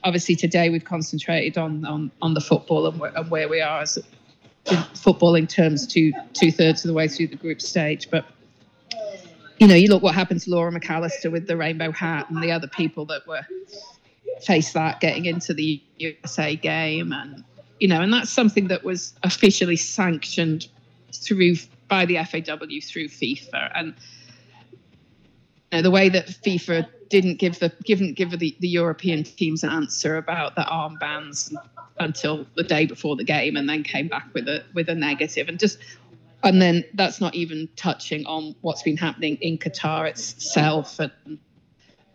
obviously, 0.04 0.36
today 0.36 0.70
we've 0.70 0.86
concentrated 0.86 1.58
on 1.58 1.86
on, 1.86 2.12
on 2.22 2.34
the 2.34 2.42
football 2.42 2.88
and, 2.88 3.00
where, 3.00 3.12
and 3.16 3.30
where 3.32 3.50
we 3.50 3.62
are 3.62 3.82
as 3.82 3.98
football 4.94 5.36
in 5.36 5.48
terms 5.48 5.88
two 5.88 6.14
two 6.34 6.52
thirds 6.52 6.84
of 6.86 6.90
the 6.90 6.94
way 6.94 7.08
through 7.08 7.28
the 7.28 7.38
group 7.38 7.62
stage, 7.62 8.10
but. 8.10 8.26
You 9.62 9.68
know, 9.68 9.76
you 9.76 9.90
look 9.90 10.02
what 10.02 10.16
happened 10.16 10.40
to 10.40 10.52
Laura 10.52 10.72
McAllister 10.72 11.30
with 11.30 11.46
the 11.46 11.58
rainbow 11.58 11.92
hat 11.92 12.30
and 12.30 12.42
the 12.42 12.50
other 12.50 12.70
people 12.70 13.04
that 13.08 13.28
were 13.28 13.46
faced 14.42 14.74
that 14.74 15.02
getting 15.02 15.26
into 15.26 15.54
the 15.54 15.82
USA 15.98 16.56
game, 16.56 17.12
and 17.12 17.44
you 17.80 17.88
know, 17.88 18.02
and 18.02 18.14
that's 18.14 18.30
something 18.30 18.68
that 18.68 18.84
was 18.84 19.14
officially 19.24 19.76
sanctioned 19.76 20.68
through 21.14 21.56
by 21.88 22.06
the 22.06 22.16
FAW 22.18 22.80
through 22.84 23.08
FIFA, 23.08 23.72
and 23.76 23.96
you 25.72 25.78
know, 25.78 25.82
the 25.82 25.92
way 25.92 26.10
that 26.10 26.28
FIFA 26.28 26.88
didn't 27.10 27.40
give 27.40 27.60
the 27.60 27.70
didn't 27.86 28.14
give 28.14 28.38
the, 28.38 28.56
the 28.60 28.68
European 28.68 29.24
teams 29.24 29.64
an 29.64 29.70
answer 29.70 30.18
about 30.18 30.56
the 30.56 30.62
armbands 30.62 31.54
until 32.00 32.46
the 32.56 32.64
day 32.64 32.86
before 32.86 33.16
the 33.16 33.24
game, 33.24 33.56
and 33.56 33.70
then 33.70 33.84
came 33.84 34.08
back 34.08 34.30
with 34.34 34.48
a 34.48 34.64
with 34.74 34.90
a 34.90 34.96
negative, 34.96 35.50
and 35.50 35.60
just 35.60 35.80
and 36.44 36.62
then 36.62 36.84
that's 36.94 37.20
not 37.20 37.36
even 37.36 37.68
touching 37.76 38.26
on 38.26 38.56
what's 38.62 38.84
been 38.84 38.98
happening 38.98 39.38
in 39.42 39.58
Qatar 39.58 40.08
itself 40.08 41.00
and 41.00 41.40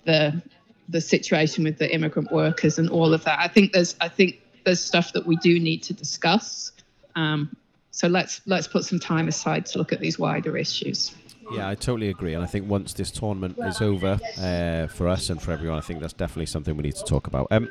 the 0.05 0.43
the 0.89 1.01
situation 1.01 1.65
with 1.65 1.79
the 1.79 1.93
immigrant 1.93 2.31
workers 2.31 2.79
and 2.79 2.91
all 2.91 3.15
of 3.15 3.25
that. 3.25 3.39
I 3.39 3.49
think 3.49 3.73
there's 3.73 3.97
I 4.01 4.09
think 4.09 4.41
there's 4.65 4.81
stuff 4.81 5.13
that 5.13 5.27
we 5.27 5.37
do 5.37 5.61
need 5.61 5.83
to 5.85 5.93
discuss. 5.93 6.73
Um, 7.17 7.55
so 7.91 8.09
let's 8.09 8.41
let's 8.47 8.67
put 8.67 8.85
some 8.85 8.99
time 8.99 9.29
aside 9.29 9.67
to 9.67 9.79
look 9.79 9.93
at 9.93 10.01
these 10.01 10.19
wider 10.19 10.57
issues. 10.57 11.15
Yeah, 11.53 11.69
I 11.69 11.75
totally 11.75 12.09
agree, 12.09 12.35
and 12.35 12.43
I 12.43 12.47
think 12.47 12.69
once 12.69 12.95
this 12.95 13.11
tournament 13.11 13.59
is 13.59 13.81
over 13.83 14.19
uh, 14.39 14.87
for 14.89 15.09
us 15.09 15.29
and 15.29 15.41
for 15.41 15.53
everyone, 15.53 15.77
I 15.79 15.83
think 15.83 16.01
that's 16.01 16.15
definitely 16.15 16.47
something 16.47 16.77
we 16.77 16.83
need 16.83 16.97
to 16.97 17.05
talk 17.05 17.27
about. 17.27 17.49
Um, 17.51 17.71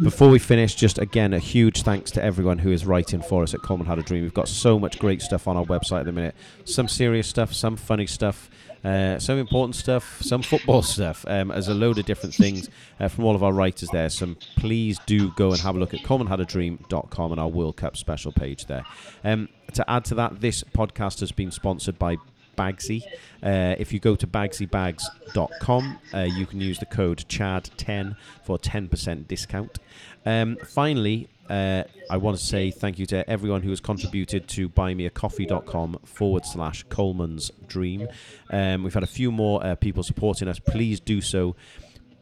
before 0.00 0.28
we 0.28 0.38
finish, 0.38 0.74
just 0.74 0.98
again 0.98 1.34
a 1.34 1.38
huge 1.38 1.82
thanks 1.82 2.10
to 2.12 2.22
everyone 2.24 2.58
who 2.58 2.70
is 2.70 2.86
writing 2.86 3.22
for 3.22 3.42
us 3.42 3.54
at 3.54 3.62
Coleman 3.62 3.86
Had 3.86 3.98
a 3.98 4.02
Dream. 4.02 4.22
We've 4.22 4.34
got 4.34 4.48
so 4.48 4.78
much 4.78 4.98
great 4.98 5.22
stuff 5.22 5.46
on 5.46 5.56
our 5.56 5.64
website 5.64 6.00
at 6.00 6.06
the 6.06 6.12
minute. 6.12 6.34
Some 6.64 6.88
serious 6.88 7.26
stuff, 7.26 7.52
some 7.52 7.76
funny 7.76 8.06
stuff. 8.06 8.50
Uh, 8.84 9.16
some 9.16 9.38
important 9.38 9.76
stuff, 9.76 10.20
some 10.22 10.42
football 10.42 10.82
stuff. 10.82 11.24
Um, 11.28 11.48
there's 11.48 11.68
a 11.68 11.74
load 11.74 11.98
of 11.98 12.04
different 12.04 12.34
things 12.34 12.68
uh, 12.98 13.06
from 13.06 13.24
all 13.24 13.36
of 13.36 13.44
our 13.44 13.52
writers 13.52 13.88
there. 13.90 14.08
So 14.08 14.34
please 14.56 14.98
do 15.06 15.30
go 15.32 15.52
and 15.52 15.60
have 15.60 15.76
a 15.76 15.78
look 15.78 15.94
at 15.94 16.00
colemanhadadream.com 16.00 17.30
and 17.30 17.40
our 17.40 17.46
World 17.48 17.76
Cup 17.76 17.96
special 17.96 18.32
page 18.32 18.66
there. 18.66 18.84
Um, 19.22 19.48
to 19.74 19.88
add 19.88 20.04
to 20.06 20.16
that, 20.16 20.40
this 20.40 20.64
podcast 20.64 21.20
has 21.20 21.30
been 21.30 21.52
sponsored 21.52 21.96
by 21.96 22.16
Bagsy. 22.62 23.02
Uh, 23.42 23.74
if 23.78 23.92
you 23.92 23.98
go 23.98 24.14
to 24.14 24.26
bagsybags.com, 24.26 25.98
uh, 26.14 26.18
you 26.20 26.46
can 26.46 26.60
use 26.60 26.78
the 26.78 26.86
code 26.86 27.24
CHAD10 27.28 28.16
for 28.44 28.58
10% 28.58 29.26
discount. 29.26 29.78
Um, 30.24 30.56
finally, 30.64 31.28
uh, 31.50 31.82
I 32.08 32.16
want 32.18 32.38
to 32.38 32.44
say 32.44 32.70
thank 32.70 32.98
you 32.98 33.06
to 33.06 33.28
everyone 33.28 33.62
who 33.62 33.70
has 33.70 33.80
contributed 33.80 34.48
to 34.48 34.68
buymeacoffee.com 34.68 35.98
forward 36.04 36.46
slash 36.46 36.84
Coleman's 36.84 37.50
Dream. 37.66 38.08
Um, 38.50 38.84
we've 38.84 38.94
had 38.94 39.02
a 39.02 39.08
few 39.08 39.32
more 39.32 39.64
uh, 39.64 39.74
people 39.74 40.02
supporting 40.02 40.48
us. 40.48 40.58
Please 40.58 41.00
do 41.00 41.20
so. 41.20 41.56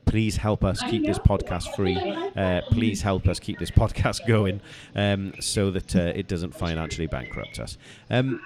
Please 0.07 0.37
help 0.39 0.65
us 0.65 0.83
keep 0.83 1.05
this 1.07 1.19
podcast 1.19 1.77
free. 1.77 1.97
Uh, 2.35 2.63
please 2.73 3.03
help 3.03 3.29
us 3.29 3.39
keep 3.39 3.59
this 3.61 3.71
podcast 3.83 4.27
going 4.27 4.61
um, 4.97 5.35
so 5.39 5.71
that 5.71 5.95
uh, 5.95 6.13
it 6.17 6.27
doesn't 6.27 6.53
financially 6.53 7.07
bankrupt 7.07 7.61
us. 7.61 7.79
Um, 8.09 8.41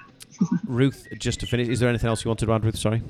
Ruth, 0.65 1.07
just 1.17 1.39
to 1.41 1.45
finish, 1.45 1.67
is 1.67 1.79
there 1.79 1.89
anything 1.89 2.09
else 2.09 2.23
you 2.23 2.29
wanted 2.29 2.45
to 2.45 2.53
add, 2.53 2.63
Ruth? 2.63 2.77
Sorry. 2.77 3.01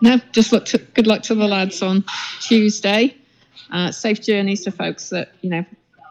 No, 0.00 0.18
just 0.32 0.52
look 0.52 0.64
to, 0.66 0.78
good 0.78 1.06
luck 1.06 1.22
to 1.22 1.34
the 1.34 1.48
lads 1.48 1.82
on 1.82 2.04
Tuesday. 2.40 3.16
Uh, 3.70 3.90
safe 3.90 4.22
journeys 4.22 4.64
to 4.64 4.70
folks 4.70 5.10
that 5.10 5.32
you 5.42 5.50
know 5.50 5.64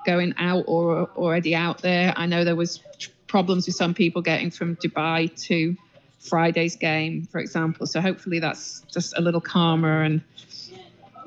going 0.06 0.34
out 0.38 0.64
or 0.68 1.10
already 1.16 1.56
out 1.56 1.82
there. 1.82 2.14
I 2.16 2.26
know 2.26 2.44
there 2.44 2.56
was 2.56 2.82
problems 3.28 3.66
with 3.66 3.76
some 3.76 3.94
people 3.94 4.22
getting 4.22 4.52
from 4.52 4.76
Dubai 4.78 5.30
to 5.48 5.76
Friday's 6.20 6.76
game, 6.76 7.26
for 7.26 7.40
example. 7.40 7.88
So 7.88 8.02
hopefully 8.02 8.40
that's 8.40 8.82
just 8.92 9.18
a 9.18 9.22
little 9.22 9.42
calmer 9.42 10.04
and 10.04 10.22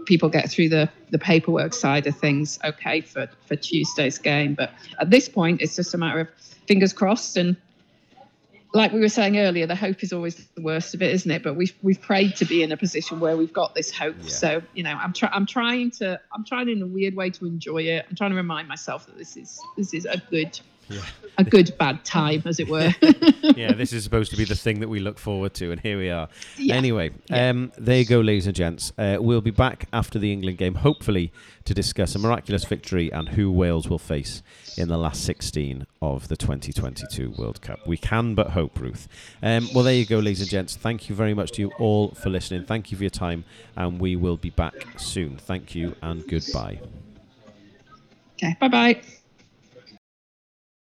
people 0.07 0.29
get 0.29 0.51
through 0.51 0.69
the 0.69 0.89
the 1.11 1.19
paperwork 1.19 1.75
side 1.75 2.07
of 2.07 2.17
things 2.17 2.59
okay 2.65 3.01
for 3.01 3.29
for 3.47 3.57
Tuesday's 3.57 4.19
game. 4.19 4.55
But 4.55 4.73
at 4.99 5.11
this 5.11 5.29
point, 5.29 5.61
it's 5.63 5.77
just 5.77 5.95
a 5.95 5.99
matter 5.99 6.21
of 6.21 6.29
fingers 6.67 6.93
crossed 6.93 7.37
and 7.37 7.57
like 8.73 8.93
we 8.93 9.01
were 9.01 9.09
saying 9.09 9.39
earlier, 9.39 9.67
the 9.67 9.75
hope 9.75 10.03
is 10.03 10.13
always 10.13 10.37
the 10.55 10.63
worst 10.63 10.95
of 10.95 11.03
it, 11.03 11.13
isn't 11.13 11.31
it? 11.31 11.43
But 11.43 11.57
we've 11.57 11.75
we've 11.83 12.01
prayed 12.01 12.37
to 12.37 12.45
be 12.45 12.63
in 12.63 12.71
a 12.73 12.77
position 12.77 13.21
where 13.21 13.37
we've 13.37 13.53
got 13.53 13.75
this 13.75 13.91
hope. 13.91 14.17
Yeah. 14.23 14.29
So 14.29 14.63
you 14.75 14.83
know, 14.83 14.93
I'm 14.93 15.13
trying 15.13 15.33
I'm 15.35 15.47
trying 15.47 15.91
to 15.93 16.21
I'm 16.33 16.45
trying 16.45 16.69
in 16.69 16.83
a 16.83 16.87
weird 16.87 17.15
way 17.15 17.31
to 17.31 17.47
enjoy 17.47 17.83
it. 17.83 18.07
I'm 18.09 18.17
trying 18.17 18.31
to 18.31 18.37
remind 18.37 18.69
myself 18.69 19.07
that 19.07 19.19
this 19.19 19.37
is 19.37 19.61
this 19.77 19.93
is 19.93 20.05
a 20.05 20.19
good 20.31 20.59
a 21.39 21.45
good 21.45 21.73
bad 21.79 22.05
time, 22.05 22.43
as 22.45 22.61
it 22.61 22.69
were. 22.69 22.93
yeah, 23.57 23.73
this 23.73 23.93
is 23.93 24.05
supposed 24.05 24.31
to 24.31 24.37
be 24.37 24.45
the 24.45 24.55
thing 24.55 24.81
that 24.81 24.89
we 24.89 25.01
look 25.01 25.19
forward 25.19 25.55
to, 25.55 25.71
and 25.73 25.81
here 25.81 25.97
we 25.99 26.11
are. 26.11 26.29
Yeah. 26.59 26.75
Anyway, 26.75 27.11
Yeah. 27.29 27.49
um, 27.51 27.73
there 27.79 27.99
you 27.99 28.05
go, 28.05 28.21
ladies 28.21 28.47
and 28.47 28.55
gents. 28.55 28.93
Uh, 28.99 29.17
we'll 29.21 29.41
be 29.41 29.51
back 29.51 29.87
after 29.93 30.19
the 30.19 30.33
England 30.33 30.59
game, 30.59 30.75
hopefully, 30.75 31.33
to 31.65 31.73
discuss 31.73 32.15
a 32.15 32.19
miraculous 32.19 32.65
victory 32.65 33.11
and 33.13 33.31
who 33.31 33.51
Wales 33.51 33.89
will 33.89 33.99
face 33.99 34.43
in 34.77 34.89
the 34.89 34.97
last 34.99 35.25
16 35.25 35.87
of 36.03 36.29
the 36.29 36.37
2022 36.37 37.35
World 37.39 37.63
Cup. 37.63 37.87
We 37.87 37.97
can 37.97 38.35
but 38.35 38.51
hope, 38.51 38.79
Ruth. 38.79 39.09
Um, 39.43 39.69
well, 39.75 39.85
there 39.85 39.95
you 39.95 40.05
go, 40.07 40.19
ladies 40.19 40.41
and 40.41 40.51
gents. 40.51 40.77
Thank 40.77 41.09
you 41.09 41.15
very 41.15 41.33
much 41.35 41.53
to 41.53 41.63
you 41.63 41.71
all 41.79 42.11
for 42.11 42.29
listening. 42.29 42.65
Thank 42.65 42.91
you 42.91 42.97
for 42.99 43.05
your 43.05 43.11
time, 43.11 43.45
and 43.77 43.99
we 44.01 44.17
will 44.17 44.37
be 44.37 44.51
back 44.51 44.75
soon. 44.99 45.37
Thank 45.39 45.75
you 45.75 45.95
and 46.03 46.27
goodbye. 46.29 46.81
okay, 48.37 48.57
bye 48.61 48.69
bye. 48.69 49.01